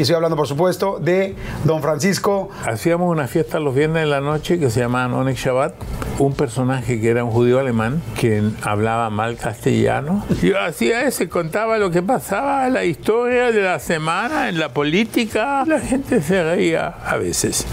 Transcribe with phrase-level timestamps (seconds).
[0.00, 2.48] Y estoy hablando, por supuesto, de don Francisco.
[2.64, 5.74] Hacíamos una fiesta los viernes en la noche que se llamaba Onyx Shabbat.
[6.18, 10.24] Un personaje que era un judío alemán que hablaba mal castellano.
[10.42, 15.64] Yo hacía ese, contaba lo que pasaba, la historia de la semana en la política.
[15.66, 17.66] La gente se reía a veces.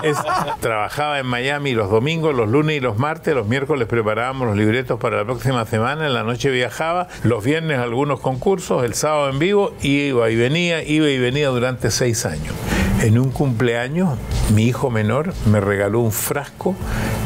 [0.60, 3.34] trabajaba en Miami los domingos, los lunes y los martes.
[3.34, 6.06] Los miércoles preparábamos los libretos para la próxima semana.
[6.06, 7.08] En la noche viajaba.
[7.22, 8.84] Los viernes algunos concursos.
[8.84, 9.72] El sábado en vivo.
[9.80, 12.54] Iba y venía, iba y venía durante seis años.
[13.02, 14.18] En un cumpleaños,
[14.54, 16.74] mi hijo menor me regaló un frasco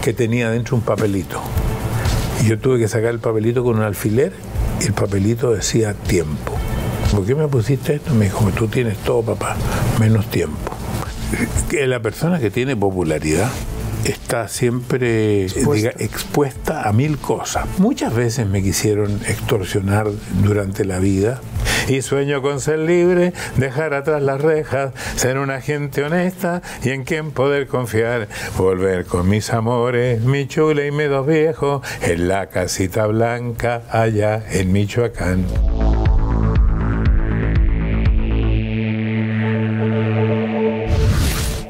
[0.03, 1.41] que tenía dentro un papelito.
[2.43, 4.33] Y yo tuve que sacar el papelito con un alfiler
[4.81, 6.53] y el papelito decía tiempo.
[7.11, 8.15] ¿Por qué me pusiste esto?
[8.15, 9.57] Me dijo, tú tienes todo, papá,
[9.99, 10.73] menos tiempo.
[11.71, 13.51] Que la persona que tiene popularidad
[14.05, 16.89] está siempre expuesta.
[16.89, 17.67] a mil cosas.
[17.79, 20.07] Muchas veces me quisieron extorsionar
[20.43, 21.41] durante la vida
[21.89, 27.05] y sueño con ser libre, dejar atrás las rejas, ser una gente honesta y en
[27.05, 32.47] quien poder confiar, volver con mis amores, mi chula y mi dos viejos, en la
[32.47, 35.84] casita blanca allá en Michoacán.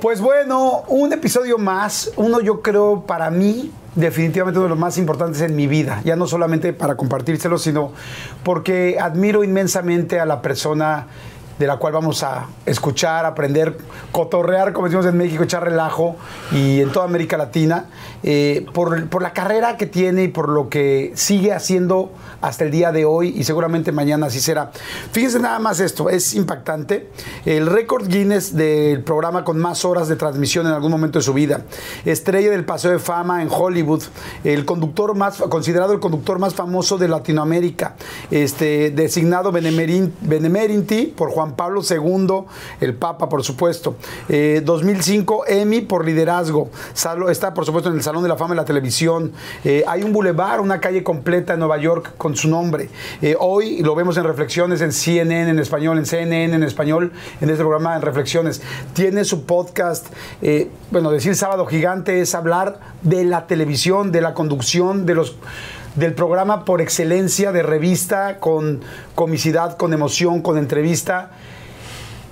[0.04, 4.98] Pues bueno, un episodio más, uno yo creo para mí definitivamente uno de los más
[4.98, 7.90] importantes en mi vida, ya no solamente para compartírselo, sino
[8.42, 11.06] porque admiro inmensamente a la persona
[11.58, 13.78] de la cual vamos a escuchar, aprender,
[14.12, 16.16] cotorrear, como decimos en México, echar relajo
[16.52, 17.86] y en toda América Latina,
[18.22, 22.92] eh, por, la carrera que tiene y por lo que sigue haciendo hasta el día
[22.92, 24.70] de hoy y seguramente mañana así será.
[25.12, 27.10] Fíjense nada más esto, es impactante.
[27.44, 31.32] El récord Guinness del programa con más horas de transmisión en algún momento de su
[31.32, 31.62] vida.
[32.04, 34.02] Estrella del Paseo de Fama en Hollywood.
[34.42, 37.94] El conductor más, considerado el conductor más famoso de Latinoamérica.
[38.30, 42.46] Este, designado Benemerinti por Juan Pablo II,
[42.80, 43.96] el Papa, por supuesto.
[44.28, 46.70] 2005, eh, Emmy por liderazgo.
[47.28, 49.32] está, por supuesto, en el Salón de la Fama de la Televisión.
[49.64, 52.88] Eh, hay un bulevar, una calle completa en Nueva York con su nombre.
[53.22, 57.50] Eh, hoy lo vemos en reflexiones en CNN en español, en CNN en español, en
[57.50, 58.62] este programa en reflexiones.
[58.92, 60.06] Tiene su podcast.
[60.90, 65.36] bueno, decir sábado gigante es hablar de la televisión, de la conducción, de los
[65.94, 68.80] del programa por excelencia de revista, con
[69.14, 71.30] comicidad, con emoción, con entrevista.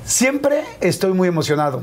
[0.05, 1.83] Siempre estoy muy emocionado.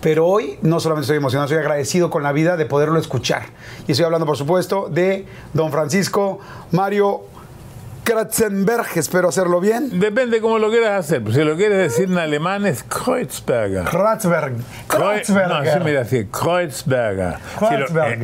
[0.00, 3.46] Pero hoy no solamente estoy emocionado, estoy agradecido con la vida de poderlo escuchar.
[3.86, 6.40] Y estoy hablando, por supuesto, de don Francisco
[6.72, 7.22] Mario
[8.04, 9.98] Kratzenberg, espero hacerlo bien.
[9.98, 11.22] Depende cómo lo quieras hacer.
[11.32, 13.84] Si lo quieres decir en alemán es Kreuzberger.
[13.84, 14.56] Kreuzberg.
[14.86, 15.48] Kreuzberger.
[15.48, 17.38] No, sí, mira, sí, Kreuzberger.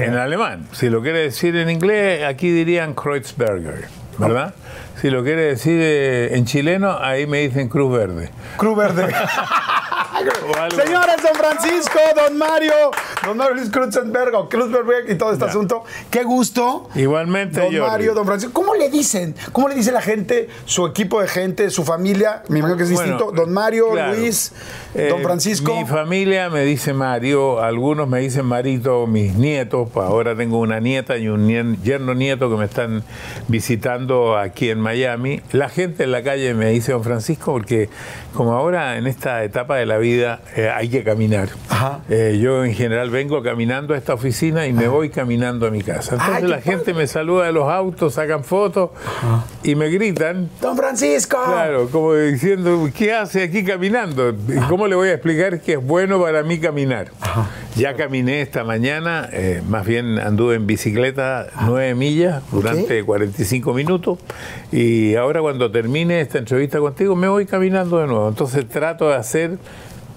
[0.04, 0.66] en, alemán.
[0.72, 3.88] Si lo quieres decir en inglés, aquí dirían Kreuzberger,
[4.18, 4.54] ¿verdad?
[5.00, 8.28] Si lo quieres decir eh, en chileno, ahí me dicen Cruz Verde.
[8.58, 9.08] Cruz Verde.
[10.20, 12.90] Señores, don Francisco, don Mario,
[13.24, 14.48] don Mario Luis Krutzenberg o
[15.08, 15.84] y todo este asunto.
[16.10, 16.88] Qué gusto.
[16.94, 18.52] Igualmente, Don Mario, don Francisco.
[18.52, 19.34] ¿Cómo le dicen?
[19.52, 22.42] ¿Cómo le dice la gente, su equipo de gente, su familia?
[22.48, 23.32] Me imagino que es distinto.
[23.32, 24.52] Don Mario, Luis,
[24.94, 25.74] don eh, Francisco.
[25.74, 29.88] Mi familia me dice Mario, algunos me dicen Marito, mis nietos.
[29.92, 33.04] Pues ahora tengo una nieta y un yerno nieto que me están
[33.48, 35.40] visitando aquí en Miami.
[35.52, 37.88] La gente en la calle me dice don Francisco porque
[38.34, 41.48] como ahora en esta etapa de la vida eh, hay que caminar.
[42.08, 45.82] Eh, yo en general vengo caminando a esta oficina y me voy caminando a mi
[45.82, 46.16] casa.
[46.16, 48.90] Entonces la gente me saluda de los autos, sacan fotos
[49.62, 50.50] y me gritan.
[50.60, 51.38] Don Francisco.
[51.44, 54.34] Claro, como diciendo, ¿qué hace aquí caminando?
[54.68, 57.10] ¿Cómo le voy a explicar que es bueno para mí caminar?
[57.76, 64.18] Ya caminé esta mañana, eh, más bien anduve en bicicleta nueve millas durante 45 minutos
[64.72, 68.28] y ahora cuando termine esta entrevista contigo me voy caminando de nuevo.
[68.28, 69.58] Entonces trato de hacer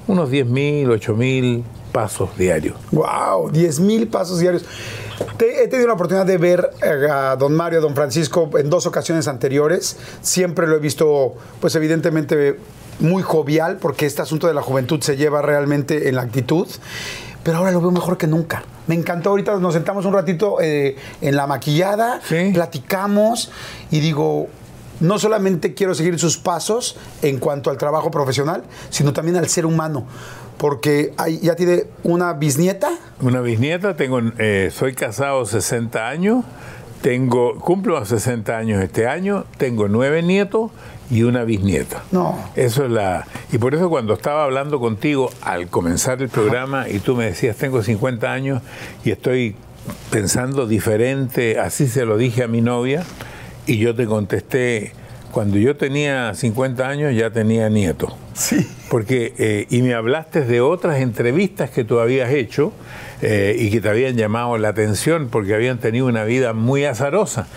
[0.07, 2.75] unos 10.000, 8.000 pasos diarios.
[2.91, 3.51] ¡Wow!
[3.51, 4.65] 10.000 pasos diarios.
[5.39, 6.69] he tenido la oportunidad de ver
[7.09, 9.97] a don Mario, a don Francisco en dos ocasiones anteriores.
[10.21, 12.59] Siempre lo he visto, pues evidentemente
[12.99, 16.67] muy jovial, porque este asunto de la juventud se lleva realmente en la actitud.
[17.43, 18.63] Pero ahora lo veo mejor que nunca.
[18.87, 19.29] Me encantó.
[19.31, 22.21] Ahorita nos sentamos un ratito eh, en la maquillada,
[22.53, 23.51] platicamos
[23.91, 24.47] y digo,
[24.99, 29.65] no solamente quiero seguir sus pasos en cuanto al trabajo profesional, sino también al ser
[29.65, 30.05] humano.
[30.57, 32.91] Porque ya tiene una bisnieta.
[33.19, 36.45] Una bisnieta, tengo, eh, soy casado 60 años,
[37.01, 40.71] tengo, cumplo a 60 años este año, tengo nueve nietos
[41.09, 42.03] y una bisnieta.
[42.11, 42.37] No.
[42.55, 43.27] Eso es la.
[43.51, 47.57] Y por eso cuando estaba hablando contigo al comenzar el programa y tú me decías,
[47.57, 48.61] tengo 50 años
[49.03, 49.55] y estoy
[50.11, 53.03] pensando diferente, así se lo dije a mi novia
[53.65, 54.91] y yo te contesté,
[55.31, 58.15] cuando yo tenía 50 años ya tenía nieto.
[58.33, 58.67] Sí.
[58.89, 62.71] Porque, eh, y me hablaste de otras entrevistas que tú habías hecho
[63.25, 67.47] eh, y que te habían llamado la atención porque habían tenido una vida muy azarosa.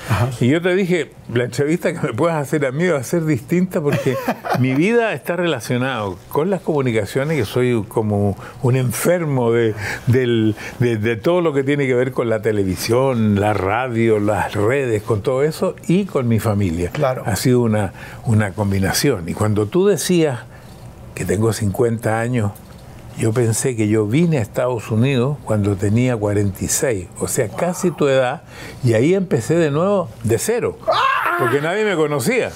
[0.40, 3.24] Y yo te dije, la entrevista que me puedas hacer a mí va a ser
[3.24, 4.16] distinta porque
[4.60, 9.74] mi vida está relacionada con las comunicaciones, que soy como un enfermo de,
[10.06, 14.54] del- de- de todo lo que tiene que ver con la televisión, la radio, las
[14.54, 16.90] redes, con todo eso, y con mi familia.
[16.92, 17.24] Claro.
[17.26, 17.92] Ha sido una,
[18.24, 19.28] una combinación.
[19.28, 20.40] Y cuando tú decías
[21.14, 22.52] que tengo 50 años,
[23.18, 28.08] yo pensé que yo vine a Estados Unidos cuando tenía 46, o sea, casi tu
[28.08, 28.42] edad,
[28.84, 30.76] y ahí empecé de nuevo de cero,
[31.38, 32.50] porque nadie me conocía.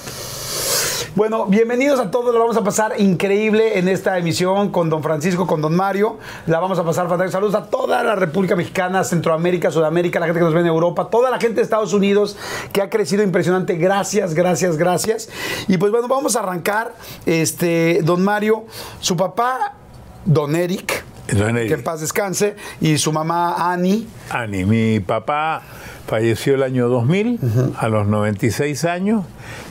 [1.17, 5.45] Bueno, bienvenidos a todos, lo vamos a pasar increíble en esta emisión con don Francisco,
[5.45, 6.19] con don Mario.
[6.47, 7.33] La vamos a pasar fantástico.
[7.33, 11.09] Saludos a toda la República Mexicana, Centroamérica, Sudamérica, la gente que nos ve en Europa,
[11.11, 12.37] toda la gente de Estados Unidos
[12.73, 13.75] que ha crecido impresionante.
[13.75, 15.29] Gracias, gracias, gracias.
[15.67, 16.95] Y pues bueno, vamos a arrancar.
[17.27, 18.65] Este, don Mario,
[19.01, 19.80] su papá,
[20.25, 21.69] don Eric, Don Eric.
[21.69, 24.07] que en paz descanse, y su mamá Annie.
[24.31, 25.63] Ani, mi papá
[26.07, 27.39] falleció el año 2000,
[27.79, 29.25] a los 96 años,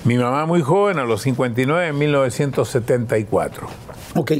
[0.05, 3.67] mi mamá muy joven, a los 59, en 1974.
[4.15, 4.31] Ok.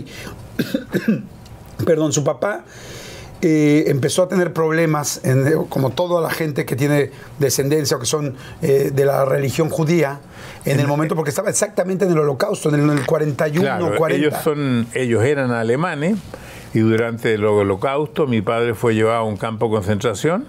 [1.86, 2.64] Perdón, su papá
[3.42, 8.06] eh, empezó a tener problemas, en- como toda la gente que tiene descendencia o que
[8.06, 10.20] son eh, de la religión judía,
[10.72, 13.96] en el momento, porque estaba exactamente en el holocausto, en el, en el 41, Claro,
[13.98, 14.16] 40.
[14.28, 16.18] ellos, son, ellos eran alemanes
[16.74, 20.46] y durante el holocausto mi padre fue llevado a un campo de concentración.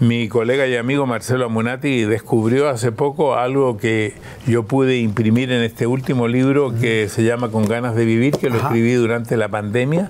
[0.00, 4.14] Mi colega y amigo Marcelo Amunati descubrió hace poco algo que
[4.46, 8.48] yo pude imprimir en este último libro que se llama Con ganas de vivir, que
[8.48, 8.68] lo Ajá.
[8.68, 10.08] escribí durante la pandemia,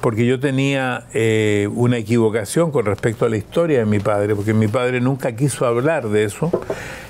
[0.00, 4.54] porque yo tenía eh, una equivocación con respecto a la historia de mi padre, porque
[4.54, 6.50] mi padre nunca quiso hablar de eso.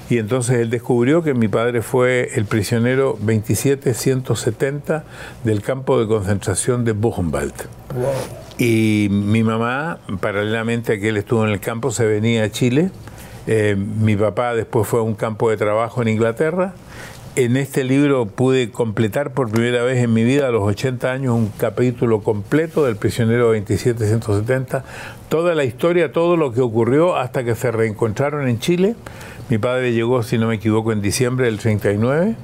[0.08, 5.04] Y entonces él descubrió que mi padre fue el prisionero 27170
[5.42, 7.54] del campo de concentración de Buchenwald.
[8.58, 12.90] Y mi mamá, paralelamente a que él estuvo en el campo, se venía a Chile.
[13.46, 16.74] Eh, mi papá después fue a un campo de trabajo en Inglaterra.
[17.36, 21.34] En este libro pude completar por primera vez en mi vida, a los 80 años,
[21.34, 24.82] un capítulo completo del prisionero 27170.
[25.28, 28.96] Toda la historia, todo lo que ocurrió hasta que se reencontraron en Chile.
[29.50, 32.36] Mi padre llegó, si no me equivoco, en diciembre del 39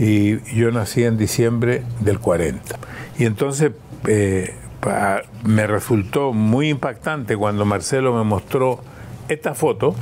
[0.00, 2.80] y yo nací en diciembre del 40.
[3.20, 3.70] Y entonces
[4.08, 4.52] eh,
[5.44, 8.80] me resultó muy impactante cuando Marcelo me mostró
[9.28, 9.94] esta foto,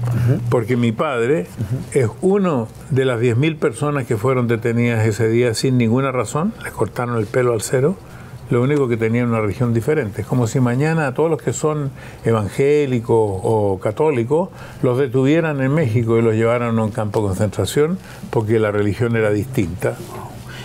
[0.51, 1.47] porque mi padre
[1.93, 6.73] es uno de las 10.000 personas que fueron detenidas ese día sin ninguna razón, les
[6.73, 7.97] cortaron el pelo al cero,
[8.51, 10.23] lo único que tenían una religión diferente.
[10.23, 11.91] Es como si mañana a todos los que son
[12.25, 14.51] evangélicos o católicos
[14.83, 17.99] los detuvieran en México y los llevaran a un campo de concentración
[18.31, 19.97] porque la religión era distinta.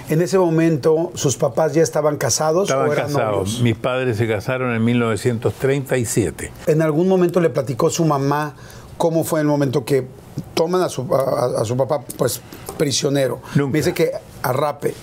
[0.10, 3.38] En ese momento, ¿sus papás ya estaban casados Estaban o eran casados.
[3.38, 3.62] novios?
[3.62, 6.52] Mis padres se casaron en 1937.
[6.68, 8.56] ¿En algún momento le platicó su mamá
[8.98, 10.08] cómo fue el momento que
[10.54, 12.42] toman a su, a- a su papá pues
[12.78, 13.40] prisionero?
[13.56, 13.72] Nunca.
[13.72, 14.12] Me dice que
[14.42, 14.94] arrape.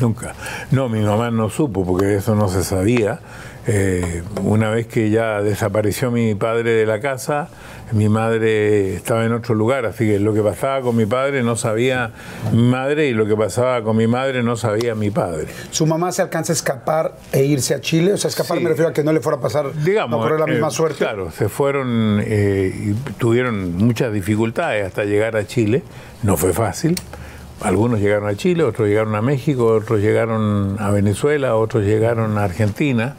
[0.00, 0.34] Nunca.
[0.70, 3.20] No, mi mamá no supo porque eso no se sabía.
[3.66, 7.48] Eh, una vez que ya desapareció mi padre de la casa,
[7.92, 11.54] mi madre estaba en otro lugar, así que lo que pasaba con mi padre no
[11.54, 12.10] sabía
[12.52, 15.46] mi madre y lo que pasaba con mi madre no sabía mi padre.
[15.70, 18.14] ¿Su mamá se alcanza a escapar e irse a Chile?
[18.14, 18.64] O sea, escapar Sí.
[18.64, 20.70] me refiero a que no le fuera a pasar, digamos, no correr la eh, misma
[20.70, 20.98] suerte.
[20.98, 25.84] Claro, se fueron eh, y tuvieron muchas dificultades hasta llegar a Chile.
[26.24, 26.96] No fue fácil.
[27.60, 32.42] Algunos llegaron a Chile, otros llegaron a México, otros llegaron a Venezuela, otros llegaron a
[32.44, 33.14] Argentina.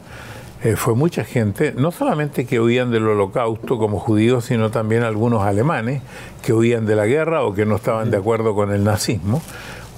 [0.64, 5.42] Eh, fue mucha gente, no solamente que huían del holocausto como judíos, sino también algunos
[5.42, 6.00] alemanes
[6.42, 9.42] que huían de la guerra o que no estaban de acuerdo con el nazismo.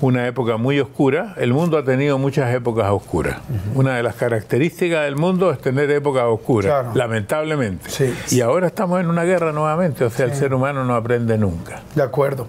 [0.02, 1.34] Una época muy oscura.
[1.38, 3.38] El mundo ha tenido muchas épocas oscuras.
[3.74, 6.90] Una de las características del mundo es tener épocas oscuras, Claro.
[6.94, 7.88] lamentablemente.
[7.88, 8.12] Sí.
[8.36, 11.80] Y ahora estamos en una guerra nuevamente, o sea, el ser humano no aprende nunca.
[11.94, 12.46] De acuerdo.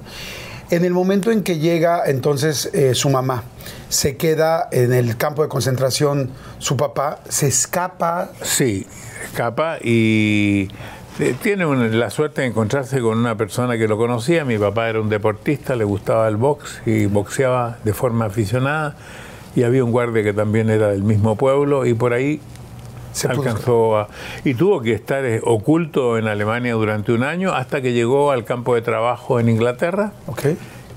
[0.69, 3.43] En el momento en que llega entonces eh, su mamá,
[3.88, 8.31] se queda en el campo de concentración su papá, se escapa.
[8.41, 8.86] Sí,
[9.24, 10.67] escapa y
[11.19, 14.43] eh, tiene la suerte de encontrarse con una persona que lo conocía.
[14.43, 18.97] Mi papá era un deportista, le gustaba el box y boxeaba de forma aficionada.
[19.55, 22.41] Y había un guardia que también era del mismo pueblo y por ahí
[23.11, 24.07] Se alcanzó a...
[24.43, 28.43] Y tuvo que estar eh, oculto en Alemania durante un año hasta que llegó al
[28.45, 30.11] campo de trabajo en Inglaterra.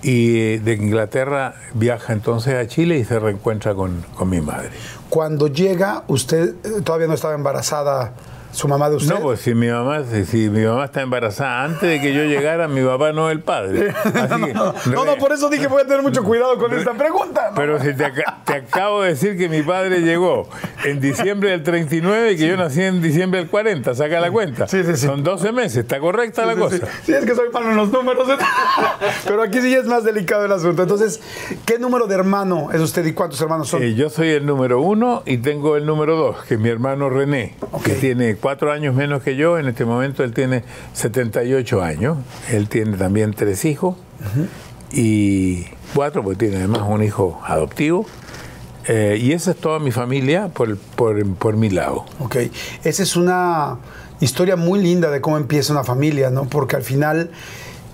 [0.03, 4.71] Y eh, de Inglaterra viaja entonces a Chile y se reencuentra con, con mi madre.
[5.09, 8.13] Cuando llega, usted eh, todavía no estaba embarazada
[8.53, 9.15] ¿Su mamá de usted?
[9.15, 12.69] No, pues si mi mamá, si, mi mamá está embarazada antes de que yo llegara,
[12.69, 13.95] mi papá no es el padre.
[14.87, 17.53] no, no, por eso dije voy a tener mucho cuidado con esta pregunta.
[17.55, 20.49] Pero si te, acabo de decir que mi padre llegó
[20.85, 24.67] en diciembre del 39 y que yo nací en diciembre del 40, saca la cuenta.
[24.67, 25.07] Sí, sí, sí.
[25.07, 26.79] Son 12 meses, está correcta la cosa.
[27.05, 27.13] Sí.
[27.13, 28.29] es que soy malo en los números.
[29.25, 30.83] Pero aquí sí es más delicado el asunto.
[30.83, 31.21] Entonces,
[31.65, 33.83] ¿qué número de hermano es usted y cuántos hermanos son?
[33.83, 37.11] Eh, yo soy el número uno y tengo el número dos, que es mi hermano
[37.11, 37.55] René,
[37.85, 39.59] que tiene cuatro años menos que yo.
[39.59, 42.19] En este momento él tiene 78 años.
[42.51, 43.97] Él tiene también tres hijos
[44.93, 48.07] y cuatro, porque tiene además un hijo adoptivo.
[48.87, 52.07] Eh, y esa es toda mi familia por, por, por, mi lado.
[52.19, 52.37] Ok,
[52.83, 53.79] esa es una
[54.21, 56.47] historia muy linda de cómo empieza una familia, ¿no?
[56.47, 57.31] Porque al final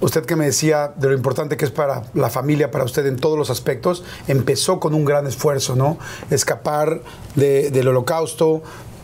[0.01, 3.17] usted que me decía de lo importante que es para la familia, para usted en
[3.17, 5.99] todos los aspectos, empezó con un gran esfuerzo, ¿no?
[6.31, 7.01] Escapar
[7.35, 8.63] del holocausto,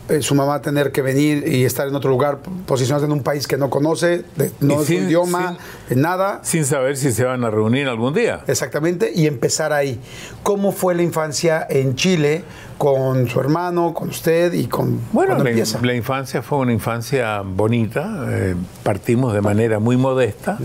[0.09, 3.47] eh, su mamá tener que venir y estar en otro lugar, posicionarse en un país
[3.47, 4.25] que no conoce,
[4.59, 5.57] no es su idioma,
[5.89, 6.41] nada.
[6.43, 8.43] Sin saber si se van a reunir algún día.
[8.47, 9.99] Exactamente, y empezar ahí.
[10.43, 12.43] ¿Cómo fue la infancia en Chile
[12.77, 14.99] con su hermano, con usted y con...
[15.13, 20.57] Bueno, la, la, infancia fue una infancia bonita, eh, partimos de manera muy modesta.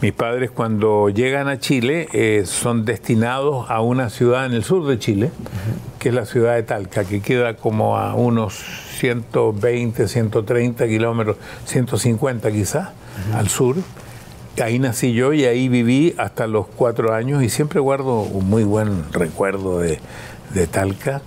[0.00, 4.88] Mis padres cuando llegan a Chile eh, son destinados a una ciudad en el sur
[4.88, 5.30] de Chile,
[6.02, 8.54] que es la ciudad de Talca, que queda como a unos
[8.98, 12.88] 120, 130 kilómetros, 150 quizás,
[13.32, 13.76] al sur.
[14.60, 18.64] Ahí nací yo y ahí viví hasta los cuatro años y siempre guardo un muy
[18.64, 20.00] buen recuerdo de,
[20.52, 21.22] de Talca.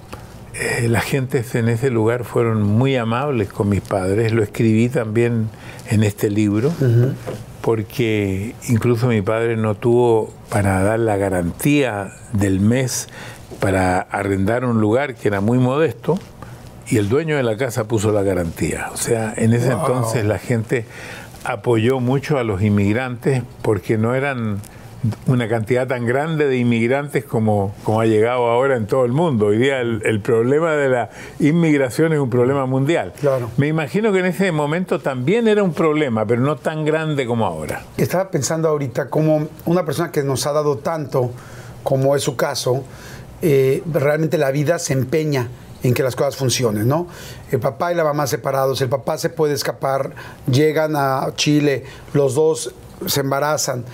[0.53, 5.47] Eh, la gente en ese lugar fueron muy amables con mis padres, lo escribí también
[5.89, 6.73] en este libro
[7.65, 13.07] porque incluso mi padre no tuvo para dar la garantía del mes
[13.59, 16.19] para arrendar un lugar que era muy modesto
[16.87, 18.89] y el dueño de la casa puso la garantía.
[18.93, 20.85] O sea, en ese entonces la gente
[21.43, 24.59] apoyó mucho a los inmigrantes porque no eran
[25.27, 29.47] una cantidad tan grande de inmigrantes como, como ha llegado ahora en todo el mundo.
[29.47, 31.09] Hoy día el, problema de la
[31.39, 33.13] inmigración es un problema mundial.
[33.19, 33.51] Claro.
[33.57, 37.45] Me imagino que en ese momento también era un problema, pero no tan grande como
[37.45, 37.83] ahora.
[37.97, 41.31] Estaba pensando ahorita como una persona que nos ha dado tanto,
[41.83, 42.83] como es su caso,
[43.41, 45.49] eh, realmente la vida se empeña
[45.83, 47.07] en que las cosas funcionen, ¿no?
[47.51, 50.11] El papá y la mamá separados, el papá se puede escapar,
[50.49, 52.73] llegan a Chile, los dos
[53.05, 53.85] se embarazan,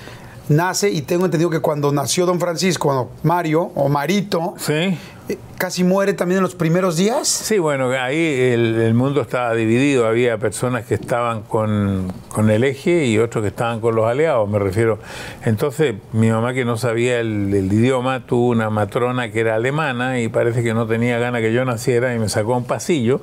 [0.47, 4.97] nace y tengo entendido que cuando nació don Francisco, Mario o Marito, sí.
[5.31, 7.27] Eh, casi muere también en los primeros días.
[7.27, 12.11] Sí, bueno, ahí el, mundo estaba dividido, había personas que estaban con,
[12.49, 14.99] el eje y otros que estaban con los aliados, me refiero.
[15.45, 20.27] Entonces mi mamá que no sabía el, idioma tuvo una matrona que era alemana y
[20.27, 23.21] parece que no tenía ganas que yo naciera y me sacó a un pasillo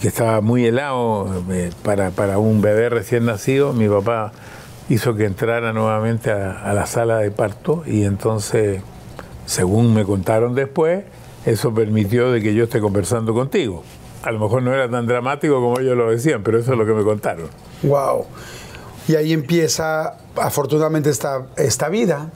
[0.00, 3.72] que estaba muy helado eh, para, para un bebé recién nacido.
[3.72, 4.32] Mi papá
[4.88, 8.82] hizo que entrara nuevamente a, la sala de parto y entonces,
[9.46, 11.04] según me contaron después,
[11.44, 13.82] eso permitió de que yo esté conversando contigo.
[14.22, 16.86] A lo mejor no era tan dramático como ellos lo decían, pero eso es lo
[16.86, 17.48] que me contaron.
[17.82, 18.26] Wow.
[19.08, 22.30] Y ahí empieza, afortunadamente, esta, esta vida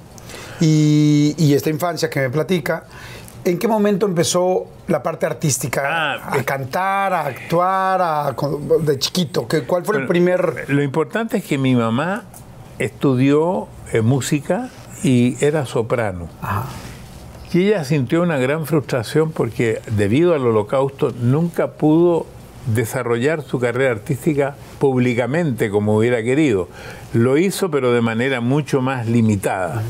[0.60, 2.84] y, y esta infancia que me platica.
[3.44, 5.82] ¿En qué momento empezó la parte artística?
[5.86, 8.34] Ah, a cantar, a actuar,
[8.80, 9.46] de chiquito.
[9.68, 10.64] ¿Cuál fue el primer...?
[10.66, 12.24] Lo importante es que mi mamá
[12.80, 14.70] estudió eh, música
[15.04, 16.28] y era soprano.
[17.56, 22.26] Y ella sintió una gran frustración porque debido al holocausto nunca pudo
[22.66, 26.68] desarrollar su carrera artística públicamente como hubiera querido.
[27.14, 29.82] Lo hizo pero de manera mucho más limitada.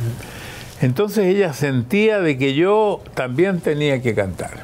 [0.80, 4.62] Entonces ella sentía de que yo también tenía que cantar.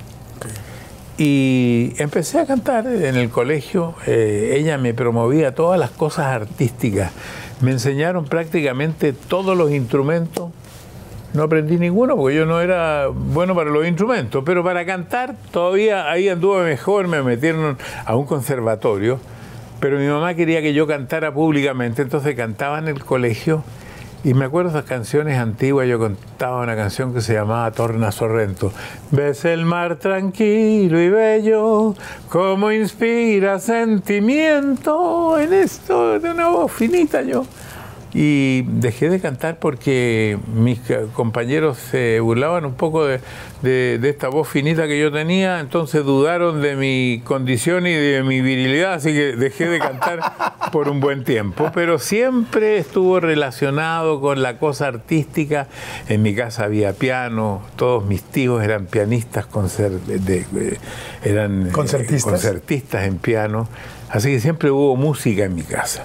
[1.18, 7.10] Y empecé a cantar en el colegio, eh, ella me promovía todas las cosas artísticas,
[7.62, 10.52] me enseñaron prácticamente todos los instrumentos,
[11.34, 16.10] no aprendí ninguno porque yo no era bueno para los instrumentos, pero para cantar todavía
[16.10, 19.18] ahí anduve mejor, me metieron a un conservatorio,
[19.80, 23.64] pero mi mamá quería que yo cantara públicamente, entonces cantaba en el colegio
[24.24, 28.72] y me acuerdo esas canciones antiguas, yo contaba una canción que se llamaba Torna Sorrento.
[29.10, 31.96] Ves el mar tranquilo y bello,
[32.28, 37.44] como inspira sentimiento en esto, de una voz finita yo.
[38.14, 40.80] Y dejé de cantar porque mis
[41.14, 43.20] compañeros se burlaban un poco de,
[43.62, 48.94] esta voz finita que yo tenía, entonces dudaron de mi condición y de mi virilidad,
[48.94, 50.20] así que dejé de cantar
[50.72, 55.68] por un buen tiempo, pero siempre estuvo relacionado con la cosa artística.
[56.08, 59.46] En mi casa había piano, todos mis tíos eran pianistas,
[61.24, 63.68] eran eh, concertistas en piano,
[64.10, 66.04] así que siempre hubo música en mi casa.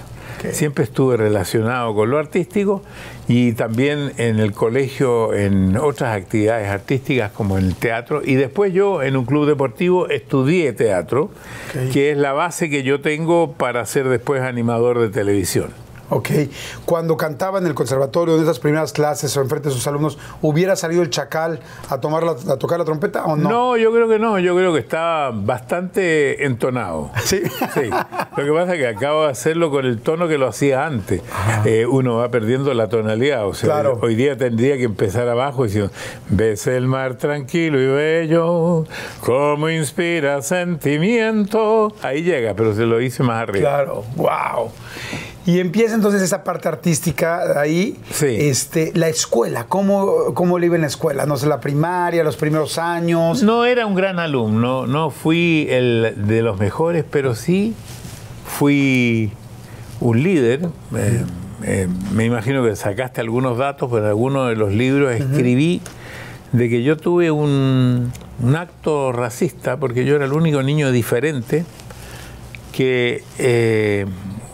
[0.52, 2.82] Siempre estuve relacionado con lo artístico
[3.26, 8.22] y también en el colegio en otras actividades artísticas como en el teatro.
[8.24, 11.30] Y después yo en un club deportivo estudié teatro,
[11.92, 15.87] que es la base que yo tengo para ser después animador de televisión.
[16.10, 16.30] Ok.
[16.84, 20.76] Cuando cantaba en el conservatorio, en esas primeras clases o enfrente de sus alumnos, ¿hubiera
[20.76, 23.48] salido el chacal a, tomar a tocar la trompeta o no?
[23.48, 24.38] No, yo creo que no.
[24.38, 27.10] Yo creo que estaba bastante entonado.
[27.24, 27.42] Sí.
[27.74, 27.90] Sí.
[28.36, 31.22] Lo que pasa es que acabo de hacerlo con el tono que lo hacía antes.
[31.64, 33.46] Eh, uno va perdiendo la tonalidad.
[33.46, 35.90] O sea, hoy día tendría que empezar abajo diciendo,
[36.28, 38.84] ves el mar tranquilo y bello,
[39.20, 41.92] como inspira sentimiento.
[42.02, 43.68] Ahí llega, pero se lo hice más arriba.
[43.68, 44.70] Claro, wow.
[45.48, 47.96] Y empieza entonces esa parte artística ahí.
[48.10, 48.26] Sí.
[48.26, 51.24] Este, la escuela, ¿cómo, ¿cómo le iba en la escuela?
[51.24, 53.42] No sé, la primaria, los primeros años.
[53.42, 57.72] No era un gran alumno, no fui el de los mejores, pero sí
[58.44, 59.32] fui
[60.00, 60.68] un líder.
[60.94, 61.24] Eh,
[61.62, 65.80] eh, me imagino que sacaste algunos datos, pero en algunos de los libros escribí
[66.52, 68.12] de que yo tuve un,
[68.42, 71.64] un, acto racista, porque yo era el único niño diferente
[72.70, 74.04] que eh,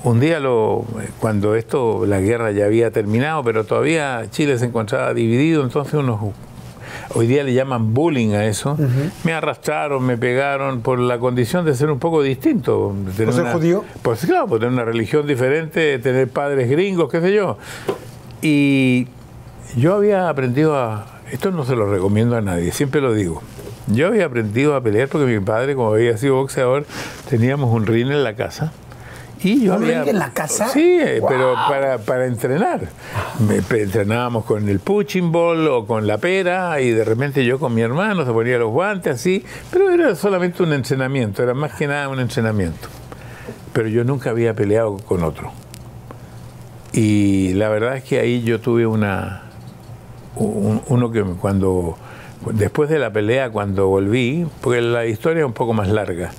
[0.04, 0.84] un día lo,
[1.18, 6.20] cuando esto, la guerra ya había terminado, pero todavía Chile se encontraba dividido, entonces unos
[7.14, 8.76] hoy día le llaman bullying a eso,
[9.24, 12.94] me arrastraron, me pegaron por la condición de ser un poco distinto.
[13.16, 13.84] ¿Por ser judío?
[14.02, 17.56] Pues claro, por tener una religión diferente, tener padres gringos, qué sé yo.
[18.42, 19.08] Y
[19.76, 21.06] yo había aprendido a...
[21.32, 23.42] Esto no se lo recomiendo a nadie, siempre lo digo.
[23.86, 26.84] Yo había aprendido a pelear porque mi padre, como había sido boxeador,
[27.28, 28.72] teníamos un ring en la casa
[29.52, 30.68] y yo había, en la casa?
[30.68, 30.98] Sí,
[31.28, 32.88] pero para, para entrenar.
[33.70, 37.82] entrenábamos con el punching ball o con la pera y de repente yo con mi
[37.82, 42.08] hermano se ponía los guantes así, pero era solamente un entrenamiento, era más que nada
[42.08, 42.88] un entrenamiento.
[43.72, 45.52] Pero yo nunca había peleado con otro.
[46.92, 49.42] Y la verdad es que ahí yo tuve una
[50.36, 51.96] uno que cuando
[52.52, 56.32] después de la pelea cuando volví, porque la historia es un poco más larga.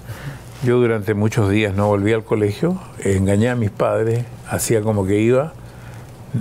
[0.66, 5.20] Yo durante muchos días no volví al colegio, engañé a mis padres, hacía como que
[5.20, 5.54] iba.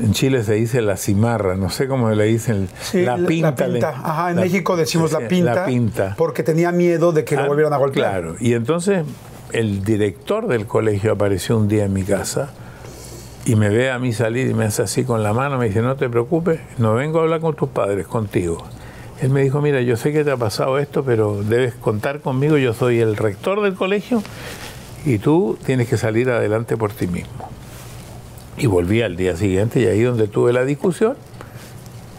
[0.01, 3.90] En Chile se dice la cimarra, no sé cómo le dicen, la pinta.
[3.90, 6.14] Ajá, en México decimos la pinta, la pinta.
[6.16, 8.22] Porque tenía miedo de que lo ah, volvieran a golpear.
[8.22, 9.05] Claro, y entonces
[9.53, 12.48] el director del colegio apareció un día en mi casa
[13.44, 15.83] y me ve a mí salir y me hace así con la mano, me dice,
[15.83, 18.64] no te preocupes, no vengo a hablar con tus padres, contigo.
[19.20, 22.59] Él me dijo, mira, yo sé que te ha pasado esto, pero debes contar conmigo,
[22.59, 24.22] yo soy el rector del colegio
[25.05, 27.50] y tú tienes que salir adelante por ti mismo.
[28.57, 31.16] Y volví al día siguiente y ahí donde tuve la discusión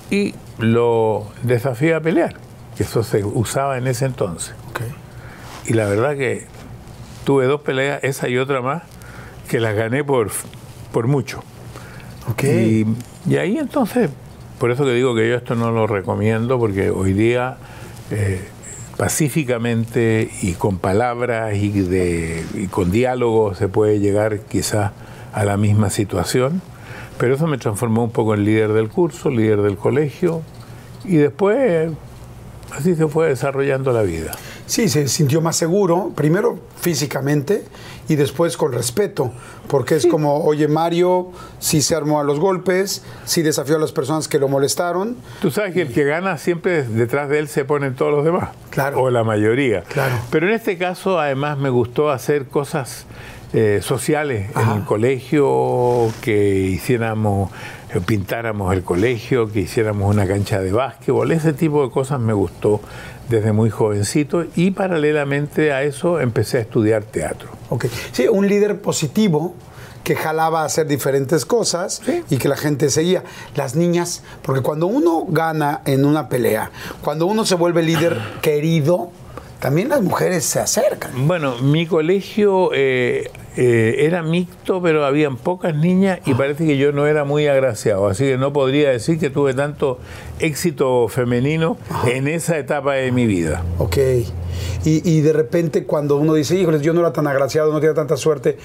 [0.09, 2.35] y lo desafié a pelear,
[2.77, 4.55] que eso se usaba en ese entonces.
[5.67, 6.45] Y la verdad que
[7.23, 8.83] tuve dos peleas, esa y otra más,
[9.49, 10.29] que las gané por,
[10.91, 11.43] por mucho.
[12.31, 12.85] Okay.
[13.27, 14.09] Y, y ahí entonces
[14.65, 17.57] por eso que digo que yo esto no lo recomiendo, porque hoy día
[18.09, 18.41] eh,
[18.97, 24.91] pacíficamente y con palabras y, de, con diálogo se puede llegar quizás
[25.33, 26.63] a la misma situación,
[27.19, 30.41] pero eso me transformó un poco en líder del curso, líder del colegio,
[31.03, 31.91] y después
[32.77, 34.31] así se fue desarrollando la vida.
[34.65, 37.63] Sí, se sintió más seguro, primero físicamente
[38.07, 39.31] y después con respeto,
[39.67, 43.91] porque es como, oye, Mario sí se armó a los golpes, sí desafió a las
[43.91, 45.17] personas que lo molestaron.
[45.41, 48.49] Tú sabes que el que gana siempre detrás de él se ponen todos los demás,
[48.69, 49.01] claro.
[49.01, 49.81] o la mayoría.
[49.83, 50.15] Claro.
[50.29, 53.05] Pero en este caso, además, me gustó hacer cosas
[53.53, 57.51] eh, sociales en el colegio, que hiciéramos
[58.05, 62.81] pintáramos el colegio, que hiciéramos una cancha de básquetbol, ese tipo de cosas me gustó
[63.29, 67.49] desde muy jovencito y paralelamente a eso empecé a estudiar teatro.
[67.69, 69.55] Ok, sí, un líder positivo
[70.03, 73.23] que jalaba a hacer diferentes cosas y que la gente seguía.
[73.55, 76.71] Las niñas, porque cuando uno gana en una pelea,
[77.01, 79.09] cuando uno se vuelve líder querido,
[79.59, 81.27] también las mujeres se acercan.
[81.27, 86.91] Bueno, mi colegio, eh, eh, era mixto, pero habían pocas niñas y parece que yo
[86.91, 88.07] no era muy agraciado.
[88.07, 89.97] Así que no podría decir que tuve tanto
[90.39, 93.63] éxito femenino en esa etapa de mi vida.
[93.77, 93.97] Ok.
[94.83, 97.95] Y, y de repente cuando uno dice, híjoles, yo no era tan agraciado, no tenía
[97.95, 98.57] tanta suerte,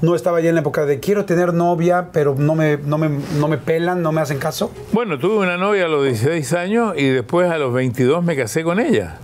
[0.00, 3.10] no estaba ya en la época de quiero tener novia, pero no me, no me,
[3.38, 4.70] no me pelan, no me hacen caso.
[4.92, 8.64] Bueno, tuve una novia a los 16 años y después a los 22 me casé
[8.64, 9.18] con ella.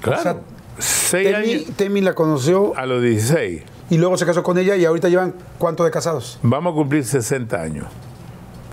[0.00, 0.20] Claro.
[0.20, 0.36] O sea,
[0.78, 3.62] Seis Temi, años Temi la conoció a los 16.
[3.90, 6.38] y luego se casó con ella y ahorita llevan cuánto de casados.
[6.42, 7.86] Vamos a cumplir 60 años.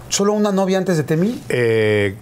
[0.10, 1.42] ¿Solo una novia antes de Temi?
[1.50, 2.16] Eh,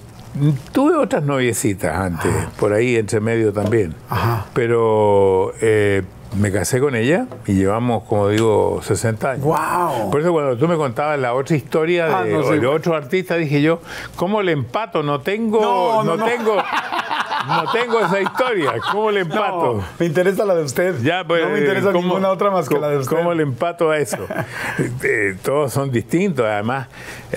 [0.71, 3.95] tuve otras noviecitas antes, por ahí entre medio también.
[4.09, 4.45] Ajá.
[4.53, 6.03] Pero eh,
[6.39, 9.43] me casé con ella y llevamos, como digo, 60 años.
[9.45, 10.09] ¡Wow!
[10.11, 12.59] Por eso cuando tú me contabas la otra historia de, Ah, no, sí.
[12.59, 13.81] de otro artista, dije yo,
[14.15, 15.03] ¿cómo le empato?
[15.03, 16.23] No tengo, no, no.
[16.25, 16.55] tengo,
[17.47, 18.73] no tengo esa historia.
[18.91, 19.75] ¿Cómo le empato?
[19.77, 20.95] No, me interesa la de usted.
[21.01, 23.15] Ya, pues, no me interesa ¿cómo- ninguna otra más que cómo- la de usted.
[23.15, 24.17] ¿Cómo le empato a eso?
[25.03, 26.45] Eh, todos son distintos.
[26.45, 26.87] Además,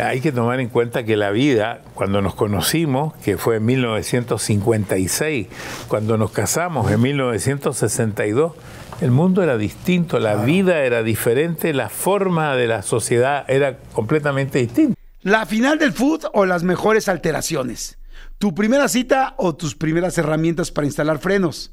[0.01, 5.49] hay que tomar en cuenta que la vida, cuando nos conocimos, que fue en 1956,
[5.89, 8.53] cuando nos casamos en 1962,
[9.01, 14.59] el mundo era distinto, la vida era diferente, la forma de la sociedad era completamente
[14.59, 14.95] distinta.
[15.23, 17.99] La final del food o las mejores alteraciones.
[18.45, 21.73] Tu primera cita o tus primeras herramientas para instalar frenos.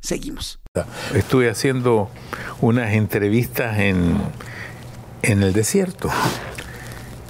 [0.00, 0.58] Seguimos.
[1.14, 2.10] Estuve haciendo
[2.60, 4.16] unas entrevistas en,
[5.22, 6.10] en el desierto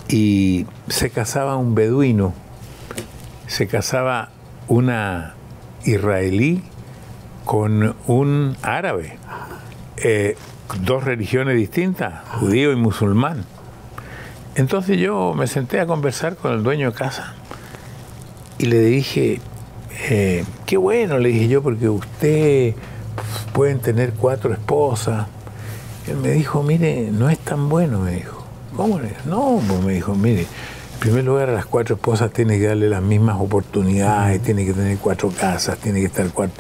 [0.09, 2.35] y se casaba un beduino,
[3.47, 4.31] se casaba
[4.69, 5.35] una
[5.85, 6.63] israelí
[7.45, 9.19] con un árabe,
[9.97, 10.37] eh,
[10.83, 13.45] dos religiones distintas, judío y musulmán.
[14.55, 17.35] Entonces yo me senté a conversar con el dueño de casa
[18.59, 19.41] y le dije,
[20.11, 22.75] eh, qué bueno, le dije yo, porque usted
[23.53, 25.27] pueden tener cuatro esposas.
[26.07, 28.45] Él me dijo, mire, no es tan bueno, me dijo.
[28.77, 29.01] ¿Cómo?
[29.27, 32.89] No, pues me dijo, mire, en primer lugar a las cuatro esposas tiene que darle
[32.89, 36.51] las mismas oportunidades, tiene que tener cuatro casas, tiene que estar con,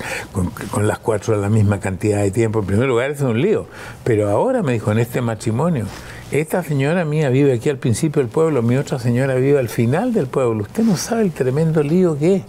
[0.71, 2.61] con las cuatro la misma cantidad de tiempo.
[2.61, 3.67] En primer lugar, es un lío.
[4.05, 5.87] Pero ahora me dijo, en este matrimonio,
[6.31, 10.13] esta señora mía vive aquí al principio del pueblo, mi otra señora vive al final
[10.13, 10.63] del pueblo.
[10.63, 12.43] Usted no sabe el tremendo lío que es.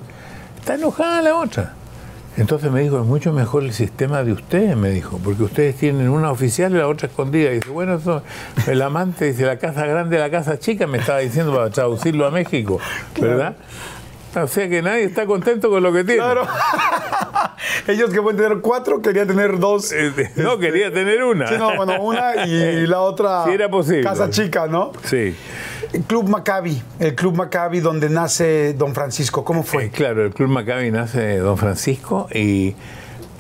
[0.62, 1.74] Está enojada la otra.
[2.38, 6.08] Entonces me dijo, es mucho mejor el sistema de ustedes, me dijo, porque ustedes tienen
[6.08, 7.52] una oficial y la otra escondida.
[7.52, 8.24] Y dice, bueno, eso,
[8.68, 12.32] el amante dice, la casa grande, la casa chica, me estaba diciendo para traducirlo a
[12.32, 12.80] México,
[13.20, 13.56] ¿verdad?
[14.34, 16.22] O sea que nadie está contento con lo que tiene.
[16.22, 16.48] Claro.
[17.88, 19.92] Ellos que pueden tener cuatro querían tener dos.
[19.92, 21.48] Eh, No, quería tener una.
[21.48, 23.44] Sí, no, bueno, una y la otra.
[23.46, 24.04] Si era posible.
[24.04, 24.94] Casa chica, ¿no?
[25.04, 25.36] Sí.
[25.94, 29.90] El Club Maccabi, el Club Maccabi donde nace Don Francisco, ¿cómo Eh, fue?
[29.90, 32.76] claro, el Club Maccabi nace de Don Francisco y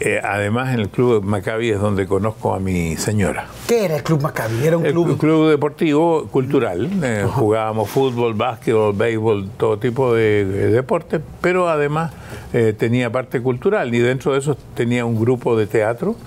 [0.01, 3.45] eh, además en el Club Maccabi es donde conozco a mi señora.
[3.69, 4.65] ¿Qué era el Club Maccabi?
[4.67, 5.17] Era un El club.
[5.17, 6.89] club, deportivo cultural.
[7.01, 12.11] eh, jugábamos fútbol, básquetbol, béisbol, todo tipo de, de deportes, pero además
[12.51, 16.17] eh, tenía parte cultural y dentro de eso tenía un grupo de teatro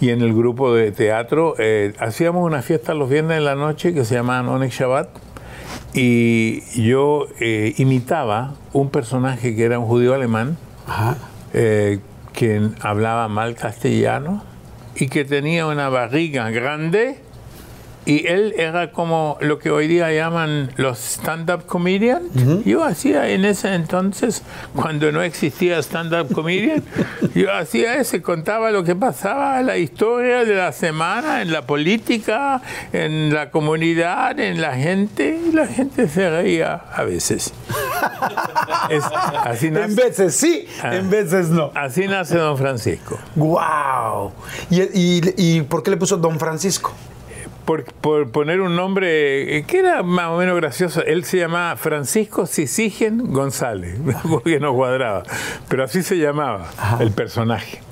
[0.00, 3.92] y en el grupo de teatro eh, hacíamos una fiesta los viernes en la noche
[3.92, 5.08] que se llamaba Onyx Shabbat
[5.96, 10.58] y yo eh, imitaba un personaje que era un judío alemán
[11.54, 12.00] eh,
[12.34, 14.44] que hablaba mal castellano
[14.94, 17.18] y que tenía una barriga grande
[18.06, 22.22] y él era como lo que hoy día llaman los stand-up comedian.
[22.64, 24.42] Yo hacía en ese entonces,
[24.76, 26.84] cuando no existía stand-up comedian,
[27.34, 32.62] yo hacía ese, contaba lo que pasaba, la historia de la semana, en la política,
[32.92, 37.52] en la comunidad, en la gente, y la gente se reía a veces.
[39.44, 40.94] así en veces sí, ah.
[40.94, 41.72] en veces no.
[41.74, 43.18] Así nace Don Francisco.
[43.34, 44.30] ¡Wow!
[44.70, 46.92] y por qué le puso Don Francisco?
[47.66, 51.04] Por, poner un nombre eh, que era más o menos gracioso.
[51.04, 53.98] Él se llamaba Francisco Sisigen González,
[54.30, 55.24] porque no cuadraba,
[55.68, 57.82] pero así se llamaba el personaje.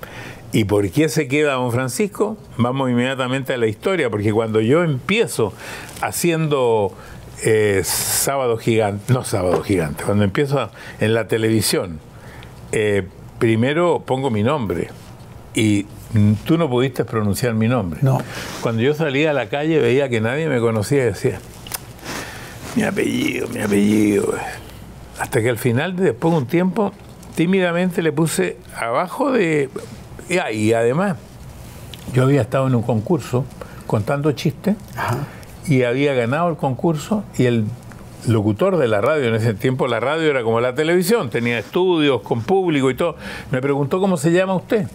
[0.53, 2.39] ¿Y por qué se queda don Francisco?
[2.57, 5.53] Vamos inmediatamente a la historia, porque cuando yo empiezo
[6.01, 6.95] haciendo
[7.43, 11.99] eh, Sábado Gigante, no Sábado Gigante, cuando empiezo en la televisión,
[12.71, 13.03] eh,
[13.41, 14.91] primero pongo mi nombre
[15.55, 15.87] y
[16.45, 18.01] tú no pudiste pronunciar mi nombre.
[18.03, 18.19] No.
[18.61, 21.41] Cuando yo salía a la calle veía que nadie me conocía y decía,
[22.77, 24.35] mi apellido, mi apellido.
[25.19, 26.93] Hasta que al final, después de un tiempo,
[27.35, 29.71] tímidamente le puse abajo de...
[30.29, 31.17] Y además,
[32.13, 33.45] yo había estado en un concurso
[33.87, 34.77] contando chistes
[35.67, 37.65] y había ganado el concurso y el
[38.27, 42.23] locutor de la radio, en ese tiempo la radio era como la televisión, tenía estudios
[42.23, 43.17] con público y todo,
[43.51, 44.89] me preguntó cómo se llama usted.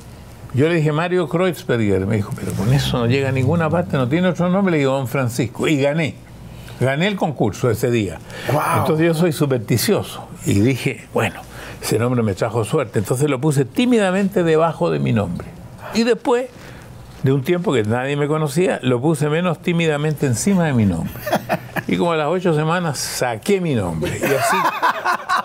[0.54, 3.98] Yo le dije Mario Kreuzberger, me dijo, pero con eso no llega a ninguna parte,
[3.98, 6.16] no tiene otro nombre, le digo Don Francisco, y gané.
[6.80, 8.20] Gané el concurso ese día.
[8.78, 11.42] Entonces yo soy supersticioso y dije, bueno,
[11.82, 13.00] ese nombre me trajo suerte.
[13.00, 15.48] Entonces lo puse tímidamente debajo de mi nombre.
[15.94, 16.48] Y después,
[17.22, 21.14] de un tiempo que nadie me conocía, lo puse menos tímidamente encima de mi nombre.
[21.88, 24.18] Y como a las ocho semanas saqué mi nombre.
[24.18, 24.58] Y así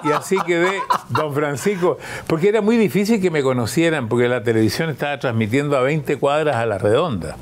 [0.05, 4.91] y así quedé don Francisco, porque era muy difícil que me conocieran, porque la televisión
[4.91, 7.37] estaba transmitiendo a 20 cuadras a la redonda.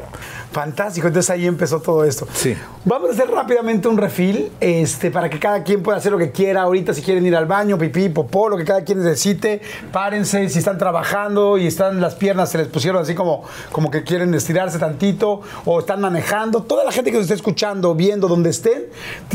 [0.52, 2.28] Fantástico, entonces ahí empezó todo esto.
[2.34, 2.54] Sí.
[2.84, 6.30] Vamos a hacer rápidamente un refil este, para que cada quien pueda hacer lo que
[6.30, 6.62] quiera.
[6.62, 9.62] Ahorita, si quieren ir al baño, pipí, popó, lo que cada quien necesite,
[9.92, 10.50] párense.
[10.50, 14.34] Si están trabajando y están las piernas, se les pusieron así como, como que quieren
[14.34, 16.64] estirarse tantito o están manejando.
[16.64, 18.84] Toda la gente que nos esté escuchando, viendo, donde estén,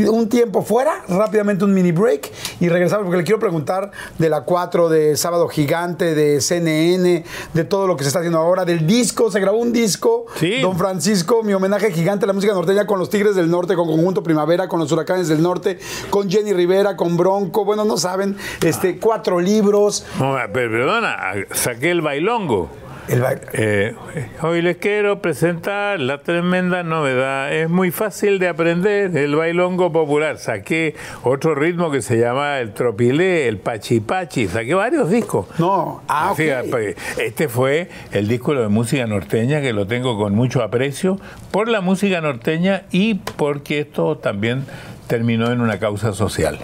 [0.07, 4.41] un tiempo fuera, rápidamente un mini break y regresamos porque le quiero preguntar de la
[4.41, 8.85] 4, de Sábado Gigante, de CNN, de todo lo que se está haciendo ahora, del
[8.85, 9.31] disco.
[9.31, 10.61] Se grabó un disco, sí.
[10.61, 13.75] Don Francisco Francisco, mi homenaje gigante a la música norteña con los Tigres del Norte,
[13.75, 17.95] con Conjunto Primavera, con los Huracanes del Norte, con Jenny Rivera, con Bronco, bueno, no
[17.95, 20.05] saben, este, cuatro libros.
[20.19, 21.15] No, perdona,
[21.53, 22.69] saqué el bailongo.
[23.09, 23.95] Eh,
[24.41, 27.53] hoy les quiero presentar la tremenda novedad.
[27.53, 30.37] Es muy fácil de aprender el bailongo popular.
[30.37, 30.93] Saqué
[31.23, 34.47] otro ritmo que se llama el tropilé, el pachipachi.
[34.47, 35.47] Saqué varios discos.
[35.57, 40.61] No, ah, pues, Este fue el disco de música norteña que lo tengo con mucho
[40.61, 41.17] aprecio
[41.51, 44.65] por la música norteña y porque esto también
[45.07, 46.59] terminó en una causa social.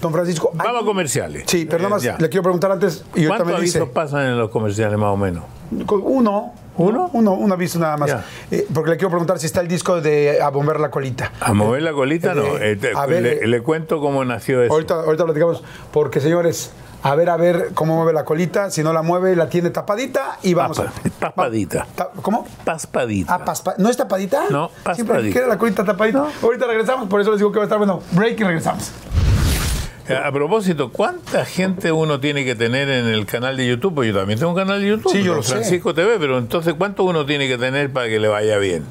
[0.00, 0.50] Don Francisco.
[0.54, 1.44] Vamos a comerciales.
[1.46, 3.04] Sí, pero nada más le quiero preguntar antes.
[3.14, 5.44] Y ¿Cuántos avisos pasan en los comerciales más o menos?
[5.70, 6.52] Uno.
[6.78, 7.10] ¿Uno?
[7.12, 8.16] Uno, un aviso nada más.
[8.52, 11.32] Eh, porque le quiero preguntar si está el disco de A Mover la Colita.
[11.40, 12.56] A Mover la Colita, no.
[12.56, 14.72] Eh, a ver, le, le, cuento cómo nació eso.
[14.72, 15.64] Ahorita, ahorita platicamos.
[15.92, 16.70] Porque, señores,
[17.02, 18.70] a ver, a ver cómo mueve la colita.
[18.70, 20.78] Si no la mueve, la tiene tapadita y vamos.
[20.80, 20.92] a...
[21.18, 21.86] Paspadita.
[22.22, 22.46] ¿Cómo?
[22.64, 23.34] Paspadita.
[23.34, 23.74] Ah, paspa...
[23.78, 24.44] ¿No es tapadita?
[24.50, 24.94] No, paspadita.
[24.94, 26.26] Siempre queda la colita tapadita.
[26.42, 28.00] Ahorita regresamos, por eso les digo que va a estar bueno.
[28.12, 28.92] Break y regresamos.
[30.08, 33.94] Eh, a propósito, ¿cuánta gente uno tiene que tener en el canal de YouTube?
[33.94, 36.74] Pues yo también tengo un canal de YouTube, sí, yo lo Francisco TV, pero entonces,
[36.78, 38.84] ¿cuánto uno tiene que tener para que le vaya bien?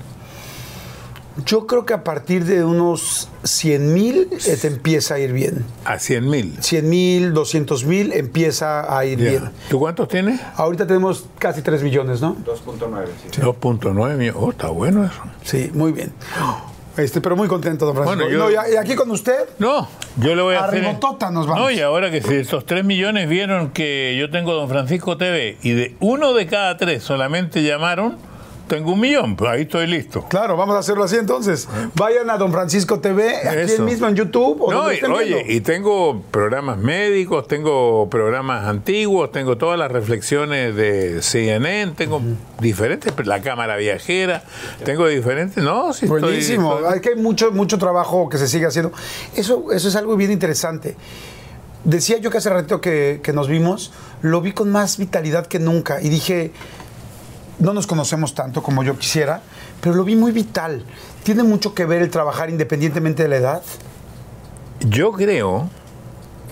[1.45, 5.65] Yo creo que a partir de unos 100 mil eh, te empieza a ir bien.
[5.86, 6.58] ¿A 100 mil?
[6.60, 9.52] 100 mil, 200 mil empieza a ir bien.
[9.69, 10.41] ¿Tú cuántos tienes?
[10.56, 12.36] Ahorita tenemos casi 3 millones, ¿no?
[12.45, 13.06] 2.9.
[13.32, 13.41] Sí.
[13.41, 15.21] 2.9 Oh, está bueno eso.
[15.43, 16.12] Sí, muy bien.
[16.97, 18.23] Este, pero muy contento, don Francisco.
[18.28, 19.47] Bueno, yo, y aquí con usted.
[19.60, 20.82] No, yo le voy a, a hacer.
[20.84, 21.58] nos vamos.
[21.60, 25.58] No, y ahora que si estos 3 millones vieron que yo tengo don Francisco TV
[25.62, 28.17] y de uno de cada tres solamente llamaron
[28.68, 30.26] tengo un millón, pues ahí estoy listo.
[30.30, 31.68] Claro, vamos a hacerlo así entonces.
[31.96, 34.62] Vayan a Don Francisco TV, aquí mismo en YouTube.
[34.62, 40.76] O no, y, oye, y tengo programas médicos, tengo programas antiguos, tengo todas las reflexiones
[40.76, 42.22] de CNN, tengo
[42.60, 44.44] diferentes, la cámara viajera,
[44.84, 48.92] tengo diferentes, no, sí Buenísimo, hay que hay mucho, mucho trabajo que se sigue haciendo.
[49.36, 50.96] Eso, eso es algo bien interesante.
[51.84, 55.60] Decía yo que hace rato que, que nos vimos, lo vi con más vitalidad que
[55.60, 56.52] nunca y dije
[57.60, 59.41] no nos conocemos tanto como yo quisiera,
[59.82, 60.84] pero lo vi muy vital.
[61.24, 63.63] ¿Tiene mucho que ver el trabajar independientemente de la edad?
[64.82, 65.70] Yo creo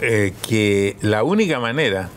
[0.02, 2.10] eh, que la única manera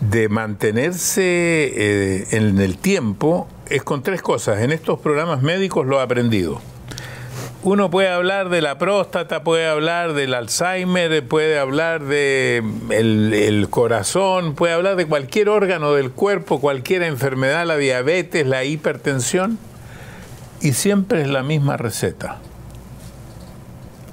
[0.00, 4.60] de mantenerse eh, en el tiempo es con tres cosas.
[4.60, 6.60] En estos programas médicos lo he aprendido.
[7.64, 14.56] Uno puede hablar de la próstata, puede hablar del Alzheimer, puede hablar de el, corazón,
[14.56, 19.60] puede hablar de cualquier órgano del cuerpo, cualquier enfermedad, la diabetes, la hipertensión,
[20.60, 22.38] y siempre es la misma receta.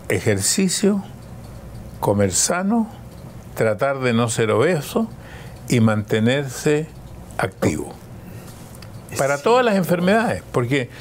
[0.09, 1.03] Ejercicio,
[1.99, 2.87] comer sano,
[3.55, 5.09] tratar de no ser obeso
[5.69, 6.87] y mantenerse
[7.39, 7.95] activo.
[9.17, 10.91] Para todas las enfermedades, porque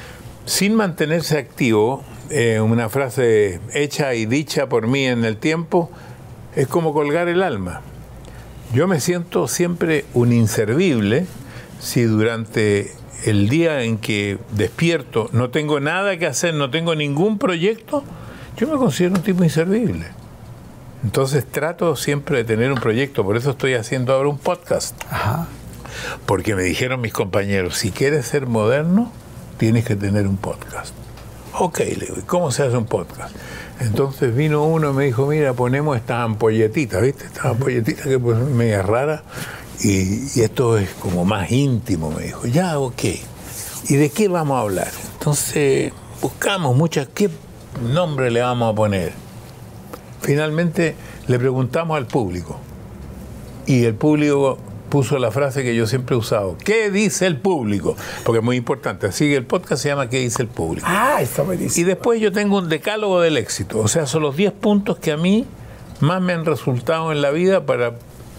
[0.45, 5.89] sin mantenerse activo, eh, una frase hecha y dicha por mí en el tiempo,
[6.55, 7.81] es como colgar el alma.
[8.73, 11.25] Yo me siento siempre un inservible
[11.79, 12.91] si durante
[13.25, 18.03] el día en que despierto no tengo nada que hacer, no tengo ningún proyecto,
[18.57, 20.05] yo me considero un tipo inservible.
[21.03, 25.01] Entonces trato siempre de tener un proyecto, por eso estoy haciendo ahora un podcast.
[26.25, 29.11] Porque me dijeron mis compañeros, si quieres ser moderno,
[29.57, 30.93] tienes que tener un podcast.
[31.57, 33.35] Ok, le digo, ¿cómo se hace un podcast?
[33.79, 37.25] Entonces vino uno y me dijo, mira, ponemos estas ampolletitas, ¿viste?
[37.25, 39.23] Estas ampolletitas que pues media rara
[39.81, 42.45] y, esto es como más íntimo, me dijo.
[42.45, 43.03] Ya, ok.
[43.87, 44.91] ¿Y de qué vamos a hablar?
[45.13, 47.29] Entonces buscamos muchas, ¿qué
[47.81, 49.13] nombre le vamos a poner?
[50.21, 50.95] Finalmente
[51.27, 52.59] le preguntamos al público
[53.65, 54.57] y el público
[54.89, 56.57] puso la frase que yo siempre he usado.
[56.63, 57.95] ¿Qué dice el público?
[58.23, 59.07] Porque es muy importante.
[59.07, 60.85] Así que el podcast se llama ¿Qué dice el público?
[60.89, 61.81] Ah, está buenísimo.
[61.81, 63.79] Y después yo tengo un decálogo del éxito.
[63.79, 65.45] O sea, son los 10 puntos que a mí
[65.99, 67.93] más me han resultado en la vida para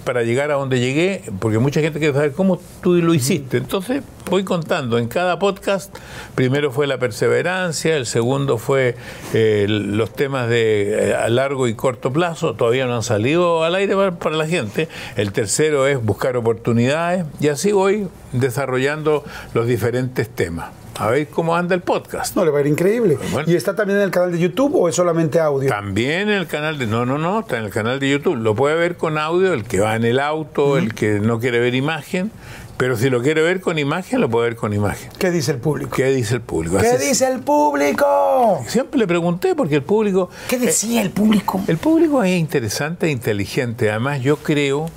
[0.04, 3.58] para llegar a donde llegué, porque mucha gente quiere saber cómo tú lo hiciste.
[3.58, 5.94] Entonces voy contando en cada podcast.
[6.34, 8.96] Primero fue la perseverancia, el segundo fue
[9.34, 13.74] eh, los temas de eh, a largo y corto plazo, todavía no han salido al
[13.74, 14.88] aire para, la gente.
[15.16, 21.56] El tercero es buscar oportunidades y así voy desarrollando los diferentes temas a ver cómo
[21.56, 22.36] anda el podcast.
[22.36, 23.18] No, le va a ir increíble.
[23.46, 25.70] ¿Y está también en el canal de YouTube o es solamente audio?
[25.70, 26.86] También en el canal de...
[26.86, 28.36] No, no, no, está en el canal de YouTube.
[28.36, 31.58] Lo puede ver con audio, el que va en el auto, el que no quiere
[31.58, 32.30] ver imagen.
[32.76, 35.10] Pero si lo quiere ver con imagen, lo puede ver con imagen.
[35.18, 35.90] ¿Qué dice el público?
[35.96, 36.76] ¿Qué dice el público?
[36.76, 38.62] ¿Qué dice el público?
[38.66, 40.28] Siempre le pregunté porque el público...
[40.48, 41.62] ¿Qué decía el público?
[41.66, 43.90] El público es interesante e inteligente.
[43.90, 44.90] Además, yo creo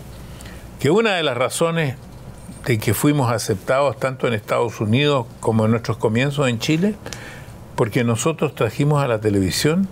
[0.81, 1.95] que una de las razones
[2.65, 6.95] de que fuimos aceptados tanto en Estados Unidos como en nuestros comienzos en Chile,
[7.75, 9.87] porque nosotros trajimos a la televisión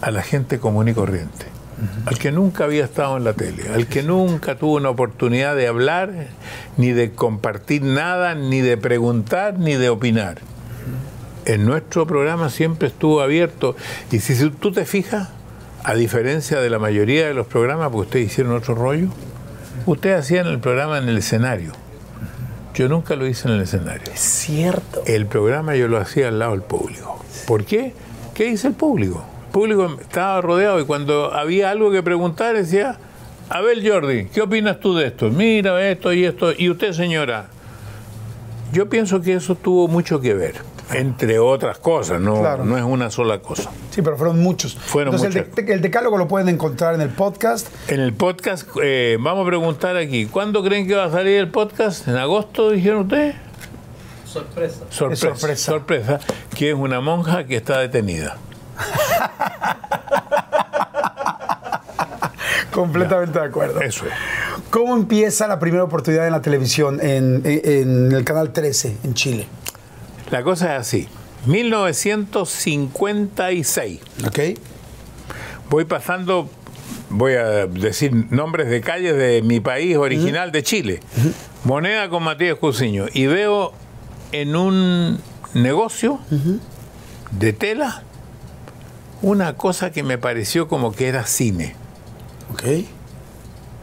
[0.00, 1.46] a la gente común y corriente,
[2.06, 5.66] al que nunca había estado en la tele, al que nunca tuvo una oportunidad de
[5.66, 6.28] hablar,
[6.76, 10.38] ni de compartir nada, ni de preguntar, ni de opinar.
[11.46, 13.74] En nuestro programa siempre estuvo abierto.
[14.12, 15.30] Y si tú te fijas,
[15.82, 19.08] a diferencia de la mayoría de los programas, porque ustedes hicieron otro rollo,
[19.86, 21.72] ustedes hacían el programa en el escenario
[22.78, 24.12] yo nunca lo hice en el escenario.
[24.12, 25.02] Es cierto.
[25.04, 27.18] El programa yo lo hacía al lado del público.
[27.44, 27.92] ¿Por qué?
[28.34, 29.24] ¿Qué dice el público?
[29.46, 32.96] El público estaba rodeado y cuando había algo que preguntar decía,
[33.48, 35.28] a ver Jordi, ¿qué opinas tú de esto?
[35.28, 36.52] Mira esto y esto.
[36.56, 37.48] Y usted señora,
[38.72, 40.54] yo pienso que eso tuvo mucho que ver
[40.94, 43.70] entre otras cosas, no, no es una sola cosa.
[43.90, 44.74] Sí, pero fueron muchos.
[44.74, 47.68] Fueron Entonces, El, decálogo lo pueden encontrar en el podcast.
[47.88, 51.50] En el podcast, eh, vamos a preguntar aquí, ¿cuándo creen que va a salir el
[51.50, 52.06] podcast?
[52.08, 53.36] ¿En agosto, dijeron ustedes?
[54.24, 54.84] Sorpresa.
[54.90, 55.72] Sorpresa, sorpresa.
[55.72, 56.20] Sorpresa,
[56.56, 58.36] que es una monja que está detenida.
[62.70, 63.80] Completamente de acuerdo.
[63.80, 64.12] Eso es.
[64.70, 69.46] ¿Cómo empieza la primera oportunidad en la televisión en, en el canal 13 en Chile?
[70.30, 71.08] La cosa es así.
[71.46, 74.00] 1956.
[74.26, 74.40] Ok.
[75.70, 76.48] Voy pasando,
[77.10, 81.00] voy a decir nombres de calles de mi país original, de Chile.
[81.64, 83.06] Moneda con Matías Cusiño.
[83.12, 83.72] Y veo
[84.32, 85.20] en un
[85.54, 86.20] negocio
[87.30, 88.02] de tela
[89.20, 91.74] una cosa que me pareció como que era cine.
[92.52, 92.64] Ok.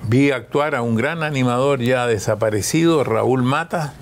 [0.07, 3.93] Vi actuar a un gran animador ya desaparecido, Raúl Mata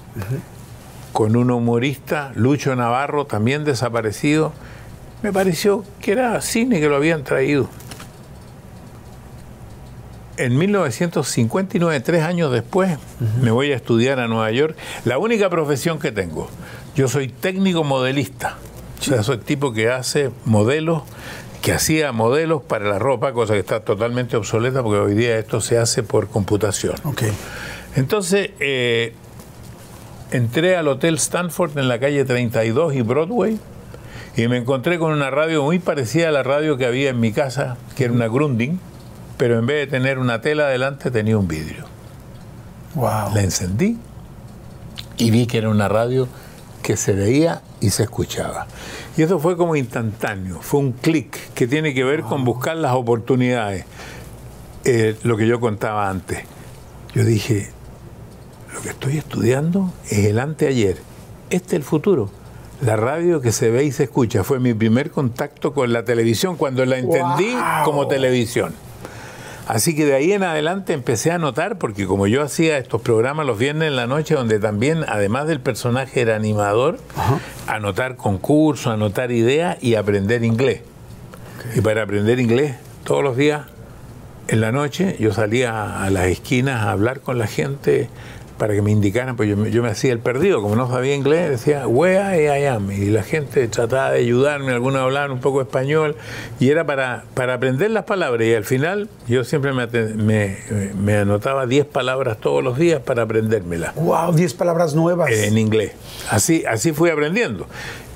[1.13, 4.51] con un humorista, Lucho Navarro, también desaparecido.
[5.21, 7.69] Me pareció que era cine que lo habían traído.
[10.35, 12.97] En 1959, tres años después,
[13.39, 14.75] me voy a estudiar a Nueva York.
[15.05, 16.49] La única profesión que tengo,
[16.95, 18.57] yo soy técnico modelista.
[18.99, 21.03] O sea, soy tipo que hace modelos,
[21.61, 25.61] que hacía modelos para la ropa, cosa que está totalmente obsoleta porque hoy día esto
[25.61, 26.95] se hace por computación.
[27.03, 27.31] Okay.
[27.95, 29.13] Entonces, eh,
[30.33, 33.59] entré al Hotel Stanford en la calle 32 y Broadway
[34.35, 37.31] Y me encontré con una radio muy parecida a la radio que había en mi
[37.31, 38.79] casa, que era una Grunding,
[39.37, 41.85] pero en vez de tener una tela adelante tenía un vidrio.
[42.95, 43.33] Wow.
[43.33, 43.97] La encendí
[45.17, 46.27] y vi que era una radio
[46.81, 48.65] que se veía y se escuchaba.
[49.15, 52.93] Y eso fue como instantáneo, fue un clic que tiene que ver con buscar las
[52.93, 53.85] oportunidades.
[54.85, 56.39] Eh, lo que yo contaba antes.
[57.13, 57.71] Yo dije,
[58.83, 60.97] que estoy estudiando es el anteayer,
[61.49, 62.29] este es el futuro.
[62.81, 66.57] La radio que se ve y se escucha fue mi primer contacto con la televisión
[66.57, 67.85] cuando la entendí Wow.
[67.85, 68.73] como televisión.
[69.69, 73.45] Así que de ahí en adelante empecé a notar, porque como yo hacía estos programas
[73.45, 76.99] los viernes en la noche, donde también, además del personaje, era animador,
[77.67, 80.81] anotar concursos, anotar ideas y aprender inglés.
[81.75, 82.75] Y para aprender inglés,
[83.05, 83.61] todos los días,
[84.49, 88.09] en la noche, yo salía a las esquinas a hablar con la gente
[88.57, 91.15] para que me indicaran, pues yo, me- yo me hacía el perdido, como no sabía
[91.15, 95.61] inglés, decía, where I am, y la gente trataba de ayudarme, algunos hablaban un poco
[95.61, 96.15] español,
[96.59, 100.57] y era para, para aprender las palabras, y al final yo siempre me, me,
[101.01, 105.31] me anotaba 10 palabras todos los días para aprendérmelas Wow, 10 palabras nuevas.
[105.31, 105.91] en inglés.
[106.29, 107.67] Así, así fui aprendiendo.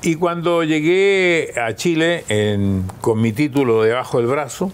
[0.02, 4.70] Y cuando llegué a Chile en- con mi título debajo del brazo,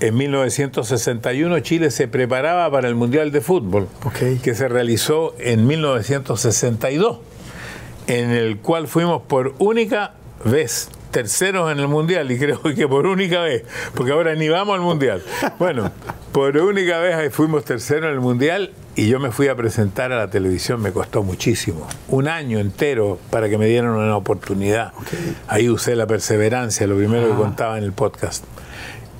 [0.00, 3.86] en 1961 Chile se preparaba para el Mundial de Fútbol,
[4.42, 7.18] que se realizó en 1962,
[8.08, 13.06] en el cual fuimos por única vez terceros en el Mundial, y creo que por
[13.06, 15.22] única vez, porque ahora ni vamos al Mundial.
[15.58, 15.90] Bueno,
[16.32, 20.18] por única vez fuimos terceros en el Mundial y yo me fui a presentar a
[20.18, 21.86] la televisión, me costó muchísimo.
[22.08, 24.92] Un año entero para que me dieran una oportunidad.
[25.46, 28.44] Ahí usé la perseverancia, lo primero que contaba en el podcast.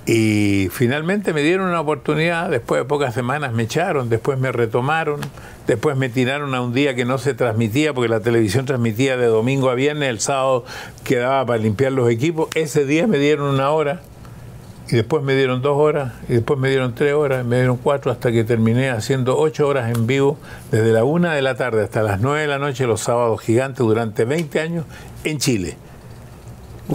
[0.05, 5.21] Y finalmente me dieron una oportunidad, después de pocas semanas me echaron, después me retomaron,
[5.69, 9.27] después me tiraron a un día que no se transmitía, porque la televisión transmitía de
[9.27, 10.65] domingo a viernes, el sábado
[11.05, 14.01] quedaba para limpiar los equipos, ese día me dieron una hora,
[14.91, 17.77] y después me dieron dos horas, y después me dieron tres horas, y me dieron
[17.77, 20.39] cuatro, hasta que terminé haciendo ocho horas en vivo,
[20.71, 23.79] desde la una de la tarde hasta las nueve de la noche, los sábados gigantes,
[23.79, 24.85] durante 20 años,
[25.25, 25.77] en Chile.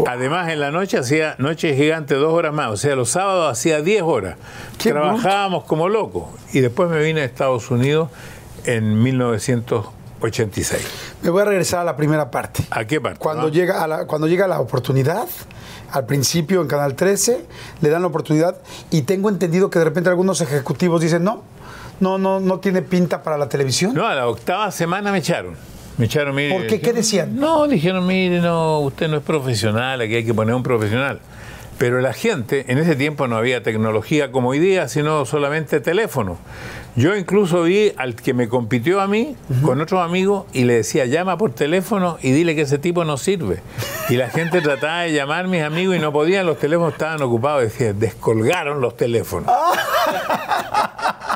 [0.07, 3.81] Además, en la noche hacía Noche Gigante dos horas más, o sea, los sábados hacía
[3.81, 4.37] 10 horas.
[4.79, 6.29] ¡Qué Trabajábamos como locos.
[6.51, 8.09] Y después me vine a Estados Unidos
[8.65, 8.97] en
[10.24, 10.82] 1986.
[11.21, 12.63] Me voy a regresar a la primera parte.
[12.71, 13.19] ¿A qué parte?
[13.19, 15.28] Cuando Ah, llega, a la, cuando llega la oportunidad,
[15.91, 17.45] al principio en Canal 13,
[17.82, 18.57] le dan la oportunidad
[18.89, 21.43] y tengo entendido que de repente algunos ejecutivos dicen, no,
[21.99, 23.93] no, no, no tiene pinta para la televisión.
[23.93, 25.55] No, a la octava semana me echaron.
[25.97, 26.57] Me echaron, mire.
[26.57, 26.80] ¿Por qué?
[26.82, 27.36] ¿Qué decían?
[27.36, 31.19] No, dijeron, mire, no, usted no es profesional, aquí hay que poner un profesional.
[31.78, 36.38] Pero la gente, en ese tiempo no había tecnología como hoy día, sino solamente teléfono.
[36.95, 41.05] Yo incluso vi al que me compitió a mí con otros amigos y le decía,
[41.05, 43.61] llama por teléfono y dile que ese tipo no sirve.
[44.09, 47.21] Y la gente trataba de llamar a mis amigos y no podían, los teléfonos estaban
[47.24, 47.63] ocupados.
[47.63, 49.51] Decía, descolgaron los teléfonos.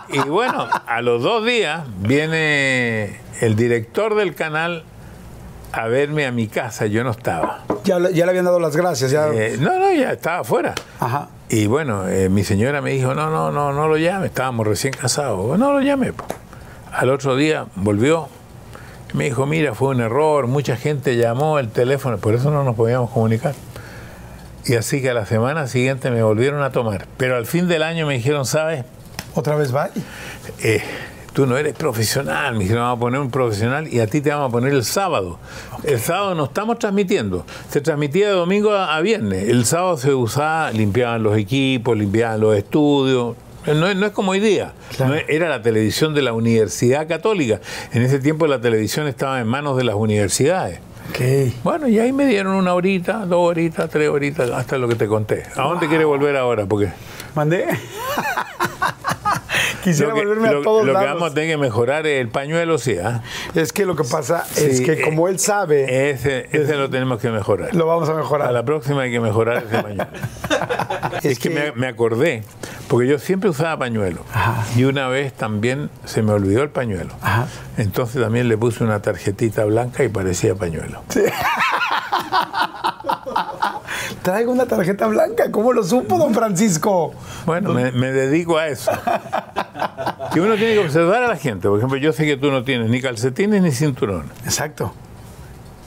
[0.09, 4.85] Y bueno, a los dos días viene el director del canal
[5.72, 6.86] a verme a mi casa.
[6.88, 7.63] Yo no estaba.
[7.84, 9.11] Ya, le- ya le habían dado las gracias.
[9.11, 9.28] Ya.
[9.34, 10.74] Eh, no, no, ya estaba afuera.
[10.99, 11.30] Ajá.
[11.49, 14.28] Y bueno, eh, mi señora me dijo, no, no, no, no lo llame.
[14.28, 15.57] Estábamos recién casados.
[15.57, 16.13] No lo llame.
[16.13, 16.26] po.
[16.91, 18.28] Al otro día volvió.
[19.13, 20.47] Me dijo, mira, fue un error.
[20.47, 22.18] Mucha gente llamó el teléfono.
[22.18, 23.53] Por eso no nos podíamos comunicar.
[24.65, 27.07] Y así que a la semana siguiente me volvieron a tomar.
[27.15, 28.84] Pero al fin del año me dijeron, ¿sabes?
[29.34, 29.89] Otra vez va.
[30.61, 30.82] eh,
[31.38, 34.31] tú no eres profesional, me dijeron, vamos a poner un profesional y a ti te
[34.31, 35.38] vamos a poner el sábado.
[35.83, 39.47] El sábado no estamos transmitiendo, se transmitía de domingo a, viernes.
[39.47, 43.35] El sábado se usaba, limpiaban los equipos, limpiaban los estudios.
[43.67, 45.11] No es, no es como hoy día, Claro.
[45.13, 47.61] No es- era la televisión de la Universidad Católica.
[47.93, 50.79] En ese tiempo la televisión estaba en manos de las universidades.
[51.11, 51.53] Ok.
[51.63, 55.05] Bueno, y ahí me dieron una horita, dos horitas, tres horitas, hasta lo que te
[55.05, 55.43] conté.
[55.55, 56.65] ¿A dónde quieres volver ahora?
[56.65, 56.89] Porque
[57.35, 57.67] ¿Mandé?
[59.84, 61.13] Quisiera lo que, volverme lo- a todos lo que lados.
[61.15, 63.21] vamos a tener que mejorar es el pañuelo, sí, ¿ah?
[63.55, 66.89] Es que lo que pasa es Sí, que eh, como él sabe, Ese, ese lo
[66.89, 67.73] tenemos que mejorar.
[67.75, 68.51] lo vamos a A mejorar.
[68.51, 70.07] la próxima hay que mejorar ese pañuelo.
[71.23, 72.43] es, que, me, me acordé,
[72.88, 74.23] porque yo siempre usaba pañuelo.
[74.34, 74.65] Ajá.
[74.75, 77.13] Y una vez también se me olvidó el pañuelo.
[77.21, 77.47] Ajá.
[77.78, 81.03] Entonces también le puse una tarjetita blanca y parecía pañuelo.
[84.21, 85.51] Traigo una tarjeta blanca.
[85.51, 87.13] ¿Cómo lo supo, don Francisco?
[87.45, 88.91] Bueno, me, me dedico a eso.
[90.33, 91.67] Que uno tiene que observar a la gente.
[91.67, 94.31] Por ejemplo, yo sé que tú no tienes ni calcetines ni cinturón.
[94.43, 94.93] Exacto.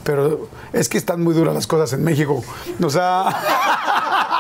[0.05, 2.42] Pero es que están muy duras las cosas en México.
[2.82, 3.24] O sea,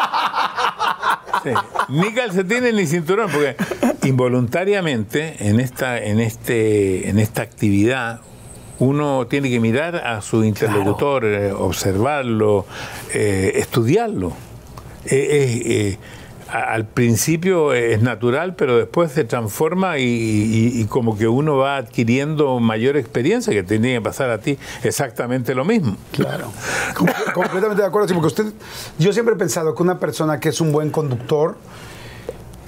[1.42, 1.50] Sí,
[1.88, 3.56] Ni calcetines ni cinturón, porque
[4.04, 8.20] involuntariamente en esta, en este, en esta actividad
[8.80, 12.66] uno tiene que mirar a su interlocutor, eh, observarlo,
[13.14, 14.32] eh, estudiarlo.
[15.06, 15.98] Eh, eh,
[16.52, 21.56] a- al principio es natural, pero después se transforma y, y- y como que uno
[21.58, 25.96] va adquiriendo mayor experiencia, que tenía que pasar a ti exactamente lo mismo.
[26.10, 26.50] Claro.
[26.96, 28.46] Com- completamente de acuerdo, sí, porque usted,
[28.98, 31.56] yo siempre he pensado que una persona que es un buen conductor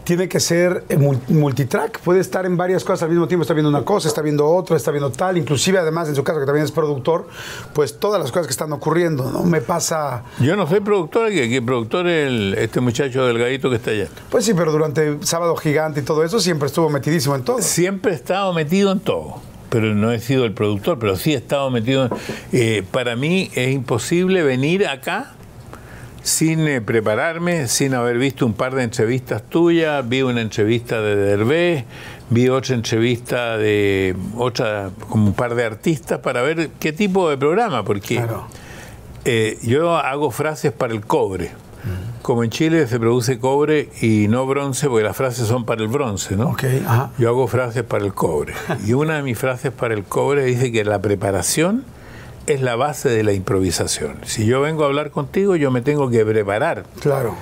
[0.04, 3.54] tiene que ser eh, mul- multitrack, puede estar en varias cosas al mismo tiempo, está
[3.54, 6.46] viendo una cosa, está viendo otra, está viendo tal, inclusive además en su caso que
[6.46, 7.28] también es productor,
[7.72, 9.44] pues todas las cosas que están ocurriendo, ¿no?
[9.44, 13.90] Me pasa, Yo no soy productor aquí, aquí productor el- este muchacho delgadito que está
[13.92, 14.08] allá.
[14.30, 17.60] pues sí, pero durante Sábado Gigante y todo eso siempre estuvo metidísimo en todo.
[17.62, 19.40] Siempre he estado metido en todo,
[19.70, 22.06] pero no he sido el productor, pero sí he estado metido.
[22.06, 22.10] en-
[22.52, 25.34] eh, para mí es imposible venir acá
[26.22, 30.08] sin eh, prepararme, sin haber visto un par de entrevistas tuyas.
[30.08, 31.84] Vi una entrevista de Derbez,
[32.30, 37.36] vi otra entrevista de otra, como un par de artistas para ver qué tipo de
[37.36, 38.46] programa, porque Claro.
[39.24, 41.50] eh, yo hago frases para el cobre.
[42.22, 45.88] Como en Chile se produce cobre y no bronce, porque las frases son para el
[45.88, 46.50] bronce, ¿no?
[46.50, 47.10] Ok, ajá.
[47.18, 48.54] Yo hago frases para el cobre.
[48.86, 51.84] Y una de mis frases para el cobre dice que la preparación
[52.52, 54.16] es la base de la improvisación.
[54.24, 57.34] Si yo vengo a hablar contigo, yo me tengo que preparar Claro.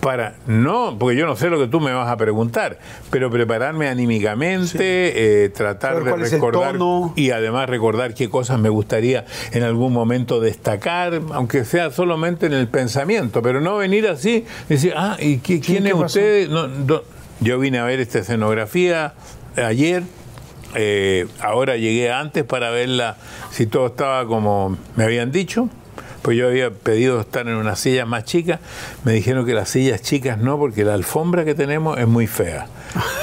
[0.00, 2.78] para, no, porque yo no sé lo que tú me vas a preguntar,
[3.10, 6.76] pero prepararme anímicamente, eh, tratar de recordar
[7.16, 12.52] y además recordar qué cosas me gustaría en algún momento destacar, aunque sea solamente en
[12.54, 16.48] el pensamiento, pero no venir así, decir, ah, ¿y qué, quién ¿qué es usted?
[16.48, 17.02] No, no.
[17.40, 19.14] Yo vine a ver esta escenografía
[19.56, 20.02] ayer,
[20.74, 23.16] eh, ahora llegué antes para verla,
[23.50, 25.68] si todo estaba como me habían dicho,
[26.22, 28.60] pues yo había pedido estar en una silla más chica,
[29.04, 32.66] me dijeron que las sillas chicas no, porque la alfombra que tenemos es muy fea.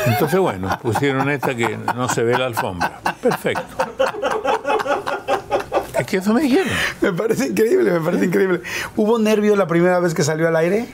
[0.06, 3.00] Entonces, bueno, pusieron esta que no se ve la alfombra.
[3.22, 3.76] Perfecto.
[6.00, 6.68] Es que eso me dijeron.
[7.02, 8.62] Me parece increíble, me parece increíble.
[8.96, 10.88] ¿Hubo nervios la primera vez que salió al aire?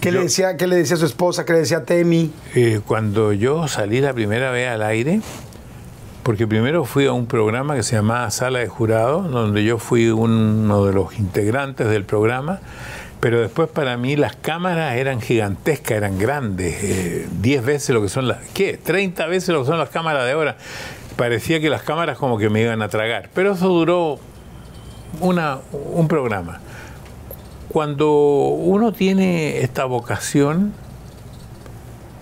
[0.00, 1.44] ¿Qué, le, decía, ¿Qué le decía a su esposa?
[1.44, 2.32] ¿Qué le decía a Temi?
[2.54, 5.20] Eh, cuando yo salí la primera vez al aire,
[6.30, 10.10] porque primero fui a un programa que se llamaba Sala de Jurado, donde yo fui
[10.10, 12.60] uno de los integrantes del programa,
[13.18, 18.08] pero después para mí las cámaras eran gigantescas, eran grandes, eh, 10 veces lo que
[18.08, 18.76] son las, ¿qué?
[18.76, 20.56] 30 veces lo que son las cámaras de ahora.
[21.16, 24.20] Parecía que las cámaras como que me iban a tragar, pero eso duró
[25.18, 26.60] una, un programa.
[27.70, 30.74] Cuando uno tiene esta vocación,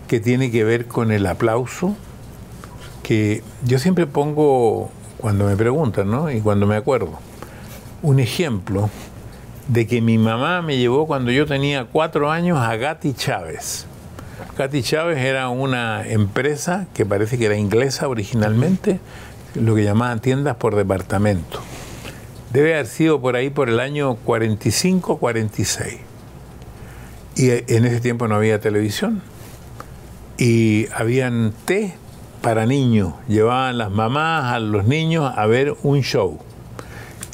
[0.07, 1.95] que tiene que ver con el aplauso,
[3.09, 6.31] que yo siempre pongo, cuando me preguntan, ¿no?
[6.31, 7.19] Y cuando me acuerdo,
[8.03, 8.91] un ejemplo
[9.67, 13.87] de que mi mamá me llevó cuando yo tenía cuatro años a Gatti Chávez.
[14.59, 19.01] Gatti Chávez era una empresa que parece que era inglesa originalmente,
[19.55, 21.61] lo que llamaban tiendas por departamento.
[22.53, 25.97] Debe haber sido por ahí por el año 45-46.
[27.37, 29.23] Y en ese tiempo no había televisión.
[30.37, 31.95] Y habían té
[32.49, 33.12] para niños.
[33.28, 36.38] Llevaban las mamás a los niños a ver un show.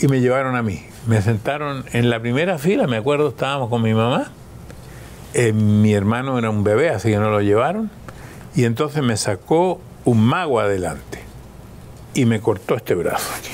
[0.00, 0.84] Y me llevaron a mí.
[1.06, 4.32] Me sentaron en la primera fila, me acuerdo, estábamos con mi mamá.
[5.32, 7.92] Eh, mi hermano era un bebé, así que no lo llevaron.
[8.56, 11.20] Y entonces me sacó un mago adelante.
[12.14, 13.52] Y me cortó este brazo aquí.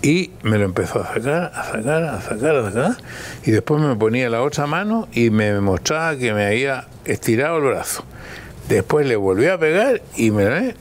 [0.00, 2.96] Y me lo empezó a sacar, a sacar, a sacar, a sacar.
[3.44, 7.64] Y después me ponía la otra mano y me mostraba que me había estirado el
[7.64, 8.06] brazo.
[8.68, 10.74] Después le volvió a pegar y me,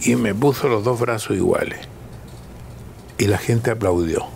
[0.00, 1.78] y me puso los dos brazos iguales.
[3.18, 4.26] Y la gente aplaudió.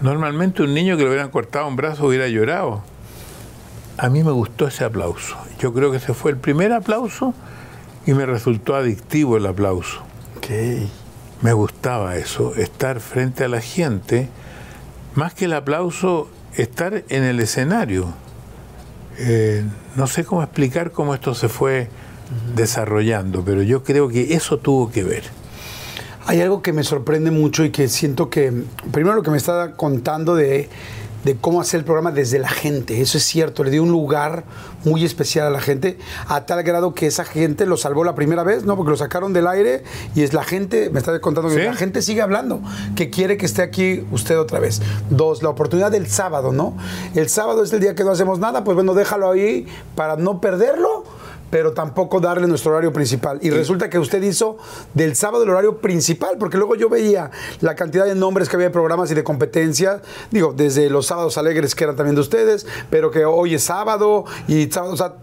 [0.00, 2.82] Normalmente un niño que le hubieran cortado un brazo hubiera llorado.
[3.98, 5.36] A mí me gustó ese aplauso.
[5.58, 7.34] Yo creo que ese fue el primer aplauso
[8.06, 10.02] y me resultó adictivo el aplauso.
[11.42, 14.28] Me gustaba eso, estar frente a la gente,
[15.14, 18.12] más que el aplauso, estar en el escenario.
[19.22, 19.62] Eh,
[19.96, 21.88] no sé cómo explicar cómo esto se fue
[22.54, 25.24] desarrollando, pero yo creo que eso tuvo que ver.
[26.26, 28.52] Hay algo que me sorprende mucho y que siento que,
[28.92, 30.68] primero lo que me está contando de,
[31.24, 34.44] de cómo hacer el programa desde la gente, eso es cierto, le dio un lugar
[34.84, 38.42] muy especial a la gente, a tal grado que esa gente lo salvó la primera
[38.42, 38.76] vez, ¿no?
[38.76, 42.02] Porque lo sacaron del aire y es la gente, me está contando que la gente
[42.02, 42.62] sigue hablando,
[42.96, 44.80] que quiere que esté aquí usted otra vez.
[45.10, 46.76] Dos, la oportunidad del sábado, ¿no?
[47.14, 50.40] El sábado es el día que no hacemos nada, pues bueno, déjalo ahí para no
[50.40, 51.04] perderlo
[51.50, 53.38] pero tampoco darle nuestro horario principal.
[53.42, 54.56] Y resulta que usted hizo
[54.94, 57.30] del sábado el horario principal, porque luego yo veía
[57.60, 61.36] la cantidad de nombres que había de programas y de competencias, digo, desde los sábados
[61.38, 65.14] alegres que eran también de ustedes, pero que hoy es sábado y sábado, o sea,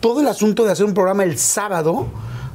[0.00, 2.06] todo el asunto de hacer un programa el sábado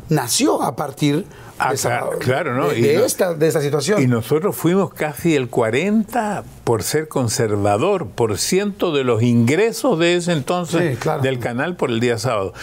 [0.09, 1.25] nació a partir
[1.59, 2.69] Ah, de esa- claro, ¿no?
[2.69, 4.01] De, Y de no- esta, de esta situación.
[4.01, 10.15] Y nosotros fuimos casi el 40 por ser conservador, por ciento de los ingresos de
[10.15, 11.21] ese entonces Sí, claro.
[11.21, 12.53] del canal por el día sábado.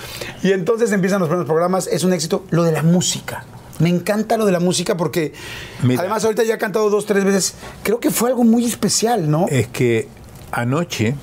[0.42, 3.44] Y entonces empiezan los primeros programas, es un éxito lo de la música.
[3.78, 5.34] Me encanta lo de la música porque
[5.82, 6.00] Mira.
[6.00, 7.54] además ahorita ya he cantado dos, tres veces.
[7.82, 9.44] Creo que fue algo muy especial, ¿no?
[9.50, 10.08] Es que
[10.50, 11.14] anoche,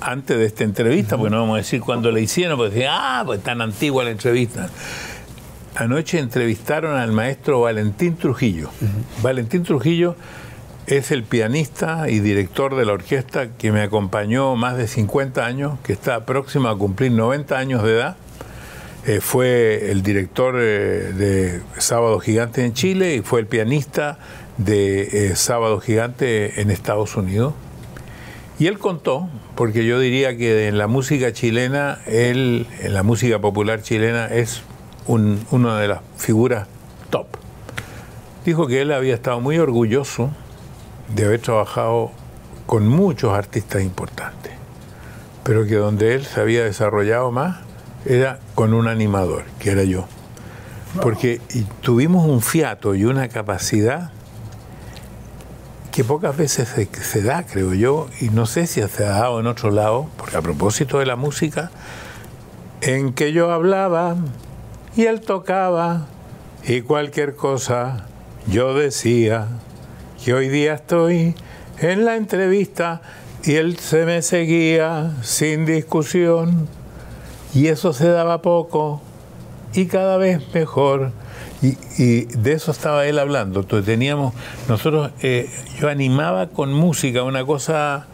[0.00, 3.22] antes de esta entrevista, porque no vamos a decir cuándo la hicieron, porque decían, ah,
[3.26, 4.70] pues tan antigua la entrevista.
[5.76, 8.70] Anoche entrevistaron al maestro Valentín Trujillo.
[9.22, 10.14] Valentín Trujillo
[10.86, 15.78] es el pianista y director de la orquesta que me acompañó más de 50 años,
[15.82, 18.16] que está próximo a cumplir 90 años de edad.
[19.06, 24.18] Eh, fue el director eh, de Sábado Gigante en Chile y fue el pianista
[24.58, 27.52] de eh, Sábado Gigante en Estados Unidos.
[28.60, 33.40] Y él contó, porque yo diría que en la música chilena, él, en la música
[33.40, 34.62] popular chilena, es
[35.06, 36.66] un- una de las figuras
[37.10, 37.26] top.
[38.44, 40.30] Dijo que él había estado muy orgulloso
[41.14, 42.10] de haber trabajado
[42.66, 44.52] con muchos artistas importantes,
[45.42, 47.58] pero que donde él se había desarrollado más
[48.06, 50.06] era con un animador, que era yo.
[51.02, 51.40] Porque
[51.80, 54.10] tuvimos un fiato y una capacidad
[55.90, 59.40] que pocas veces se, se da, creo yo, y no sé si se ha dado
[59.40, 61.70] en otro lado, porque a propósito de la música,
[62.80, 64.16] en que yo hablaba
[64.96, 66.06] y él tocaba
[66.66, 68.06] y cualquier cosa
[68.46, 69.48] yo decía
[70.24, 71.34] que hoy día estoy
[71.80, 73.02] en la entrevista
[73.42, 76.68] y él se me seguía sin discusión
[77.52, 79.00] y eso se daba poco
[79.74, 81.12] y cada vez mejor.
[81.62, 83.60] Y, y de eso estaba él hablando.
[83.60, 84.34] Entonces teníamos,
[84.68, 88.06] nosotros, eh, yo animaba con música una cosa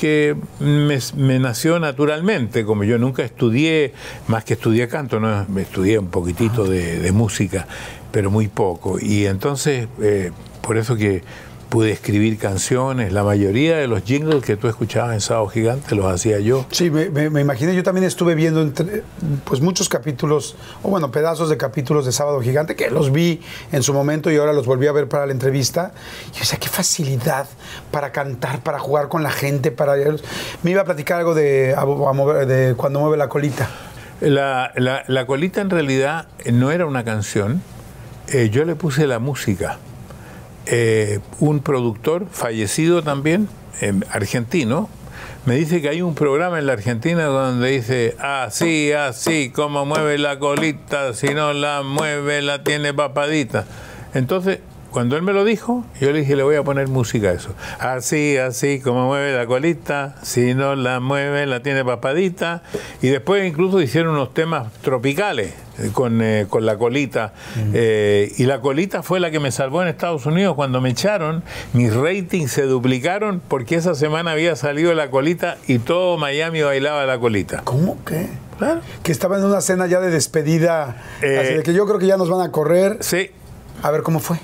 [0.00, 3.92] que me, me nació naturalmente, como yo nunca estudié,
[4.28, 7.66] más que estudié canto, no me estudié un poquitito de, de música,
[8.10, 8.98] pero muy poco.
[8.98, 10.32] Y entonces, eh,
[10.62, 11.22] por eso que
[11.70, 16.12] pude escribir canciones, la mayoría de los jingles que tú escuchabas en Sábado Gigante los
[16.12, 16.66] hacía yo.
[16.72, 19.04] Sí, me, me, me imaginé, yo también estuve viendo entre,
[19.44, 23.40] pues muchos capítulos, o bueno, pedazos de capítulos de Sábado Gigante, que los vi
[23.72, 25.92] en su momento y ahora los volví a ver para la entrevista.
[26.32, 27.46] Y yo decía, qué facilidad
[27.92, 29.94] para cantar, para jugar con la gente, para...
[30.64, 33.70] Me iba a platicar algo de, a- a mover- de cuando mueve la colita.
[34.20, 37.62] La, la- la colita en realidad no era una canción,
[38.28, 39.78] eh, yo le puse la música.
[40.66, 43.48] Eh, un productor fallecido también,
[43.80, 44.88] eh, argentino,
[45.46, 50.18] me dice que hay un programa en la Argentina donde dice, así, así, como mueve
[50.18, 53.64] la colita, si no la mueve la tiene papadita.
[54.12, 54.58] Entonces,
[54.90, 57.54] cuando él me lo dijo, yo le dije, le voy a poner música a eso.
[57.78, 62.62] Así, así, como mueve la colita, si no la mueve la tiene papadita.
[63.02, 67.32] Y después incluso hicieron unos temas tropicales eh, con, eh, con la colita.
[67.72, 70.54] Eh, y la colita fue la que me salvó en Estados Unidos.
[70.54, 75.78] Cuando me echaron, mis ratings se duplicaron porque esa semana había salido la colita y
[75.78, 77.62] todo Miami bailaba la colita.
[77.64, 78.28] ¿Cómo que?
[78.58, 78.80] Claro.
[79.02, 82.06] Que estaba en una cena ya de despedida, Eh, así de que yo creo que
[82.06, 82.98] ya nos van a correr.
[83.00, 83.30] Sí.
[83.82, 84.38] A ver cómo fue.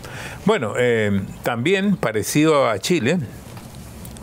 [0.45, 3.19] Bueno, eh, también parecido a Chile,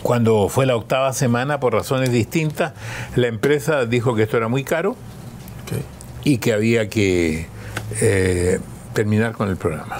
[0.01, 2.73] cuando fue la octava semana, por razones distintas,
[3.15, 4.95] la empresa dijo que esto era muy caro
[6.23, 7.47] y que había que
[8.01, 8.59] eh,
[8.93, 9.99] terminar con el programa.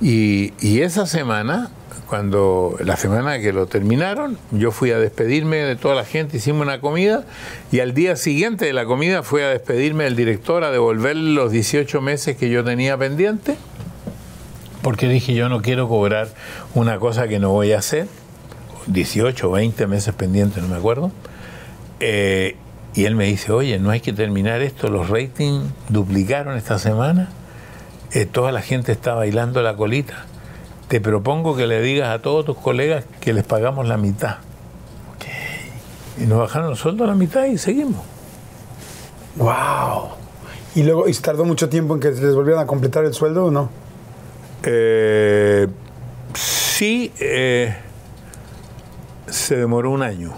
[0.00, 1.70] Y, y esa semana,
[2.08, 6.62] cuando la semana que lo terminaron, yo fui a despedirme de toda la gente, hicimos
[6.62, 7.24] una comida
[7.70, 11.52] y al día siguiente de la comida fui a despedirme del director, a devolverle los
[11.52, 13.56] 18 meses que yo tenía pendiente,
[14.88, 16.28] porque dije yo no quiero cobrar
[16.74, 18.08] una cosa que no voy a hacer,
[18.86, 21.12] 18 o 20 meses pendientes, no me acuerdo.
[22.00, 22.56] Eh,
[22.94, 27.28] y él me dice, oye, no hay que terminar esto, los ratings duplicaron esta semana,
[28.12, 30.24] eh, toda la gente está bailando la colita.
[30.88, 34.36] Te propongo que le digas a todos tus colegas que les pagamos la mitad.
[36.18, 38.00] Y nos bajaron los sueldos a la mitad y seguimos.
[39.36, 40.12] ¡Wow!
[40.74, 43.50] Y luego, ¿y tardó mucho tiempo en que les volvieran a completar el sueldo o
[43.50, 43.86] no?
[44.64, 45.66] Eh,
[46.34, 47.76] sí, eh,
[49.26, 50.32] se demoró un año.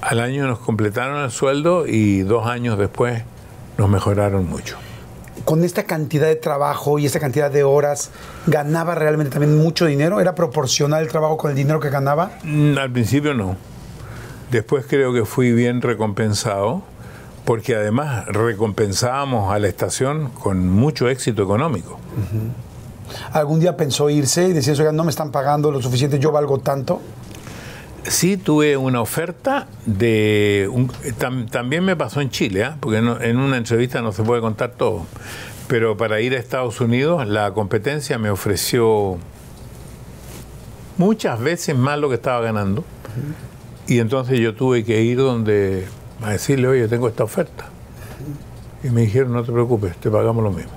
[0.00, 3.22] Al año nos completaron el sueldo y dos años después
[3.76, 4.78] nos mejoraron mucho.
[5.44, 8.10] Con esta cantidad de trabajo y esta cantidad de horas,
[8.46, 10.20] ¿ganaba realmente también mucho dinero?
[10.20, 12.30] ¿Era proporcional el trabajo con el dinero que ganaba?
[12.44, 13.56] Mm, Al principio no.
[14.50, 16.82] Después creo que fui bien recompensado,
[17.50, 21.98] porque además recompensábamos a la estación con mucho éxito económico.
[23.32, 26.58] ¿Algún día pensó irse y decir, oigan, no me están pagando lo suficiente, yo valgo
[26.58, 27.00] tanto?
[28.04, 30.70] Sí tuve una oferta de...
[30.72, 32.76] un- tam- también me pasó en Chile, ¿ah?
[32.78, 35.06] porque no- en una entrevista no se puede contar todo.
[35.66, 39.18] Pero para ir a Estados Unidos, la competencia me ofreció
[40.98, 42.84] muchas veces más lo que estaba ganando.
[43.88, 45.88] Y entonces yo tuve que ir donde
[46.22, 47.66] a decirle, oye, tengo esta oferta.
[48.82, 50.72] Y me dijeron, no te preocupes, te pagamos lo mismo.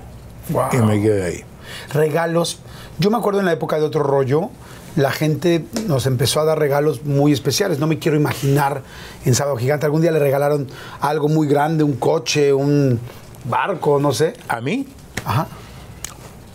[0.50, 0.64] Wow.
[0.72, 1.44] Y me quedé ahí.
[1.92, 2.60] Regalos.
[2.98, 4.50] Yo me acuerdo en la época de otro rollo,
[4.96, 7.78] la gente nos empezó a dar regalos muy especiales.
[7.78, 8.82] No me quiero imaginar
[9.24, 9.86] en Sábado Gigante.
[9.86, 10.68] Algún día le regalaron
[11.00, 13.00] algo muy grande, un coche, un
[13.44, 14.34] barco, no sé.
[14.48, 14.86] ¿A mí?
[15.24, 15.48] Ajá.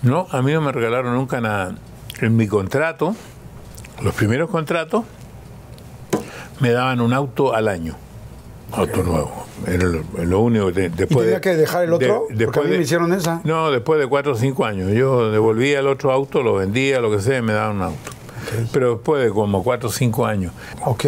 [0.02, 1.76] No, a mí no me regalaron nunca nada.
[2.22, 3.16] En mi contrato,
[4.02, 5.04] los primeros contratos,
[6.60, 7.96] me daban un auto al año.
[8.72, 9.46] Auto nuevo.
[9.68, 12.28] Era lo, lo único que te- ¿Y después tenía de- que dejar el otro?
[12.30, 13.42] de- a mí me hicieron esa.
[13.44, 14.92] No, después de cuatro o cinco años.
[14.94, 18.12] Yo devolvía el otro auto, lo vendía, lo que sea, y me daban un auto.
[18.72, 20.54] Pero después de como cuatro o cinco años.
[20.86, 21.06] Ok.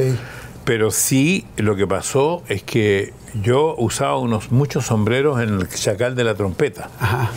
[0.66, 6.16] Pero sí, lo que pasó es que yo usaba unos muchos sombreros en el chacal
[6.16, 6.90] de la trompeta.
[7.00, 7.32] Ajá.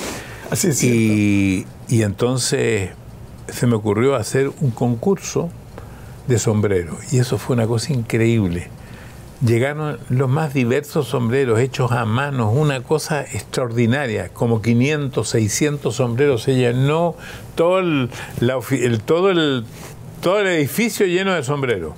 [0.50, 0.82] Así es.
[0.82, 2.90] Y, y entonces
[3.48, 5.48] se me ocurrió hacer un concurso
[6.26, 7.12] de sombreros.
[7.12, 8.68] Y eso fue una cosa increíble.
[9.44, 16.42] Llegaron los más diversos sombreros hechos a mano, una cosa extraordinaria, como 500, 600 sombreros
[16.44, 17.14] se llenó
[17.54, 18.10] todo el,
[18.40, 19.64] la ofi- el- todo el,
[20.22, 21.92] todo el edificio lleno de sombreros.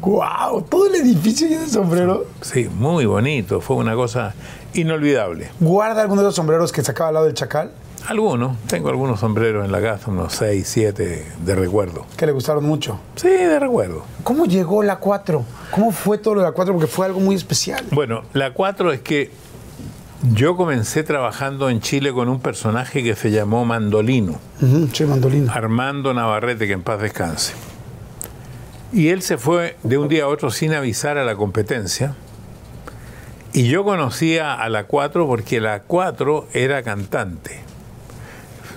[0.00, 0.62] ¡Guau!
[0.62, 2.20] Todo el edificio lleno de sombreros.
[2.40, 4.34] Sí, muy bonito, fue una cosa
[4.72, 5.48] inolvidable.
[5.60, 7.72] ¿Guarda alguno de los sombreros que sacaba al lado del chacal?
[8.08, 12.06] Algunos, tengo algunos sombreros en la casa, unos 6, 7 de recuerdo.
[12.16, 13.00] Que le gustaron mucho.
[13.16, 14.04] Sí, de recuerdo.
[14.22, 15.44] ¿Cómo llegó la 4?
[15.72, 16.72] ¿Cómo fue todo lo de la 4?
[16.72, 17.84] Porque fue algo muy especial.
[17.90, 19.32] Bueno, la 4 es que
[20.32, 24.38] yo comencé trabajando en Chile con un personaje que se llamó Mandolino,
[24.92, 25.52] sí, mandolina.
[25.52, 27.54] Armando Navarrete, que en paz descanse.
[28.92, 32.14] Y él se fue de un día a otro sin avisar a la competencia.
[33.52, 37.65] Y yo conocía a la 4 porque la 4 era cantante.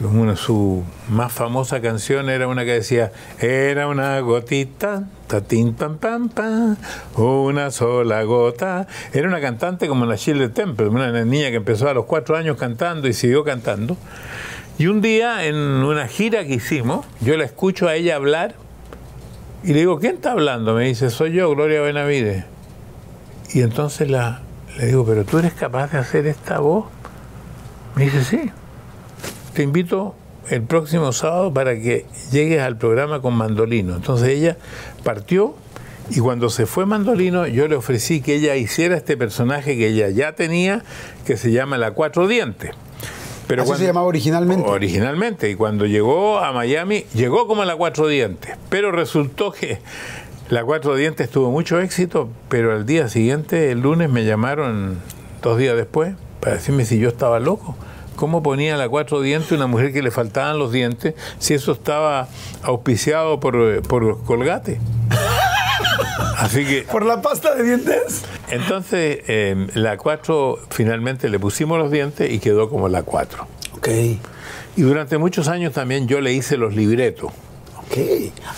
[0.01, 6.29] Una, su más famosa canción era una que decía, era una gotita, tatín pam pam
[6.29, 6.77] pam,
[7.17, 8.87] una sola gota.
[9.11, 12.55] Era una cantante como la Shirley Temple, una niña que empezó a los cuatro años
[12.57, 13.97] cantando y siguió cantando.
[14.77, 18.55] Y un día en una gira que hicimos, yo la escucho a ella hablar
[19.63, 20.73] y le digo, ¿quién está hablando?
[20.75, 22.45] Me dice, soy yo, Gloria Benavides.
[23.53, 24.39] Y entonces la,
[24.77, 26.85] le digo, ¿pero tú eres capaz de hacer esta voz?
[27.95, 28.51] Me dice, sí.
[29.59, 30.15] Te invito
[30.49, 33.93] el próximo sábado para que llegues al programa con Mandolino.
[33.93, 34.55] Entonces ella
[35.03, 35.53] partió
[36.09, 40.07] y cuando se fue Mandolino yo le ofrecí que ella hiciera este personaje que ella
[40.11, 40.85] ya tenía,
[41.25, 42.71] que se llama La Cuatro Dientes.
[43.47, 44.65] Pero Así se llamaba originalmente.
[44.65, 45.49] Originalmente.
[45.49, 48.55] Y cuando llegó a Miami, llegó como la Cuatro Dientes.
[48.69, 49.79] Pero resultó que
[50.47, 54.99] la Cuatro Dientes tuvo mucho éxito, pero al día siguiente, el lunes, me llamaron
[55.41, 57.75] dos días después para decirme si yo estaba loco.
[58.19, 62.27] ¿Cómo ponía la cuatro dientes una mujer que le faltaban los dientes si eso estaba
[62.63, 64.77] auspiciado por, por Colgate?
[66.37, 68.23] Así que ¿Por la pasta de dientes?
[68.51, 73.47] entonces eh, la 4 finalmente le pusimos los dientes y quedó como la 4.
[73.77, 73.87] Ok.
[74.75, 77.31] Y durante muchos años también yo le hice los libretos.
[77.77, 77.97] Ok.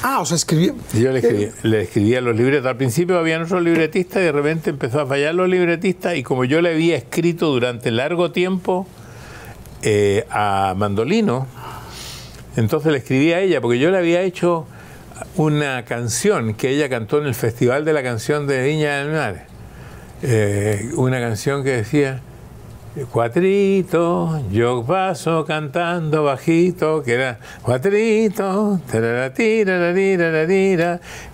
[0.01, 0.72] Ah, o sea, escribí.
[0.93, 2.66] Yo le, escribí- le escribía los libretos.
[2.66, 6.45] Al principio había otro libretista y de repente empezó a fallar los libretistas y como
[6.45, 8.88] yo le había escrito durante largo tiempo
[9.82, 11.47] eh, a Mandolino,
[12.55, 14.65] entonces le escribí a ella porque yo le había hecho
[15.36, 19.45] una canción que ella cantó en el Festival de la Canción de Viña del Mar.
[20.23, 22.21] Eh, una canción que decía
[23.11, 28.82] Cuatrito, yo paso cantando bajito, que era Cuatrito,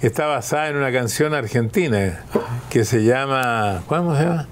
[0.01, 2.23] está basada en una canción argentina
[2.69, 4.47] que se llama, ¿cómo se llama?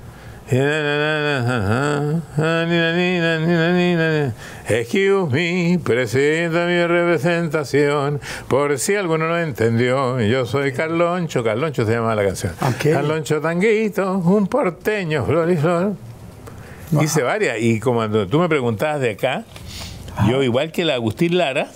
[4.68, 11.94] Excuse me, presenta mi representación, por si alguno no entendió, yo soy Carloncho, Carloncho se
[11.94, 12.54] llama la canción.
[12.62, 12.92] Ok.
[12.94, 15.94] Carloncho Tanguito, un porteño, flor y flor.
[17.02, 19.46] Hice varias, y como tú me preguntabas de acá,
[20.30, 21.70] yo igual que la Agustín Lara,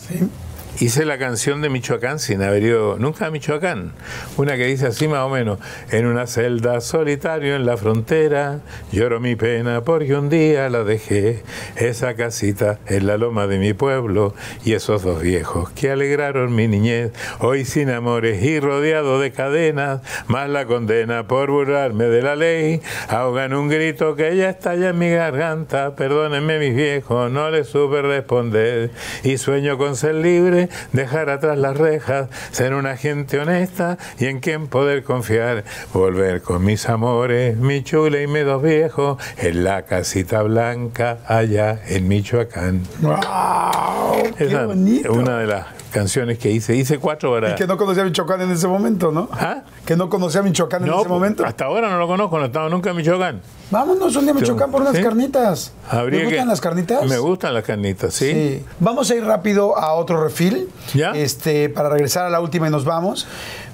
[0.80, 3.92] hice la canción de Michoacán sin haber ido nunca a Michoacán.
[4.38, 5.60] Una que dice así más o menos,
[5.92, 8.62] en una celda solitario en la frontera,
[8.92, 11.44] lloro mi pena porque un día la dejé,
[11.76, 16.68] esa casita en la loma de mi pueblo y esos dos viejos que alegraron mi
[16.68, 22.36] niñez, hoy sin amores y rodeado de cadenas, más la condena por burlarme de la
[22.36, 27.68] ley, ahogan un grito que ya estalla en mi garganta, perdónenme mis viejos, no les
[27.68, 28.92] supe responder.
[29.24, 34.40] Y sueño con ser libre dejar atrás las rejas, ser una gente honesta y en
[34.40, 35.64] quien poder confiar,
[35.94, 41.80] volver con mis amores, mi chula y mi dos viejos, en la casita blanca allá
[41.88, 42.84] en Michoacán.
[43.02, 44.34] ¡Wow!
[44.38, 45.12] ¡Qué Esa bonito!
[45.12, 46.76] es una de las canciones que hice.
[46.76, 47.52] Hice cuatro para...
[47.52, 49.30] Y que no conocía a Michoacán en ese momento, ¿no?
[49.32, 49.64] ¿Ah?
[49.86, 51.46] Que no conocía a Michoacán en ese momento.
[51.46, 53.42] hasta ahora no lo conozco, no he estado nunca en Michoacán.
[53.72, 55.04] Vámonos un día a Michoacán por unas ¿Sí?
[55.04, 55.74] carnitas.
[55.90, 57.06] ¿Te gustan que- las carnitas?
[57.06, 58.32] Me gustan las carnitas, sí.
[58.32, 58.66] Sí.
[58.80, 60.70] Vamos a ir rápido a otro refil.
[60.94, 61.12] ¿Ya?
[61.12, 63.28] Este, para regresar a la última y nos vamos.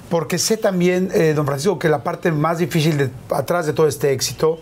[0.08, 3.88] Porque sé también, eh, don Francisco, que la parte más difícil de, atrás de todo
[3.88, 4.58] este éxito,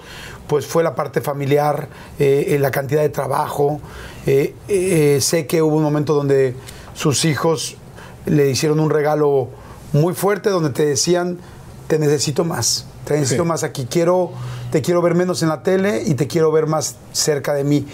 [0.47, 1.89] pues fue la parte familiar,
[2.19, 3.79] eh, eh, la cantidad de trabajo.
[4.27, 6.55] Eh, sé que hubo un momento donde
[6.95, 7.77] sus hijos
[8.27, 9.49] le hicieron un regalo
[9.93, 11.39] muy fuerte, donde te decían,
[11.87, 13.49] te necesito más, te necesito Sí.
[13.49, 14.33] más aquí, quiero,
[14.73, 17.87] te quiero ver menos en la tele y te quiero ver más cerca de mí.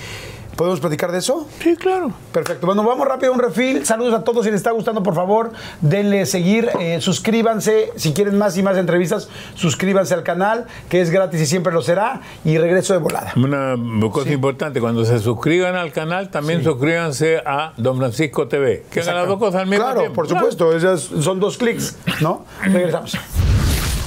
[0.60, 1.48] ¿Podemos platicar de eso?
[1.62, 2.12] Sí, claro.
[2.32, 2.66] Perfecto.
[2.66, 3.86] Bueno, vamos rápido a un refil.
[3.86, 4.44] Saludos a todos.
[4.44, 6.68] Si les está gustando, por favor, denle seguir.
[6.78, 7.90] eh, suscríbanse.
[7.96, 11.80] Si quieren más y más entrevistas, suscríbanse al canal, que es gratis y siempre lo
[11.80, 12.20] será.
[12.44, 13.32] Y regreso de volada.
[13.36, 13.74] Una
[14.10, 18.84] cosa importante, cuando se suscriban al canal, también suscríbanse a Don Francisco TV.
[18.90, 20.14] Que hagan las dos cosas al mismo Claro, tiempo.
[20.14, 20.76] por supuesto.
[20.76, 22.44] Esas son dos clics, ¿no?
[22.62, 23.16] Regresamos.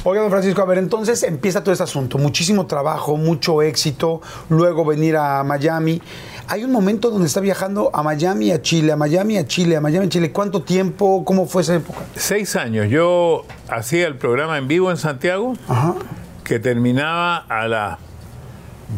[0.05, 2.17] Oiga, don Francisco, a ver, entonces empieza todo este asunto.
[2.17, 4.21] Muchísimo trabajo, mucho éxito.
[4.49, 6.01] Luego venir a Miami.
[6.47, 9.81] Hay un momento donde está viajando a Miami, a Chile, a Miami, a Chile, a
[9.81, 10.31] Miami, a Chile.
[10.31, 11.23] ¿Cuánto tiempo?
[11.25, 11.99] ¿Cómo fue esa época?
[12.15, 12.89] Seis años.
[12.89, 15.95] Yo hacía el programa en vivo en Santiago, Ajá.
[16.43, 17.97] que terminaba a la...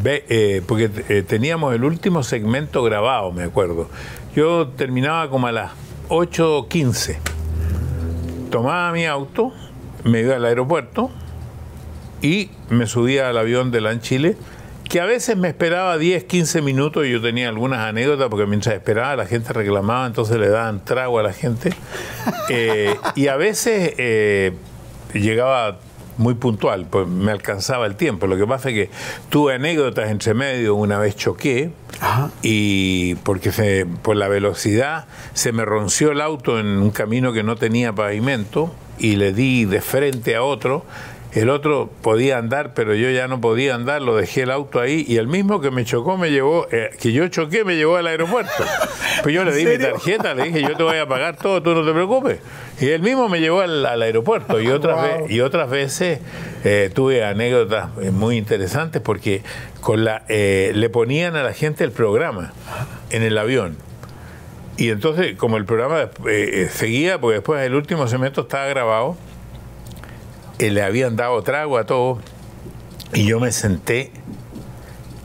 [0.03, 3.89] ve- eh, porque eh, teníamos el último segmento grabado, me acuerdo.
[4.35, 5.71] Yo terminaba como a las
[6.09, 7.17] 8.15.
[8.49, 9.53] Tomaba mi auto,
[10.03, 11.09] me iba al aeropuerto
[12.21, 14.35] y me subía al avión de LAN Chile,
[14.89, 18.75] que a veces me esperaba 10, 15 minutos y yo tenía algunas anécdotas porque mientras
[18.75, 21.71] esperaba la gente reclamaba, entonces le daban trago a la gente.
[22.49, 24.53] Eh, y a veces eh,
[25.13, 25.79] llegaba
[26.17, 28.25] muy puntual, pues me alcanzaba el tiempo.
[28.27, 28.89] Lo que pasa es que
[29.29, 32.29] tuve anécdotas entre medio, una vez choqué Ajá.
[32.43, 37.43] y porque se- por la velocidad se me ronció el auto en un camino que
[37.43, 40.85] no tenía pavimento y le di de frente a otro.
[41.35, 45.03] El otro podía andar, pero yo ya no podía andar, lo dejé el auto ahí
[45.05, 48.07] y el mismo que me chocó me llevó, eh, que yo choqué me llevó al
[48.07, 48.51] aeropuerto.
[49.21, 51.73] Pues yo le di mi tarjeta, le dije, yo te voy a pagar todo, tú
[51.75, 52.39] no te preocupes.
[52.79, 55.27] Y él mismo me llevó al, al aeropuerto y otras, Wow.
[55.27, 56.19] ve- y otras veces
[56.63, 59.41] eh, tuve anécdotas eh, muy interesantes porque
[59.81, 62.53] con la, eh, le ponían a la gente el programa
[63.09, 63.75] en el avión.
[64.77, 66.09] Y entonces, como el programa
[66.71, 69.15] seguía, porque después el último segmento estaba grabado,
[70.59, 72.19] eh, le habían dado trago a todo,
[73.13, 74.11] y yo me senté,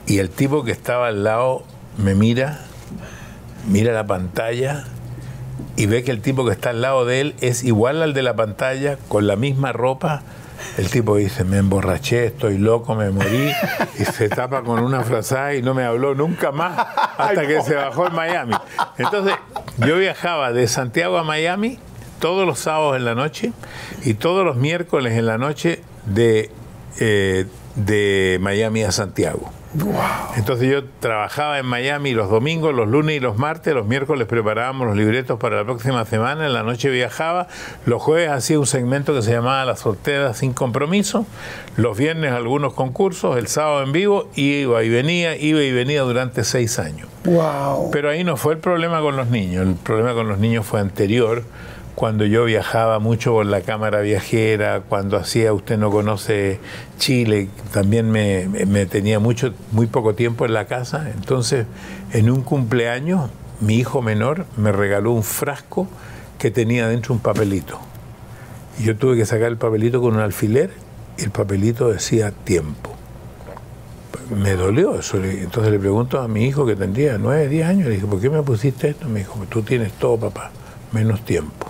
[0.05, 1.63] y el tipo que estaba al lado
[1.97, 2.59] me mira,
[3.67, 4.85] mira la pantalla,
[5.75, 8.23] y ve que el tipo que está al lado de él es igual al de
[8.23, 10.23] la pantalla, con la misma ropa.
[10.77, 13.51] El tipo dice, me emborraché, estoy loco, me morí,
[13.99, 16.77] y se tapa con una frazada y no me habló nunca más
[17.17, 18.53] hasta que se bajó en Miami.
[18.97, 19.33] Entonces,
[19.77, 21.79] yo viajaba de Santiago a Miami
[22.21, 23.51] todos los sábados en la noche
[24.05, 26.49] y todos los miércoles en la noche de,
[26.99, 27.45] eh,
[27.75, 29.51] de Miami a Santiago.
[30.35, 34.85] Entonces yo trabajaba en Miami los domingos, los lunes y los martes, los miércoles preparábamos
[34.85, 37.47] los libretos para la próxima semana, en la noche viajaba,
[37.85, 41.25] los jueves hacía un segmento que se llamaba La soltera sin compromiso,
[41.77, 46.43] los viernes algunos concursos, el sábado en vivo, iba y venía, iba y venía durante
[46.43, 47.07] seis años.
[47.23, 47.91] Wow.
[47.91, 50.81] Pero ahí no fue el problema con los niños, el problema con los niños fue
[50.81, 51.43] anterior,
[51.95, 56.59] cuando yo viajaba mucho por la cámara viajera, cuando hacía Usted no conoce
[56.97, 61.65] Chile, también me, me tenía mucho, muy poco tiempo en la casa, entonces
[62.13, 63.29] en un cumpleaños
[63.59, 65.87] mi hijo menor me regaló un frasco
[66.39, 67.79] que tenía dentro un papelito.
[68.79, 70.71] Y yo tuve que sacar el papelito con un alfiler
[71.17, 72.91] y el papelito decía tiempo
[74.35, 75.17] me dolió eso.
[75.23, 78.29] Entonces le pregunto a mi hijo que tendría 9, 10 años, le dije, ¿por qué
[78.29, 79.07] me pusiste esto?
[79.07, 80.51] Me dijo, tú tienes todo, papá,
[80.91, 81.67] menos tiempo.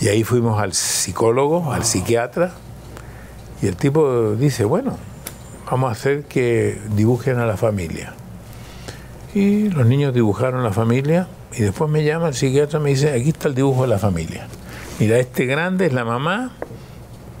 [0.00, 2.52] Y ahí fuimos al psicólogo, al psiquiatra,
[3.62, 4.98] y el tipo dice, bueno,
[5.70, 8.12] vamos a hacer que dibujen a la familia.
[9.34, 13.12] Y los niños dibujaron la familia, y después me llama el psiquiatra y me dice,
[13.12, 14.48] aquí está el dibujo de la familia.
[14.98, 16.52] Mira, este grande es la mamá,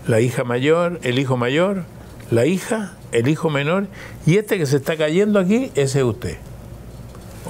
[0.06, 1.84] la hija mayor, el hijo mayor,
[2.30, 3.86] la hija, el hijo menor,
[4.24, 6.38] y este que se está cayendo aquí, ese es usted.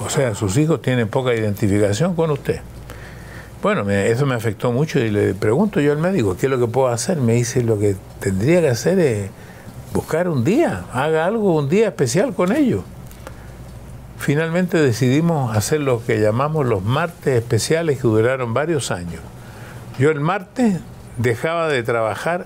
[0.05, 2.61] O sea, sus hijos tienen poca identificación con usted.
[3.61, 6.67] Bueno, eso me afectó mucho y le pregunto yo al médico, ¿qué es lo que
[6.67, 7.17] puedo hacer?
[7.17, 9.31] Me dice, lo que tendría que hacer es
[9.93, 12.83] buscar un día, haga algo, un día especial con ellos.
[14.19, 19.21] finalmente decidimos hacer lo que llamamos los martes especiales que duraron varios años.
[19.97, 20.79] Yo el martes
[21.17, 22.45] dejaba de trabajar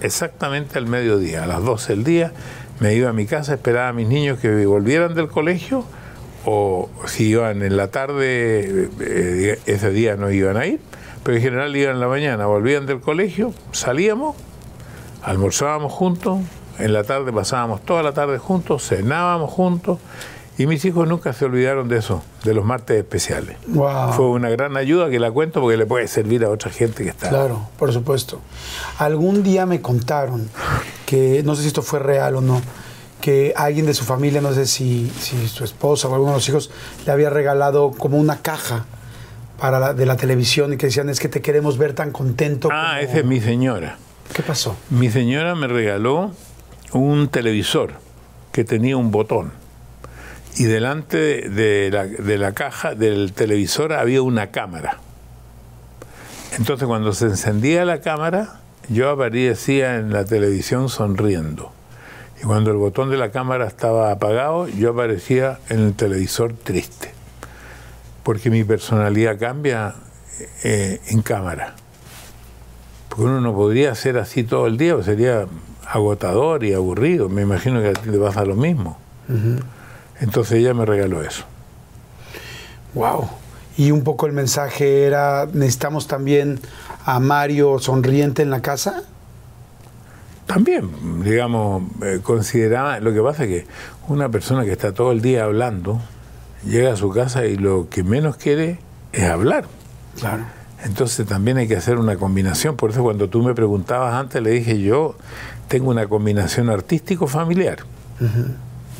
[0.00, 2.32] exactamente al mediodía, a las 12 del día,
[2.78, 5.84] me iba a mi casa, esperaba a mis niños que volvieran del colegio
[6.50, 10.80] o si iban en la tarde, eh, ese día no iban a ir,
[11.22, 14.34] pero en general iban en la mañana, volvían del colegio, salíamos,
[15.22, 16.38] almorzábamos juntos,
[16.78, 19.98] en la tarde pasábamos toda la tarde juntos, cenábamos juntos
[20.56, 23.58] y mis hijos nunca se olvidaron de eso, de los martes especiales.
[24.16, 27.10] Fue una gran ayuda que la cuento porque le puede servir a otra gente que
[27.10, 27.28] está.
[27.28, 28.40] Claro, por supuesto.
[28.96, 30.48] Algún día me contaron
[31.04, 32.62] que, no sé si esto fue real o no,
[33.20, 36.48] que alguien de su familia, no sé si, si su esposa o alguno de los
[36.48, 36.70] hijos,
[37.04, 38.84] le había regalado como una caja
[39.58, 42.68] para de la televisión y que decían es que te queremos ver tan contento.
[42.72, 43.98] Ah, esa es mi señora.
[44.32, 44.76] ¿Qué pasó?
[44.90, 46.32] Mi señora me regaló
[46.92, 47.94] un televisor
[48.52, 49.52] que tenía un botón
[50.56, 54.98] y delante de la, de la caja del televisor había una cámara.
[56.56, 61.72] Entonces cuando se encendía la cámara, yo aparecía en la televisión sonriendo.
[62.40, 67.12] Y cuando el botón de la cámara estaba apagado, yo aparecía en el televisor triste.
[68.22, 69.94] Porque mi personalidad cambia
[70.62, 71.74] eh, en cámara.
[73.08, 75.46] Porque uno no podría ser así todo el día, sería
[75.86, 77.28] agotador y aburrido.
[77.28, 78.98] Me imagino que a ti te pasa lo mismo.
[80.20, 81.44] Entonces ella me regaló eso.
[82.94, 83.28] Wow.
[83.76, 86.60] Y un poco el mensaje era, necesitamos también
[87.04, 89.04] a Mario sonriente en la casa.
[90.48, 90.90] También,
[91.22, 93.66] digamos, eh, consideraba, lo que pasa es que
[94.08, 96.00] una persona que está todo el día hablando,
[96.66, 98.80] llega a su casa y lo que menos quiere
[99.12, 99.66] es hablar.
[100.18, 100.44] Claro.
[100.84, 102.74] Entonces también hay que hacer una combinación.
[102.74, 105.14] Por eso cuando tú me preguntabas antes, le dije yo
[105.68, 107.84] tengo una combinación artístico-familiar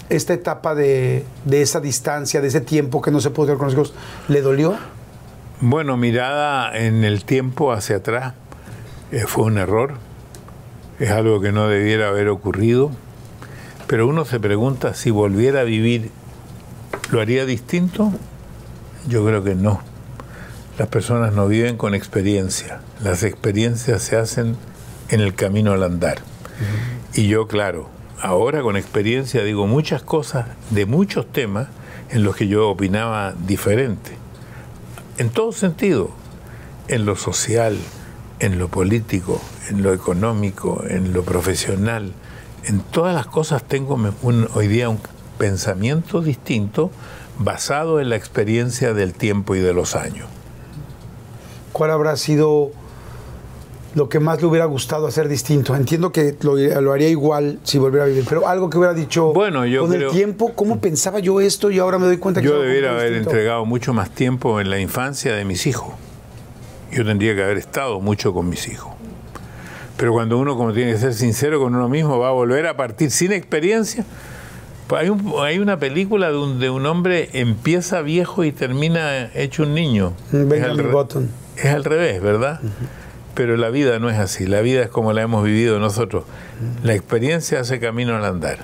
[0.09, 3.75] esta etapa de, esa distancia, de ese tiempo que no se pudo ver con los
[3.75, 3.95] hijos,
[4.29, 4.77] ¿le dolió?
[5.61, 8.35] Bueno, mirada en el tiempo hacia atrás,
[9.11, 9.95] eh, fue un error,
[10.99, 12.91] es algo que no debiera haber ocurrido,
[13.87, 16.11] pero uno se pregunta si volviera a vivir,
[17.11, 18.13] ¿lo haría distinto?
[19.09, 19.81] Yo creo que no.
[20.79, 24.57] Las personas no viven con experiencia, las experiencias se hacen
[25.09, 26.19] en el camino al andar.
[27.15, 27.89] Y yo, claro,
[28.21, 31.69] ahora con experiencia digo muchas cosas de muchos temas
[32.11, 34.13] en los que yo opinaba diferente.
[35.17, 36.11] En todo sentido,
[36.89, 37.77] en lo social,
[38.39, 42.13] en lo político, en lo económico, en lo profesional,
[42.65, 43.99] en todas las cosas tengo
[44.55, 44.99] hoy día un
[45.39, 46.91] pensamiento distinto
[47.39, 50.27] basado en la experiencia del tiempo y de los años.
[51.73, 52.73] ¿Cuál habrá sido
[53.95, 55.77] lo que más le hubiera gustado hacer distinto?
[55.77, 59.65] Entiendo que lo, haría igual si volviera a vivir, pero algo que hubiera dicho bueno,
[59.65, 62.49] yo con el tiempo, ¿cómo pensaba yo esto y ahora me doy cuenta que...
[62.49, 65.95] Yo debería haber entregado mucho más tiempo en la infancia de mis hijos.
[66.91, 68.98] Yo tendría que haber estado mucho con mis hijos.
[69.99, 72.77] Pero cuando uno, como tiene que ser sincero con uno mismo, va a volver a
[72.77, 74.05] partir sin experiencia.
[74.87, 80.15] Pues hay, hay, una película de un, hombre empieza viejo y termina hecho un niño.
[80.33, 81.09] es, al,
[81.57, 82.61] es al revés, ¿verdad?
[83.35, 86.25] Pero la vida no es así, la vida es como la hemos vivido nosotros.
[86.85, 88.59] La experiencia hace camino al andar.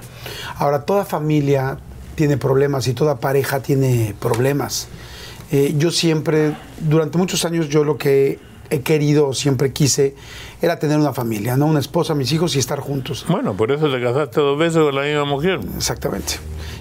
[0.57, 1.79] Ahora, toda familia
[2.15, 4.87] tiene problemas y toda pareja tiene problemas.
[5.51, 8.39] Eh, yo siempre, durante muchos años, yo lo que
[8.71, 10.15] he querido, siempre quise,
[10.65, 11.67] era tener una familia, ¿no?
[11.67, 13.27] Una esposa, mis hijos y estar juntos.
[13.29, 15.61] Bueno, por eso te casaste dos veces con la misma mujer.
[15.77, 16.35] Exactamente.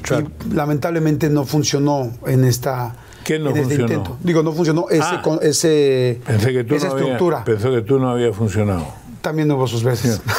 [0.10, 4.18] Y lamentablemente no funcionó en esta ¿Qué no funcionó?
[4.22, 5.22] Digo, no funcionó ese, ah.
[5.42, 6.22] ese
[6.54, 7.44] que tú esa estructura.
[7.44, 8.86] pensó que tú no había funcionado.
[9.22, 10.22] También hubo sus veces.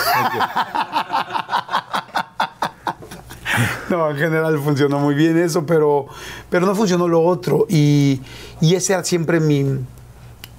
[3.90, 6.06] no, en general funcionó muy bien eso, pero,
[6.50, 7.66] pero no funcionó lo otro.
[7.68, 8.20] Y,
[8.60, 9.64] y ese era siempre mi,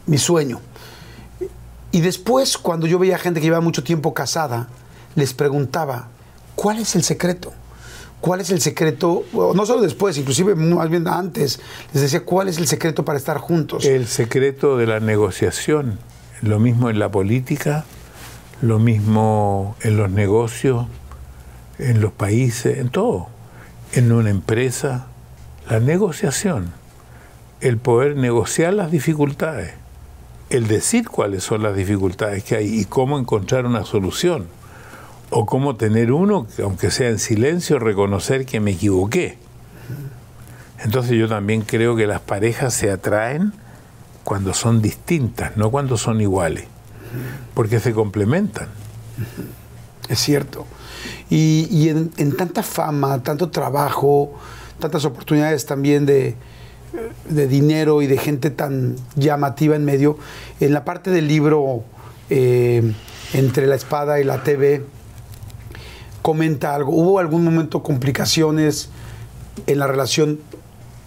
[0.07, 0.59] mi sueño.
[1.95, 4.67] Y después, cuando yo veía gente que llevaba mucho tiempo casada,
[5.15, 6.09] les preguntaba,
[6.53, 7.53] ¿cuál es el secreto?
[8.19, 9.23] ¿Cuál es el secreto?
[9.31, 11.61] No solo después, inclusive más bien antes,
[11.93, 13.85] les decía, ¿cuál es el secreto para estar juntos?
[13.85, 15.97] El secreto de la negociación.
[16.41, 17.85] Lo mismo en la política,
[18.61, 20.87] lo mismo en los negocios,
[21.79, 23.27] en los países, en todo.
[23.93, 25.07] En una empresa,
[25.69, 26.73] la negociación,
[27.61, 29.75] el poder negociar las dificultades,
[30.49, 34.47] el decir cuáles son las dificultades que hay y cómo encontrar una solución
[35.29, 39.37] o cómo tener uno, aunque sea en silencio, reconocer que me equivoqué.
[40.83, 43.53] Entonces yo también creo que las parejas se atraen
[44.23, 46.65] cuando son distintas, no cuando son iguales,
[47.53, 48.67] porque se complementan.
[50.09, 50.65] Es cierto.
[51.29, 54.33] Y, en, tanta fama, tanto trabajo,
[54.79, 56.35] tantas oportunidades también de,
[57.29, 60.17] de dinero y de gente tan llamativa en medio.
[60.59, 61.83] En la parte del libro,
[62.29, 62.93] eh,
[63.33, 64.83] entre la espada y la TV,
[66.21, 66.91] comenta algo.
[66.91, 68.89] ¿Hubo algún momento complicaciones
[69.67, 70.39] en la relación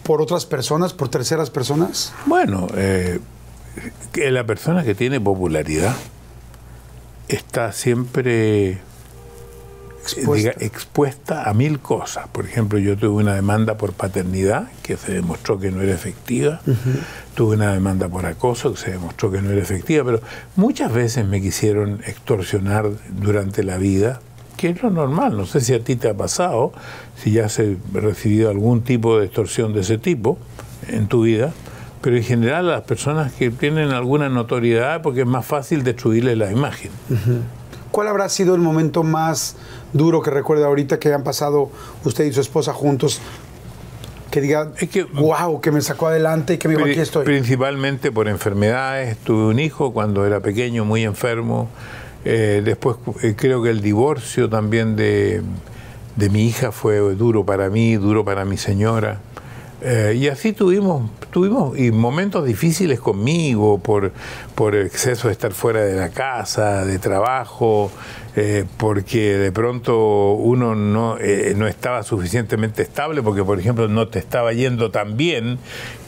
[0.03, 2.13] por otras personas, por terceras personas?
[2.27, 3.21] Bueno, eh,
[4.15, 5.95] la persona que tiene popularidad
[7.29, 8.79] está siempre
[10.17, 10.51] Expuesta.
[10.51, 12.29] diga, expuesta a mil cosas.
[12.29, 16.61] Por ejemplo, yo tuve una demanda por paternidad que se demostró que no era efectiva.
[17.35, 20.05] Tuve una demanda por acoso que se demostró que no era efectiva.
[20.05, 20.21] Pero
[20.57, 24.21] muchas veces me quisieron extorsionar durante la vida,
[24.57, 25.37] que es lo normal.
[25.37, 26.73] No sé si a ti te ha pasado,
[27.17, 27.61] si ya has
[27.93, 30.39] recibido algún tipo de extorsión de ese tipo
[30.89, 31.53] en tu vida.
[32.01, 36.37] Pero en general a las personas que tienen alguna notoriedad, porque es más fácil destruirle
[36.37, 36.91] la imagen.
[37.99, 39.57] ¿Cuál habrá sido el momento más
[39.93, 41.69] duro que recuerda ahorita que han pasado
[42.05, 43.21] usted y su esposa juntos?
[44.31, 47.25] Que diga, Es que- wow, que me sacó adelante y que Pri- aquí estoy.
[47.25, 49.17] Principalmente por enfermedades.
[49.19, 51.71] Tuve un hijo cuando era pequeño, muy enfermo.
[52.25, 55.43] Eh, después eh, creo que el divorcio también de,
[56.15, 59.19] de mi hija fue duro para mí, duro para mi señora.
[59.81, 64.13] Eh, y así tuvimos, tuvimos y momentos difíciles conmigo por,
[64.57, 67.93] por exceso de estar fuera de la casa, de trabajo,
[68.35, 74.09] eh, porque de pronto uno no, eh, no estaba suficientemente estable, porque por ejemplo no
[74.09, 75.59] te estaba yendo tan bien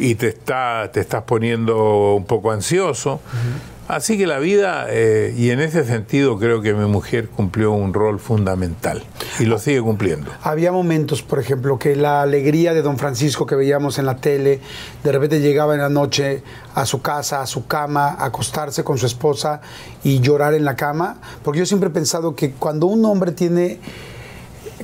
[0.01, 3.21] y te, está, te estás poniendo un poco ansioso.
[3.91, 7.93] Así que la vida, eh, y en ese sentido creo que mi mujer cumplió un
[7.93, 9.03] rol fundamental
[9.41, 10.30] y lo sigue cumpliendo.
[10.45, 14.61] Había momentos, por ejemplo, que la alegría de don Francisco que veíamos en la tele,
[15.03, 16.45] de repente llegaba en la noche
[16.76, 19.61] a su casa, a su cama, a acostarse con su esposa
[20.05, 23.80] y llorar en la cama, porque yo siempre he pensado que cuando un hombre tiene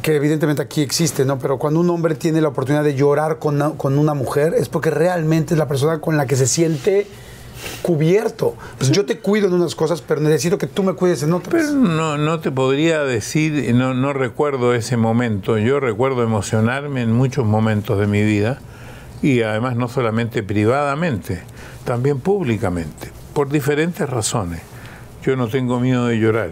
[0.02, 1.38] que evidentemente aquí existe, ¿no?
[1.38, 4.68] Pero cuando un hombre tiene la oportunidad de llorar con una, con una mujer es
[4.68, 7.06] porque realmente es la persona con la que se siente
[7.82, 8.56] cubierto.
[8.78, 11.66] Pues yo te cuido en unas cosas, pero necesito que tú me cuides en otras.
[11.66, 15.58] Pero no, no te podría decir, no, no recuerdo ese momento.
[15.58, 18.60] Yo recuerdo emocionarme en muchos momentos de mi vida
[19.22, 21.42] y además no solamente privadamente,
[21.84, 24.60] también públicamente, por diferentes razones.
[25.24, 26.50] Yo no tengo miedo de llorar,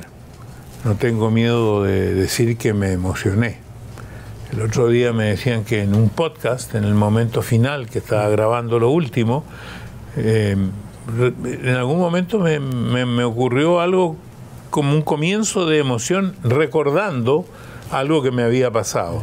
[0.84, 3.59] no tengo miedo de decir que me emocioné.
[4.52, 8.28] El otro día me decían que en un podcast, en el momento final que estaba
[8.28, 9.44] grabando lo último,
[10.16, 10.57] eh,
[11.44, 14.16] en algún momento me, me- me ocurrió algo
[14.70, 17.44] como un comienzo de emoción recordando
[17.90, 19.22] algo que me había pasado.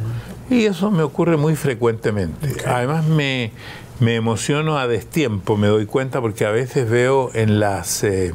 [0.50, 2.56] Y eso me ocurre muy frecuentemente.
[2.68, 3.52] Además me,
[4.00, 8.34] me emociono a destiempo, me doy cuenta porque a veces veo en las eh,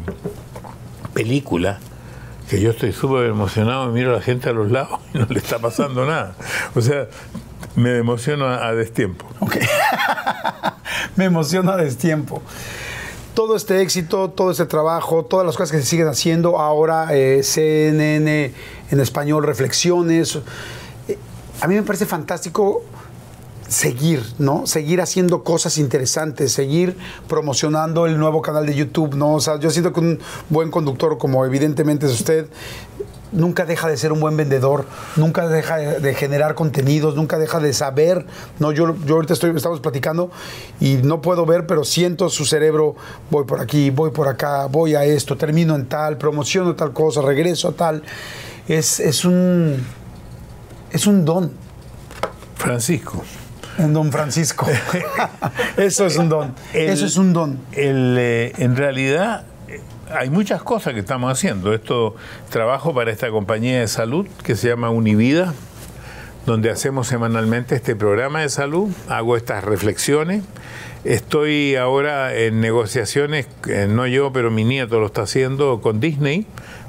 [1.14, 1.78] películas
[2.51, 5.38] que yo estoy súper emocionado, miro a la gente a los lados y no le
[5.38, 6.34] está pasando nada.
[6.74, 7.07] O sea,
[7.76, 9.26] me emociono a, a destiempo.
[11.16, 12.42] me emociona a destiempo.
[13.37, 17.43] Todo este éxito, todo este trabajo, todas las cosas que se siguen haciendo ahora, eh,
[17.43, 18.51] CNN
[18.91, 20.39] en español, reflexiones.
[21.07, 21.18] eh,
[21.61, 22.82] a mí me parece fantástico
[23.68, 24.66] seguir, ¿no?
[24.66, 26.97] Seguir haciendo cosas interesantes, seguir
[27.28, 29.34] promocionando el nuevo canal de YouTube, ¿no?
[29.34, 30.18] O sea, yo siento que un
[30.49, 32.47] buen conductor, como evidentemente es usted,
[33.33, 37.72] nunca deja de ser un buen vendedor, nunca deja de, generar contenidos, nunca deja de
[37.72, 38.24] saber,
[38.59, 38.72] ¿no?
[38.72, 40.31] Yo, yo ahorita estoy, estamos platicando
[40.81, 42.95] y no puedo ver, pero siento su cerebro,
[43.31, 47.20] voy por aquí, voy por acá, voy a esto, termino en tal, promociono tal cosa,
[47.22, 48.03] regreso a tal.
[48.68, 49.85] Es, es un...
[50.93, 51.53] Es un don.
[52.57, 53.22] Francisco.
[53.79, 54.66] Un don Francisco.
[55.77, 56.55] Eso es un don.
[56.72, 57.59] El- Eso es un don.
[57.72, 59.45] El, eh, en realidad
[60.11, 61.72] hay muchas cosas que estamos haciendo.
[61.74, 62.14] Esto
[62.50, 65.54] trabajo para esta compañía de salud que se llama Univida,
[66.46, 70.44] donde hacemos semanalmente este programa de salud, hago estas reflexiones.
[71.04, 76.46] Estoy ahora en negociaciones, eh, no yo, pero mi nieto lo está haciendo con Disney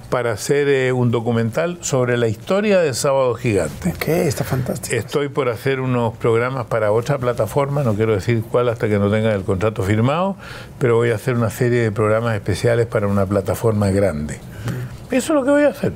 [0.09, 3.89] para hacer eh, un documental sobre la historia de Sábado Gigante.
[3.89, 4.95] Ok, está fantástico.
[4.95, 9.09] Estoy por hacer unos programas para otra plataforma, no quiero decir cuál hasta que no
[9.11, 10.35] tenga el contrato firmado,
[10.79, 14.39] pero voy a hacer una serie de programas especiales para una plataforma grande.
[15.11, 15.93] Eso es lo que voy a hacer.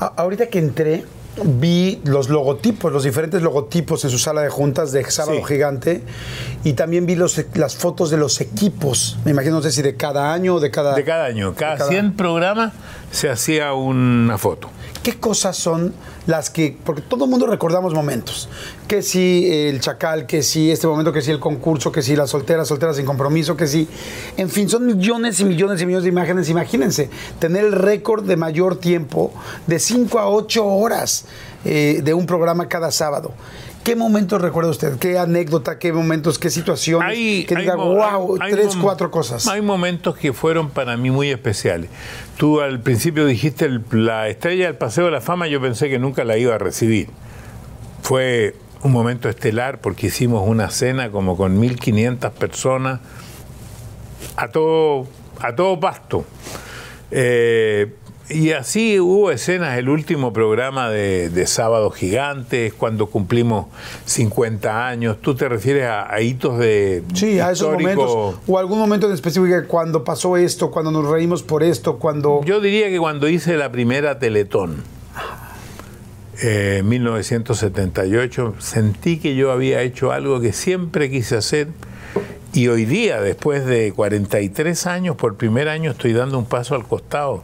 [0.00, 1.04] A- ahorita que entré,
[1.42, 5.44] vi los logotipos, los diferentes logotipos en su sala de juntas de Sábado Sí.
[5.54, 6.02] Gigante
[6.62, 9.16] y también vi los, las fotos de los equipos.
[9.24, 10.94] Me imagino, no sé si de cada año o de cada...
[10.94, 12.72] De cada año, cada, cada- 100 programas
[13.10, 14.70] se hacía una foto.
[15.04, 15.92] ¿Qué cosas son
[16.26, 16.74] las que.?
[16.82, 18.48] Porque todo el mundo recordamos momentos.
[18.88, 22.26] Que si el chacal, que si este momento, que si el concurso, que si la
[22.26, 23.86] soltera, soltera sin compromiso, que si.
[24.38, 26.48] En fin, son millones y millones y millones de imágenes.
[26.48, 29.30] Imagínense, tener el récord de mayor tiempo
[29.66, 31.26] de 5 a 8 horas
[31.66, 33.34] eh, de un programa cada sábado.
[33.84, 34.98] ¿Qué momentos recuerda usted?
[34.98, 37.06] ¿Qué anécdota, qué momentos, qué situaciones?
[37.10, 39.46] Hay- que hay diga, mo- wow, hay tres, cuatro cosas.
[39.46, 41.90] Hay momentos que fueron para mí muy especiales.
[42.38, 45.98] Tú al principio dijiste el- la estrella del Paseo de la Fama, yo pensé que
[45.98, 47.08] nunca la iba a recibir.
[48.02, 53.00] Fue un momento estelar porque hicimos una cena como con 1500 personas
[54.36, 55.06] a todo,
[55.40, 56.24] a todo pasto.
[57.10, 57.92] Eh,
[58.28, 63.66] y así hubo escenas, el último programa de, de Sábado Gigantes, cuando cumplimos
[64.06, 65.18] 50 años.
[65.20, 68.36] ¿Tú te refieres a, a hitos de Sí, a esos momentos.
[68.46, 72.40] O algún momento en específico cuando pasó esto, cuando nos reímos por esto, cuando.
[72.44, 74.82] Yo diría que cuando hice la primera Teletón,
[76.42, 81.68] eh, en 1978, sentí que yo había hecho algo que siempre quise hacer
[82.54, 86.84] y hoy día, después de 43 años, por primer año estoy dando un paso al
[86.84, 87.42] costado,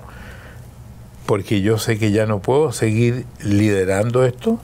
[1.30, 4.58] porque yo sé que ya no puedo seguir liderando esto,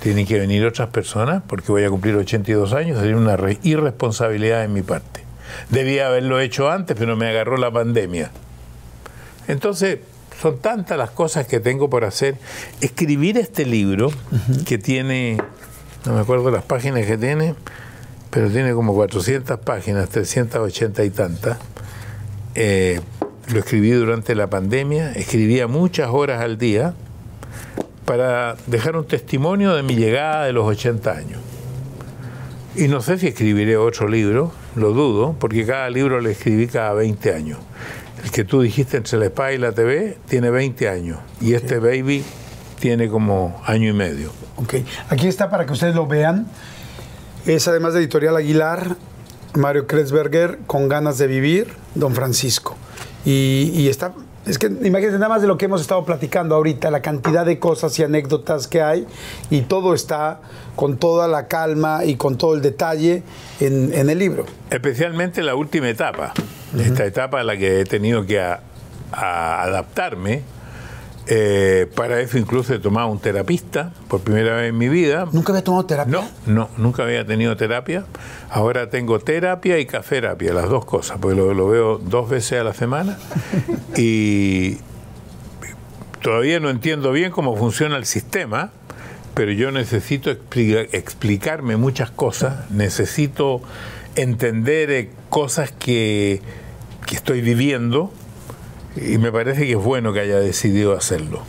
[0.00, 4.60] tienen que venir otras personas, porque voy a cumplir 82 años, sería una re- irresponsabilidad
[4.60, 5.24] de mi parte.
[5.70, 8.30] Debía haberlo hecho antes, pero me agarró la pandemia.
[9.48, 9.98] Entonces,
[10.40, 12.36] son tantas las cosas que tengo por hacer.
[12.80, 14.12] Escribir este libro,
[14.66, 15.38] que tiene,
[16.06, 17.56] no me acuerdo las páginas que tiene,
[18.30, 21.58] pero tiene como 400 páginas, 380 y tantas.
[22.54, 23.00] Eh,
[23.48, 26.94] lo escribí durante la pandemia, escribía muchas horas al día
[28.04, 31.40] para dejar un testimonio de mi llegada de los 80 años.
[32.76, 36.92] Y no sé si escribiré otro libro, lo dudo, porque cada libro lo escribí cada
[36.94, 37.58] 20 años.
[38.24, 41.78] El que tú dijiste entre la espada y la TV tiene 20 años y este
[41.78, 42.24] baby
[42.80, 44.32] tiene como año y medio.
[44.56, 44.74] Ok,
[45.08, 46.46] aquí está para que ustedes lo vean.
[47.46, 48.96] Es además de Editorial Aguilar,
[49.54, 52.76] Mario Kretzberger, con ganas de vivir, Don Francisco.
[53.24, 54.12] Y, y está,
[54.46, 57.58] es que imagínense nada más de lo que hemos estado platicando ahorita, la cantidad de
[57.58, 59.06] cosas y anécdotas que hay,
[59.50, 60.40] y todo está
[60.76, 63.22] con toda la calma y con todo el detalle
[63.60, 64.44] en, en el libro.
[64.70, 66.34] Especialmente la última etapa,
[66.78, 68.60] esta etapa a la que he tenido que a-
[69.12, 70.42] a adaptarme.
[71.26, 75.26] Eh, para eso incluso he tomado un terapista por primera vez en mi vida.
[75.32, 76.12] ¿Nunca había tomado terapia?
[76.12, 78.04] No, no, nunca había tenido terapia.
[78.50, 82.64] Ahora tengo terapia y caferapia, las dos cosas, porque lo, lo veo dos veces a
[82.64, 83.18] la semana.
[83.96, 84.78] Y
[86.22, 88.70] todavía no entiendo bien cómo funciona el sistema,
[89.34, 93.62] pero yo necesito explica- explicarme muchas cosas, necesito
[94.16, 96.40] entender eh, cosas que,
[97.06, 98.12] que estoy viviendo
[98.96, 101.40] y me parece que es bueno que haya decidido hacerlo.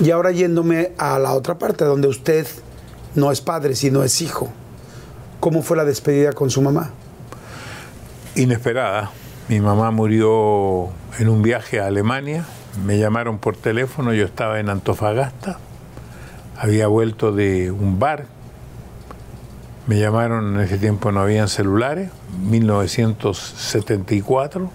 [0.00, 2.46] Y ahora yéndome a la otra parte, donde usted
[3.14, 4.50] no es padre, sino es hijo.
[5.40, 6.92] ¿Cómo fue la despedida con su mamá?
[8.34, 9.10] inesperada.
[9.48, 10.88] Mi mamá murió
[11.18, 12.46] en un viaje a Alemania.
[12.84, 15.58] Me llamaron por teléfono, yo estaba en Antofagasta.
[16.56, 18.24] Había vuelto de un bar.
[19.86, 22.10] Me llamaron, en ese tiempo no habían celulares,
[22.44, 24.70] 1974.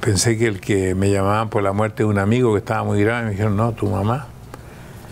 [0.00, 3.02] Pensé que el que me llamaban por la muerte de un amigo que estaba muy
[3.02, 4.26] grave, me dijeron, no, tu mamá.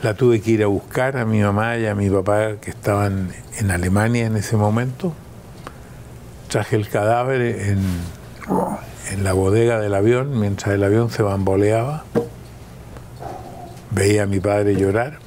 [0.03, 3.31] La tuve que ir a buscar a mi mamá y a mi papá que estaban
[3.59, 5.15] en Alemania en ese momento
[6.48, 7.81] traje el cadáver en,
[9.12, 12.05] en la bodega del avión mientras el avión se bamboleaba.
[13.90, 15.19] Veía a mi padre llorar.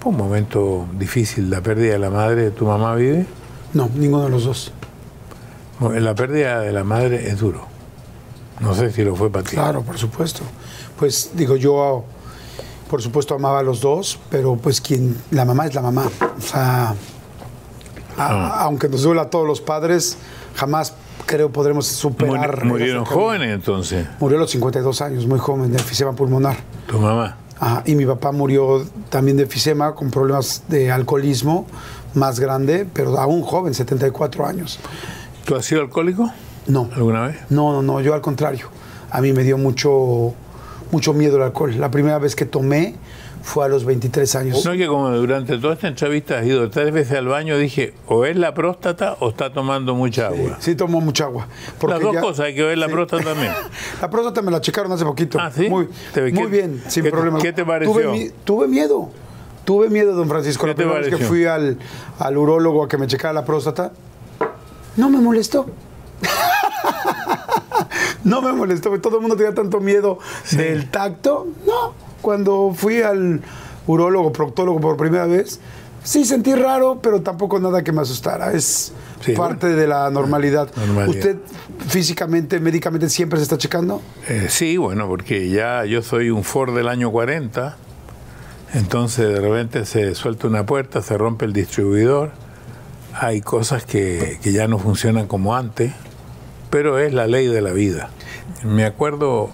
[0.00, 3.26] Fue un momento difícil, la pérdida de la madre de tu mamá vive.
[3.74, 4.72] No, ninguno de los dos.
[5.80, 7.67] La pérdida de la madre es duro.
[8.60, 9.56] No sé si lo fue para ti.
[9.56, 10.40] Claro, por supuesto.
[10.98, 12.04] Pues digo, yo
[12.90, 16.06] por supuesto amaba a los dos, pero pues quien la mamá es la mamá.
[16.38, 16.94] O sea,
[18.16, 20.16] a- aunque nos duela a todos los padres,
[20.54, 20.94] jamás
[21.26, 22.64] creo podremos superar.
[22.64, 26.56] murieron jóvenes entonces, Murió a los 52 años, muy joven, de enfisema pulmonar.
[26.86, 27.36] tu mamá.
[27.60, 31.66] Ajá, y mi papá murió también de enfisema con problemas de alcoholismo
[32.14, 34.78] más grande, pero aún joven, 74 años.
[35.44, 36.30] ¿Tú has sido alcohólico
[36.68, 37.36] No, alguna vez?
[37.50, 38.68] no, no, no, yo al contrario.
[39.10, 40.34] A mí me dio mucho,
[40.92, 41.74] mucho miedo el alcohol.
[41.78, 42.94] La primera vez que tomé
[43.42, 44.64] fue a los 23 años.
[44.66, 48.26] No, que como durante toda esta entrevista has ido tres veces al baño, dije, o
[48.26, 50.58] es la próstata o está tomando mucha agua.
[50.60, 51.48] Sí, tomo mucha agua.
[51.80, 52.92] porque Las dos ya- cosas, hay que ver la Sí.
[52.92, 53.52] próstata también.
[54.02, 55.38] La próstata me la checaron hace poquito.
[55.40, 55.70] Ah, ¿sí?
[55.70, 57.42] Muy, muy ¿qué- bien, sin qué- problemas.
[57.42, 57.94] qué te pareció?
[57.94, 59.08] Tuve, mi- tuve miedo.
[59.64, 60.62] Tuve miedo, don Francisco.
[60.64, 61.28] ¿Qué La te primera vez que pareció?
[61.28, 61.78] fui al,
[62.18, 63.92] al urólogo a que me checara la próstata,
[64.96, 65.64] no me molestó.
[68.24, 68.98] no me molestó.
[69.00, 70.18] Todo el mundo tenía tanto miedo
[70.52, 71.46] del tacto.
[71.66, 71.94] No.
[72.20, 73.40] Cuando fui al
[73.86, 75.60] urólogo, proctólogo por primera vez,
[76.02, 78.52] sí sentí raro, pero tampoco nada que me asustara.
[78.52, 80.68] Es Sí, parte de la normalidad.
[80.76, 81.08] Normalidad.
[81.08, 81.36] ¿Usted
[81.88, 84.00] físicamente, médicamente siempre se está checando?
[84.28, 87.76] Eh, sí, bueno, porque ya yo soy un Ford del año 40
[88.74, 92.30] Entonces de repente se suelta una puerta, se rompe el distribuidor,
[93.14, 95.92] hay cosas que, que ya no funcionan como antes,
[96.70, 98.10] pero es la ley de la vida.
[98.64, 99.50] Me acuerdo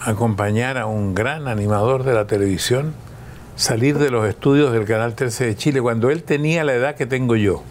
[0.00, 2.94] acompañar a un gran animador de la televisión
[3.56, 7.06] salir de los estudios del Canal 13 de Chile cuando él tenía la edad que
[7.06, 7.62] tengo yo.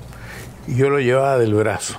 [0.68, 1.96] Y yo lo llevaba del brazo.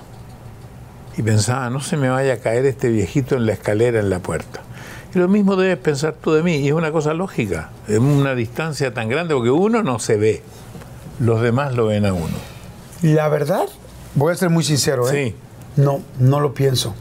[1.16, 4.18] Y pensaba, no se me vaya a caer este viejito en la escalera, en la
[4.18, 4.60] puerta.
[5.14, 6.56] Y lo mismo debes pensar tú de mí.
[6.56, 7.70] Y es una cosa lógica.
[7.88, 10.42] Es una distancia tan grande porque uno no se ve.
[11.20, 12.36] Los demás lo ven a uno.
[13.02, 13.66] La verdad,
[14.14, 15.34] voy a ser muy sincero, ¿eh?
[15.34, 15.45] Sí.
[15.76, 16.94] No, no lo pienso.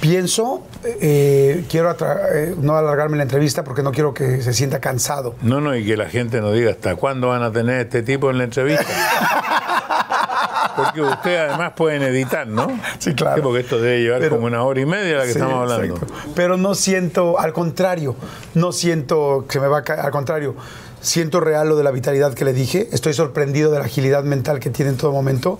[0.00, 4.78] Pienso, eh, quiero atra- eh, no alargarme la entrevista porque no quiero que se sienta
[4.78, 5.34] cansado.
[5.40, 8.30] No, no, y que la gente nos diga hasta cuándo van a tener este tipo
[8.30, 8.84] en la entrevista.
[10.76, 12.66] Porque ustedes además pueden editar, ¿no?
[12.98, 13.42] Sí, claro.
[13.42, 15.94] porque esto debe llevar Pero- como una hora y media la que Sí, estamos hablando.
[15.94, 16.14] exacto.
[16.34, 18.14] Pero no siento, al contrario,
[18.52, 20.54] no siento que se me va a caer, al contrario,
[21.00, 24.60] siento real lo de la vitalidad que le dije, estoy sorprendido de la agilidad mental
[24.60, 25.58] que tiene en todo momento.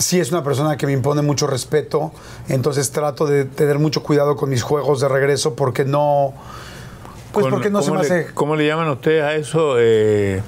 [0.00, 2.10] Sí es una persona que me impone mucho respeto,
[2.48, 6.32] entonces trato de tener mucho cuidado con mis juegos de regreso porque no,
[7.32, 9.74] pues Con- porque no se me ¿cómo le- hace ¿Cómo le llaman ustedes a eso?
[9.78, 10.40] Eh,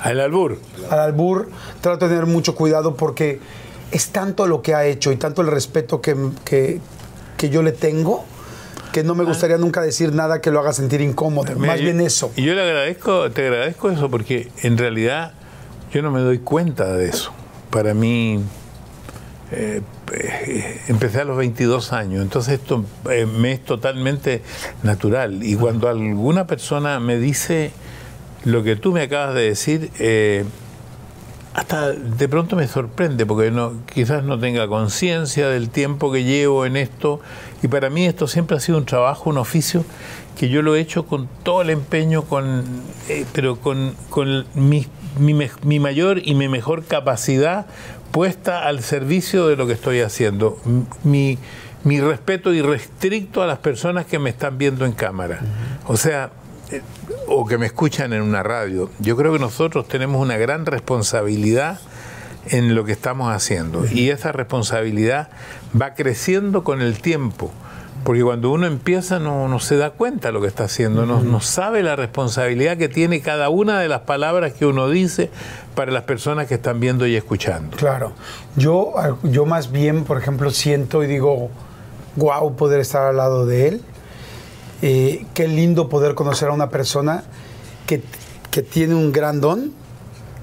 [0.00, 0.58] al albur.
[0.90, 1.50] al albur,
[1.82, 3.40] trato de tener mucho cuidado porque
[3.90, 6.80] es tanto lo que ha hecho y tanto el respeto que, que,
[7.36, 8.24] que yo le tengo
[8.90, 11.54] que no me gustaría nunca decir nada que lo haga sentir incómodo, Ah.
[11.56, 12.30] Mira, más yo- bien eso.
[12.36, 15.32] Y yo le agradezco, te agradezco eso porque en realidad
[15.92, 17.32] yo no me doy cuenta de eso.
[17.70, 18.42] Para mí,
[19.54, 19.82] eh,
[20.88, 24.40] empecé a los 22 años, entonces esto eh, me es totalmente
[24.82, 25.42] natural.
[25.42, 27.70] Y cuando alguna persona me dice
[28.44, 30.44] lo que tú me acabas de decir, eh,
[31.52, 36.64] hasta de pronto me sorprende porque no, quizás no tenga conciencia del tiempo que llevo
[36.64, 37.20] en esto
[37.62, 39.84] y para mí esto siempre ha sido un trabajo, un oficio
[40.38, 42.64] que yo lo he hecho con todo el empeño, con,
[43.34, 47.66] pero con, con mi mayor y mi mejor capacidad
[48.12, 50.58] puesta al servicio de lo que estoy haciendo.
[51.02, 51.38] Mi,
[51.84, 55.40] mi respeto irrestricto a las personas que me están viendo en cámara.
[55.86, 56.30] O sea,
[56.70, 56.82] eh,
[57.26, 58.90] o que me escuchan en una radio.
[59.00, 61.80] Yo creo que nosotros tenemos una gran responsabilidad
[62.46, 65.28] en lo que estamos haciendo y esa responsabilidad
[65.80, 67.52] va creciendo con el tiempo.
[68.04, 71.22] Porque cuando uno empieza no, no se da cuenta de lo que está haciendo, no,
[71.22, 75.30] no sabe la responsabilidad que tiene cada una de las palabras que uno dice
[75.76, 77.76] para las personas que están viendo y escuchando.
[77.76, 78.12] Claro.
[78.56, 78.92] Yo,
[79.22, 81.50] yo más bien, por ejemplo, siento y digo,
[82.16, 83.82] wow, poder estar al lado de él.
[84.82, 87.22] Eh, qué lindo poder conocer a una persona
[87.86, 88.02] que,
[88.50, 89.72] que tiene un gran don,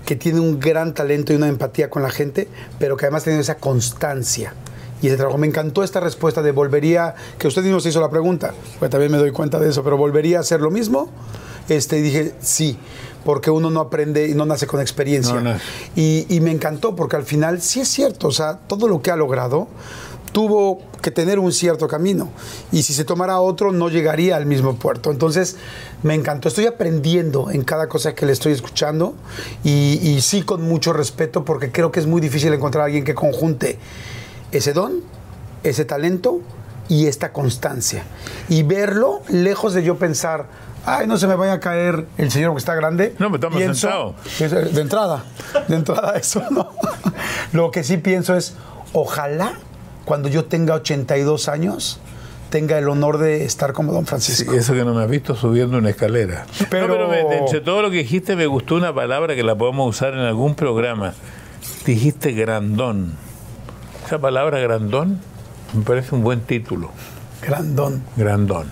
[0.05, 2.47] que tiene un gran talento y una empatía con la gente,
[2.79, 4.53] pero que además tiene esa constancia.
[5.01, 5.37] Y ese trabajo.
[5.37, 9.11] Me encantó esta respuesta de volvería, que usted mismo se hizo la pregunta, porque también
[9.11, 11.09] me doy cuenta de eso, pero volvería a hacer lo mismo.
[11.69, 12.77] Este, y dije, sí,
[13.23, 15.35] porque uno no aprende y no nace con experiencia.
[15.35, 15.59] No, no.
[15.95, 19.11] Y, y me encantó porque al final sí es cierto, o sea, todo lo que
[19.11, 19.67] ha logrado
[20.31, 22.29] tuvo que tener un cierto camino
[22.71, 25.11] y si se tomara otro no llegaría al mismo puerto.
[25.11, 25.55] Entonces
[26.03, 29.15] me encantó, estoy aprendiendo en cada cosa que le estoy escuchando
[29.63, 33.03] y, y sí con mucho respeto porque creo que es muy difícil encontrar a alguien
[33.03, 33.79] que conjunte
[34.51, 35.01] ese don,
[35.63, 36.41] ese talento
[36.87, 38.03] y esta constancia.
[38.49, 40.47] Y verlo lejos de yo pensar,
[40.85, 43.13] ay, no se me vaya a caer el señor que está grande.
[43.19, 44.15] No, pero estamos pienso- sentados.
[44.41, 45.23] es- De entrada,
[45.67, 46.69] de entrada eso no.
[47.53, 48.55] Lo que sí pienso es,
[48.93, 49.53] ojalá
[50.05, 51.99] cuando yo tenga 82 años
[52.49, 54.53] tenga el honor de estar como don Sí, Francisco.
[54.55, 56.47] eso que no me has visto subiendo una escalera.
[56.71, 59.55] Pero- No, pero me- entre todo lo que dijiste me gustó una palabra que la
[59.55, 61.13] podemos usar en algún programa.
[61.85, 63.13] Dijiste grandón.
[64.09, 65.19] Esa palabra grandón
[65.71, 66.89] me parece un buen título.
[67.43, 68.01] Grandón.
[68.17, 68.71] Grandón.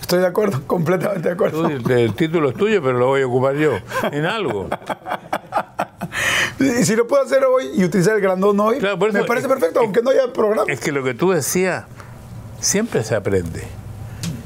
[0.00, 1.68] Estoy de acuerdo, completamente de acuerdo.
[1.68, 3.72] Tú, el título es tuyo, pero lo voy a ocupar yo.
[4.10, 4.70] En algo.
[6.58, 9.24] Y si lo puedo hacer hoy y utilizar el grandón hoy, Claro, por eso- me
[9.24, 10.64] parece perfecto, aunque no haya programa.
[10.72, 11.84] Es que lo que tú decías,
[12.60, 13.62] siempre se aprende.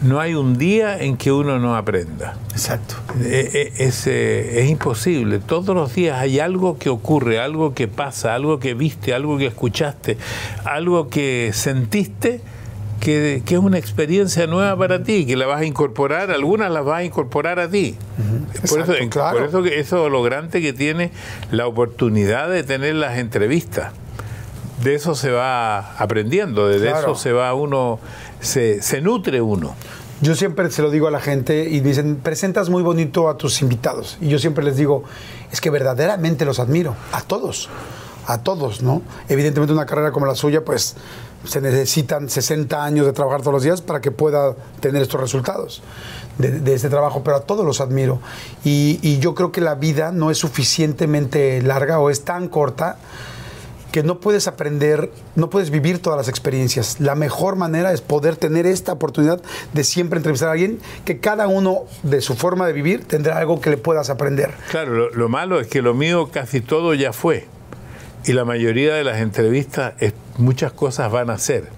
[0.03, 2.35] No hay un día en que uno no aprenda.
[2.53, 2.97] Exacto.
[3.21, 5.39] Eh, eh, Es, es imposible.
[5.39, 9.47] Todos los días hay algo que ocurre, algo que pasa, algo que viste, algo que
[9.47, 10.17] escuchaste,
[10.65, 12.41] algo que sentiste
[12.99, 16.85] que, que es una experiencia nueva para ti, que la vas a incorporar, algunas las
[16.85, 17.97] vas a incorporar a ti.
[18.69, 19.39] Por, Exacto, eso, claro.
[19.39, 21.11] por eso que eso es lo grande que tiene
[21.51, 23.93] la oportunidad de tener las entrevistas.
[24.85, 26.99] De eso se va aprendiendo, de Claro.
[26.99, 27.99] eso se va uno,
[28.43, 29.75] se, nutre uno.
[30.21, 33.63] Yo siempre se lo digo a la gente y dicen, presentas muy bonito a tus
[33.63, 34.19] invitados.
[34.21, 35.05] Y yo siempre les digo,
[35.51, 37.69] es que verdaderamente los admiro, a todos,
[38.27, 39.03] a todos, ¿no?
[39.29, 40.95] Evidentemente una carrera como la suya, pues
[41.45, 45.83] se necesitan 60 años de trabajar todos los días para que pueda tener estos resultados.
[46.39, 48.21] de, este trabajo, pero a todos los admiro.
[48.65, 52.97] Y yo creo que la vida no es suficientemente larga o es tan corta
[53.93, 56.99] que no puedes aprender, no puedes vivir todas las experiencias.
[56.99, 59.41] La mejor manera es poder tener esta oportunidad
[59.73, 63.61] de siempre entrevistar a alguien que cada uno de su forma de vivir tendrá algo
[63.61, 64.51] que le puedas aprender.
[64.71, 67.47] Claro, lo, lo malo es que lo mío casi todo ya fue.
[68.25, 71.69] Y la mayoría de las entrevistas, es- muchas cosas van a ser.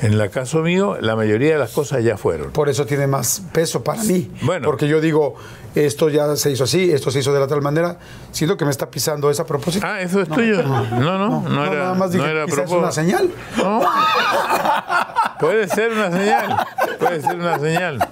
[0.00, 2.52] En el caso mío, la mayoría de las cosas ya fueron.
[2.52, 4.30] Por eso tiene más peso para mí.
[4.42, 4.66] Bueno.
[4.66, 5.34] Porque yo digo,
[5.74, 7.98] esto ya se hizo así, esto se hizo de la tal manera.
[8.30, 9.86] Siento que me está pisando esa propósito.
[9.86, 10.62] Ah, eso es tuyo.
[10.62, 13.30] No, no, no, era, nada más dije, no era es una señal.
[13.56, 13.80] No.
[15.40, 16.66] Puede ser una señal.
[16.98, 18.08] Puede ser una señal.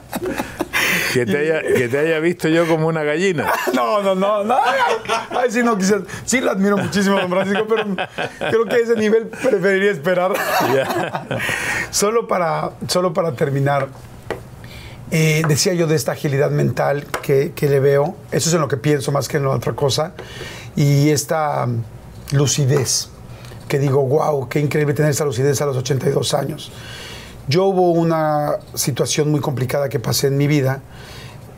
[1.16, 3.50] Que te, haya, que te haya visto yo como una gallina.
[3.72, 4.56] No, no, no, no.
[5.30, 6.02] Ay, sí, no quisiera.
[6.26, 7.84] Sí, lo admiro muchísimo, don Francisco, pero
[8.50, 10.34] creo que a ese nivel preferiría esperar.
[10.74, 11.26] Ya.
[11.90, 13.88] Solo para, solo para terminar,
[15.10, 18.68] eh, decía yo de esta agilidad mental que, que le veo, eso es en lo
[18.68, 20.12] que pienso más que en la otra cosa,
[20.74, 21.82] y esta mm,
[22.32, 23.08] lucidez,
[23.68, 26.72] que digo, wow, qué increíble tener esta lucidez a los 82 años.
[27.48, 30.82] Yo hubo una situación muy complicada que pasé en mi vida.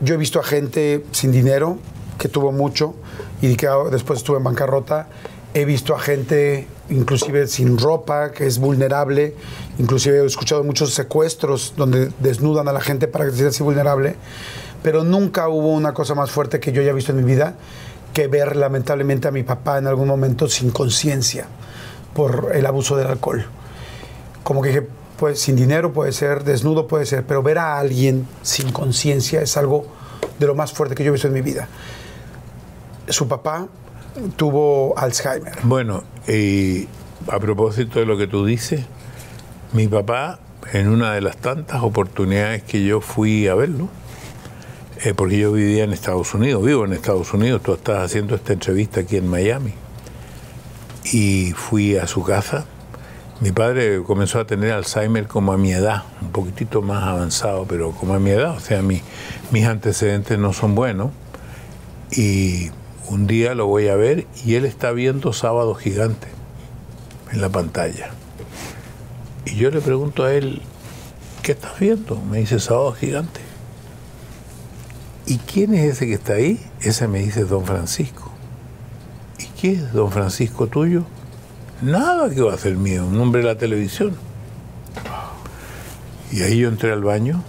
[0.01, 1.77] Yo he visto a gente sin dinero,
[2.17, 2.95] que tuvo mucho,
[3.41, 5.07] y que ahora- después estuve en bancarrota.
[5.53, 9.35] He visto a gente inclusive sin ropa, que es vulnerable.
[9.77, 14.15] Inclusive he escuchado muchos secuestros donde desnudan a la gente para que sea así vulnerable.
[14.83, 17.55] Pero nunca hubo una cosa más fuerte que yo haya visto en mi vida
[18.13, 21.45] que ver lamentablemente a mi papá en algún momento sin conciencia
[22.13, 23.45] por el abuso del alcohol
[24.43, 24.87] como que dije,
[25.19, 29.57] pues sin dinero puede ser, desnudo puede ser, pero ver a alguien sin conciencia es
[29.57, 29.85] algo
[30.39, 31.67] de lo más fuerte que yo he visto en mi vida.
[33.07, 33.67] Su papá
[34.37, 35.57] tuvo Alzheimer.
[35.63, 36.87] Bueno, y
[37.27, 38.85] a propósito de lo que tú dices,
[39.73, 40.39] mi papá,
[40.71, 43.89] en una de las tantas oportunidades que yo fui a verlo,
[45.03, 48.53] eh, porque yo vivía en Estados Unidos, vivo en Estados Unidos, tú estás haciendo esta
[48.53, 49.73] entrevista aquí en Miami,
[51.11, 52.65] y fui a su casa.
[53.41, 57.91] Mi padre comenzó a tener Alzheimer como a mi edad, un poquitito más avanzado, pero
[57.91, 59.01] como a mi edad, o sea, mi-
[59.51, 61.11] mis antecedentes no son buenos.
[62.11, 62.69] Y
[63.07, 66.27] un día lo voy a ver y él está viendo Sábado Gigante
[67.31, 68.09] en la pantalla.
[69.45, 70.61] Y yo le pregunto a él,
[71.41, 72.19] ¿qué estás viendo?
[72.19, 73.39] Me dice Sábado Gigante.
[75.25, 76.59] ¿Y quién es ese que está ahí?
[76.81, 78.31] Ese me dice Don Francisco.
[79.37, 81.05] ¿Y qué es Don Francisco tuyo?
[81.81, 84.13] Nada que va a ser mío, un hombre de la televisión.
[86.31, 87.41] Y ahí yo entré al baño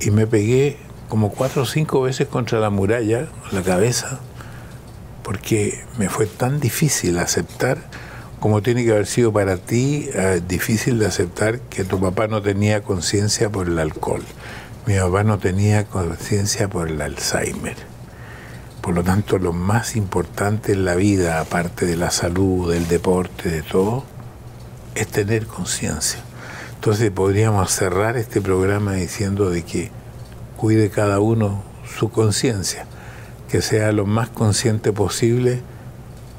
[0.00, 0.76] y me pegué
[1.08, 4.18] como cuatro o cinco veces contra la muralla, la cabeza,
[5.22, 7.78] porque me fue tan difícil aceptar
[8.40, 12.40] como tiene que haber sido para ti eh, difícil de aceptar que tu papá no
[12.40, 14.22] tenía conciencia por el alcohol,
[14.86, 17.89] mi papá no tenía conciencia por el Alzheimer.
[18.80, 23.50] Por lo tanto, lo más importante en la vida, aparte de la salud, del deporte,
[23.50, 24.04] de todo,
[24.94, 26.20] es tener conciencia.
[26.76, 29.90] Entonces podríamos cerrar este programa diciendo de que
[30.56, 31.62] cuide cada uno
[31.98, 32.86] su conciencia,
[33.50, 35.60] que sea lo más consciente posible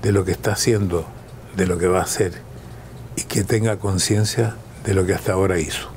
[0.02, 1.06] de lo que está haciendo,
[1.56, 2.34] de lo que va a hacer,
[3.16, 5.90] y que tenga conciencia de lo que hasta ahora hizo.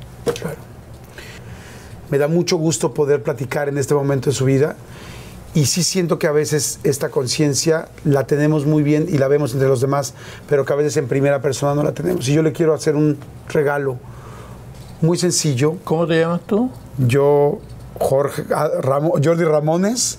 [2.11, 4.77] Me da mucho gusto poder platicar en este momento de su vida
[5.55, 9.53] y sí siento que a veces esta conciencia la tenemos muy bien y la vemos
[9.53, 10.15] entre los demás,
[10.49, 12.29] pero que a veces en primera persona no la tenemos.
[12.29, 13.19] Y yo le quiero hacer un
[13.49, 13.97] regalo
[15.01, 15.77] muy sencillo.
[15.85, 16.71] ¿Cómo te llamas tú?
[16.99, 17.59] Yo,
[18.01, 18.69] Jorge, ah,
[19.23, 20.19] Jordi Ramones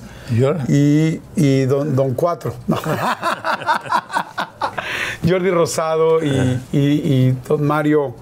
[0.69, 2.53] y, y don, don Cuatro.
[2.67, 2.77] No.
[5.27, 6.29] Jordi Rosado y,
[6.71, 8.13] y- y don Mario,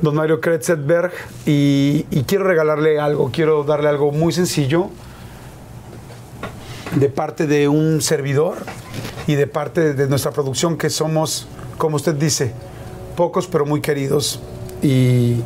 [0.00, 1.12] don Mario Kretzetberg.
[1.46, 4.90] Y quiero regalarle algo, quiero darle algo muy sencillo
[6.96, 8.58] de parte de un servidor
[9.26, 11.46] y de parte de nuestra producción que somos,
[11.76, 12.52] como usted dice,
[13.16, 14.40] pocos pero muy queridos
[14.82, 15.42] y,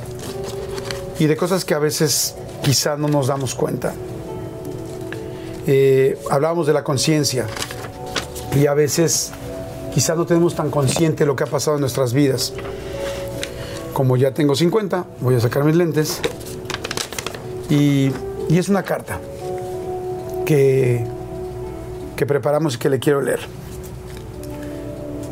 [1.18, 3.94] y de cosas que a veces quizá no nos damos cuenta.
[5.66, 7.46] Eh, hablábamos de la conciencia
[8.56, 9.30] y a veces
[9.94, 12.52] quizá no tenemos tan consciente lo que ha pasado en nuestras vidas.
[13.92, 16.20] Como ya tengo 50, voy a sacar mis lentes
[17.68, 18.10] y,
[18.48, 19.20] y es una carta
[20.46, 21.06] que,
[22.22, 23.40] que preparamos y que le quiero leer.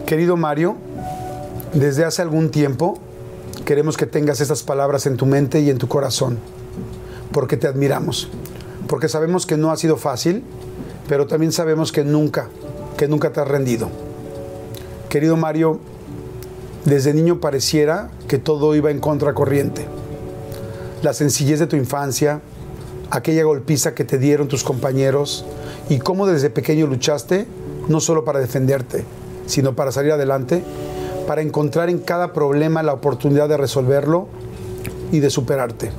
[0.07, 0.75] Querido Mario,
[1.73, 2.99] desde hace algún tiempo
[3.65, 6.41] queremos que tengas estas palabras en tu mente y en tu corazón,
[7.31, 8.29] porque te admiramos,
[8.89, 10.43] porque sabemos que no ha sido fácil,
[11.09, 12.49] pero también sabemos que nunca,
[12.97, 13.89] que nunca te has rendido.
[15.09, 15.79] Querido Mario,
[16.87, 19.87] desde niño pareciera que todo iba en contracorriente.
[21.05, 22.41] La sencillez de tu infancia,
[23.11, 25.45] aquella golpiza que te dieron tus compañeros
[25.89, 27.47] y cómo desde pequeño luchaste,
[27.89, 29.05] no solo para defenderte,
[29.47, 30.63] sino para salir adelante,
[31.27, 34.29] para encontrar en cada problema la oportunidad de resolverlo
[35.11, 35.91] y de superarte.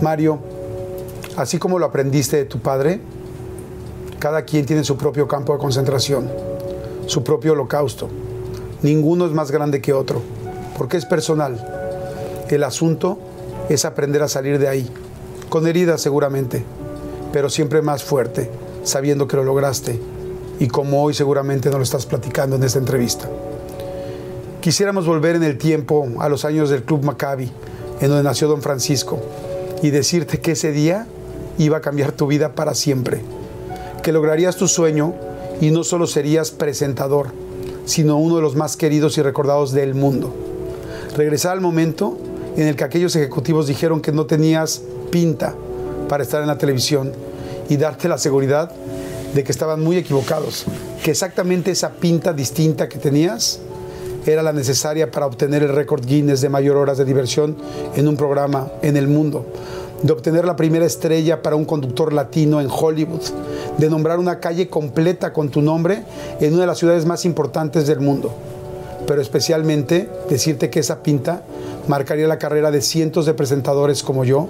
[0.00, 0.40] Mario,
[1.36, 3.00] así como lo aprendiste de tu padre,
[4.18, 6.28] cada quien tiene su propio campo de concentración,
[7.06, 8.08] su propio holocausto.
[8.82, 10.22] Ninguno es más grande que otro,
[10.76, 12.46] porque es personal.
[12.48, 13.18] El asunto
[13.68, 14.90] es aprender a salir de ahí,
[15.50, 16.64] con heridas seguramente,
[17.32, 18.50] pero siempre más fuerte,
[18.84, 20.00] sabiendo que lo lograste
[20.58, 23.28] y como hoy seguramente no lo estás platicando en esta entrevista.
[24.60, 27.50] Quisiéramos volver en el tiempo a los años del Club Maccabi,
[28.00, 29.18] en donde nació Don Francisco,
[29.82, 31.06] y decirte que ese día
[31.58, 33.22] iba a cambiar tu vida para siempre,
[34.02, 35.14] que lograrías tu sueño
[35.60, 37.28] y no solo serías presentador,
[37.86, 40.32] sino uno de los más queridos y recordados del mundo.
[41.16, 42.18] Regresar al momento
[42.56, 45.54] en el que aquellos ejecutivos dijeron que no tenías pinta
[46.08, 47.12] para estar en la televisión
[47.68, 48.70] y darte la seguridad
[49.34, 50.64] de que estaban muy equivocados,
[51.04, 53.60] que exactamente esa pinta distinta que tenías
[54.26, 57.56] era la necesaria para obtener el récord Guinness de mayor horas de diversión
[57.96, 59.46] en un programa en el mundo,
[60.02, 63.22] de obtener la primera estrella para un conductor latino en Hollywood,
[63.78, 66.04] de nombrar una calle completa con tu nombre
[66.40, 68.32] en una de las ciudades más importantes del mundo.
[69.06, 71.42] Pero especialmente decirte que esa pinta
[71.88, 74.48] marcaría la carrera de cientos de presentadores como yo,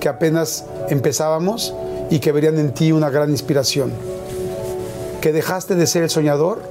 [0.00, 1.74] que apenas empezábamos
[2.10, 3.92] y que verían en ti una gran inspiración.
[5.20, 6.62] Que dejaste de ser el soñador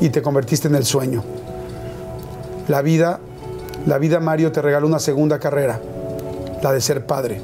[0.00, 1.22] y te convertiste en el sueño.
[2.68, 3.20] La vida,
[3.86, 5.80] la vida Mario te regaló una segunda carrera,
[6.62, 7.40] la de ser padre.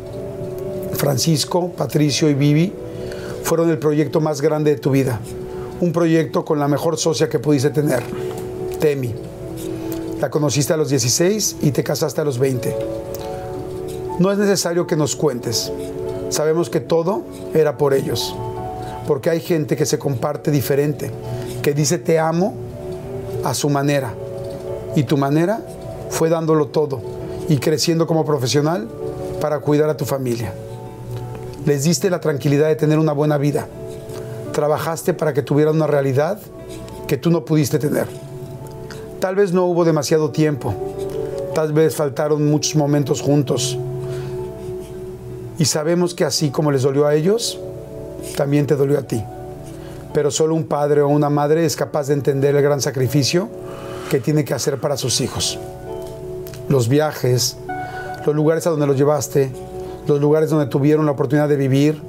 [0.94, 2.72] Francisco, Patricio y Vivi
[3.42, 5.20] fueron el proyecto más grande de tu vida.
[5.80, 8.02] Un proyecto con la mejor socia que pudiste tener,
[8.80, 9.14] Temi.
[10.20, 12.76] La conociste a los 16 y te casaste a los 20.
[14.18, 15.72] No es necesario que nos cuentes.
[16.30, 17.22] Sabemos que todo
[17.52, 18.34] era por ellos.
[19.08, 21.10] Porque hay gente que se comparte diferente,
[21.62, 22.54] que dice te amo
[23.44, 24.14] a su manera.
[24.94, 25.60] Y tu manera
[26.10, 27.00] fue dándolo todo
[27.48, 28.88] y creciendo como profesional
[29.40, 30.54] para cuidar a tu familia.
[31.66, 33.66] Les diste la tranquilidad de tener una buena vida.
[34.52, 36.38] Trabajaste para que tuvieran una realidad
[37.08, 38.06] que tú no pudiste tener.
[39.18, 40.72] Tal vez no hubo demasiado tiempo,
[41.54, 43.78] tal vez faltaron muchos momentos juntos.
[45.58, 47.58] Y sabemos que así como les dolió a ellos,
[48.36, 49.22] también te dolió a ti.
[50.12, 53.48] Pero solo un padre o una madre es capaz de entender el gran sacrificio
[54.10, 55.58] que tiene que hacer para sus hijos.
[56.68, 57.56] Los viajes,
[58.26, 59.50] los lugares a donde los llevaste,
[60.06, 62.00] los lugares donde tuvieron la oportunidad de vivir,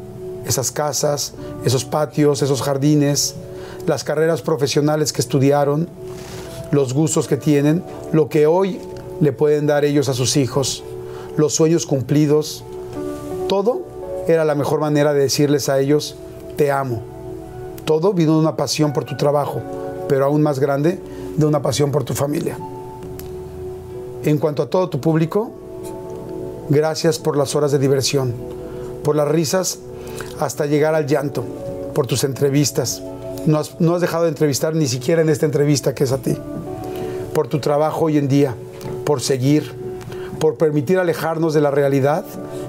[0.45, 3.35] esas casas, esos patios, esos jardines,
[3.87, 5.87] las carreras profesionales que estudiaron,
[6.71, 8.79] los gustos que tienen, lo que hoy
[9.21, 10.83] le pueden dar ellos a sus hijos,
[11.37, 12.63] los sueños cumplidos,
[13.47, 13.81] todo
[14.27, 16.15] era la mejor manera de decirles a ellos,
[16.57, 17.01] te amo.
[17.85, 19.61] Todo vino de una pasión por tu trabajo,
[20.07, 20.99] pero aún más grande,
[21.37, 22.57] de una pasión por tu familia.
[24.23, 25.51] En cuanto a todo tu público,
[26.69, 28.33] gracias por las horas de diversión,
[29.03, 29.79] por las risas
[30.39, 31.43] hasta llegar al llanto,
[31.93, 33.03] por tus entrevistas.
[33.45, 36.17] No has, no has dejado de entrevistar ni siquiera en esta entrevista que es a
[36.17, 36.35] ti
[37.35, 38.55] por tu trabajo hoy en día,
[39.03, 39.75] por seguir,
[40.39, 42.25] por permitir alejarnos de la realidad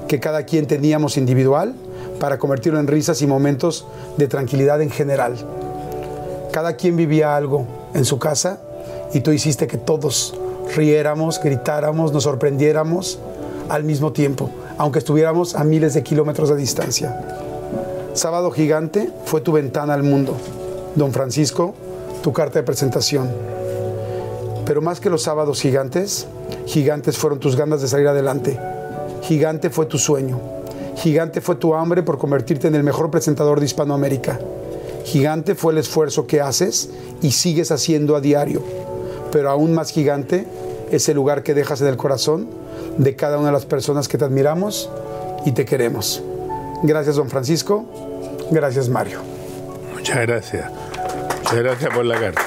[0.09, 1.74] que cada quien teníamos individual
[2.20, 3.86] para convertirlo en risas y momentos
[4.16, 5.34] de tranquilidad en general.
[6.52, 8.60] Cada quien vivía algo en su casa
[9.12, 10.34] y tú hiciste que todos
[10.74, 13.18] riéramos, gritáramos, nos sorprendiéramos
[13.68, 17.20] al mismo tiempo, aunque estuviéramos a miles de kilómetros de distancia.
[18.14, 20.36] Sábado Gigante fue tu ventana al mundo.
[20.94, 21.74] Don Francisco,
[22.22, 23.28] tu carta de presentación.
[24.66, 26.26] Pero más que los sábados gigantes,
[26.66, 28.59] gigantes fueron tus ganas de salir adelante.
[29.22, 30.40] Gigante fue tu sueño.
[30.97, 34.40] Gigante fue tu hambre por convertirte en el mejor presentador de Hispanoamérica.
[35.05, 36.90] Gigante fue el esfuerzo que haces
[37.22, 38.62] y sigues haciendo a diario.
[39.30, 40.47] Pero aún más gigante
[40.90, 42.48] es el lugar que dejas en el corazón
[42.98, 44.90] de cada una de las personas que te admiramos
[45.44, 46.22] y te queremos.
[46.82, 47.84] Gracias, don Francisco.
[48.51, 49.20] Gracias, Mario.
[49.94, 50.70] Muchas gracias.
[51.43, 52.43] Muchas gracias por la carta.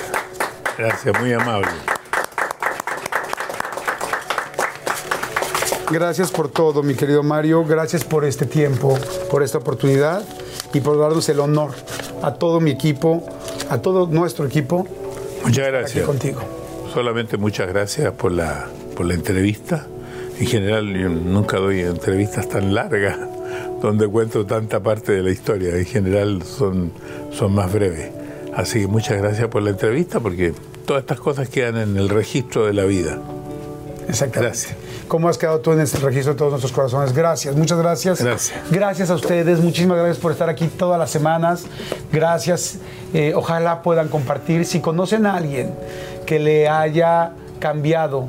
[0.78, 1.99] Gracias, muy amable.
[5.92, 7.66] Gracias por todo, mi querido Mario.
[7.66, 8.96] Gracias por este tiempo,
[9.32, 10.24] por esta oportunidad
[10.72, 11.72] y por darnos el honor
[12.22, 13.24] a todo mi equipo,
[13.70, 14.88] a todo nuestro equipo.
[15.44, 15.98] Muchas gracias.
[15.98, 16.42] Aquí contigo.
[16.94, 19.88] Solamente muchas gracias por la, por la entrevista.
[20.40, 23.18] En general, yo nunca doy entrevistas tan largas
[23.82, 25.76] donde cuento tanta parte de la historia.
[25.76, 26.92] En general son,
[27.32, 28.12] son más breves.
[28.54, 30.54] Así que muchas gracias por la entrevista porque
[30.86, 33.20] todas estas cosas quedan en el registro de la vida.
[34.10, 34.58] Exactamente.
[34.58, 34.76] Gracias.
[35.08, 37.14] ¿Cómo has quedado tú en este registro de todos nuestros corazones?
[37.14, 38.22] Gracias, muchas gracias.
[38.22, 38.60] Gracias.
[38.72, 41.66] Gracias a ustedes, muchísimas gracias por estar aquí todas las semanas.
[42.12, 42.80] Gracias.
[43.14, 44.66] Eh, ojalá puedan compartir.
[44.66, 45.74] Si conocen a alguien
[46.26, 48.28] que le haya cambiado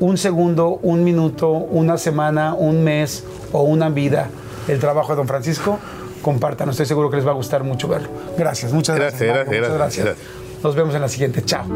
[0.00, 4.28] un segundo, un minuto, una semana, un mes o una vida
[4.68, 5.78] el trabajo de don Francisco,
[6.22, 6.68] compartan.
[6.70, 8.08] Estoy seguro que les va a gustar mucho verlo.
[8.36, 9.20] Gracias, muchas gracias.
[9.20, 10.41] Gracias, Marco, gracias, muchas gracias, gracias.
[10.62, 11.42] Nos vemos en la siguiente.
[11.44, 11.66] Chao.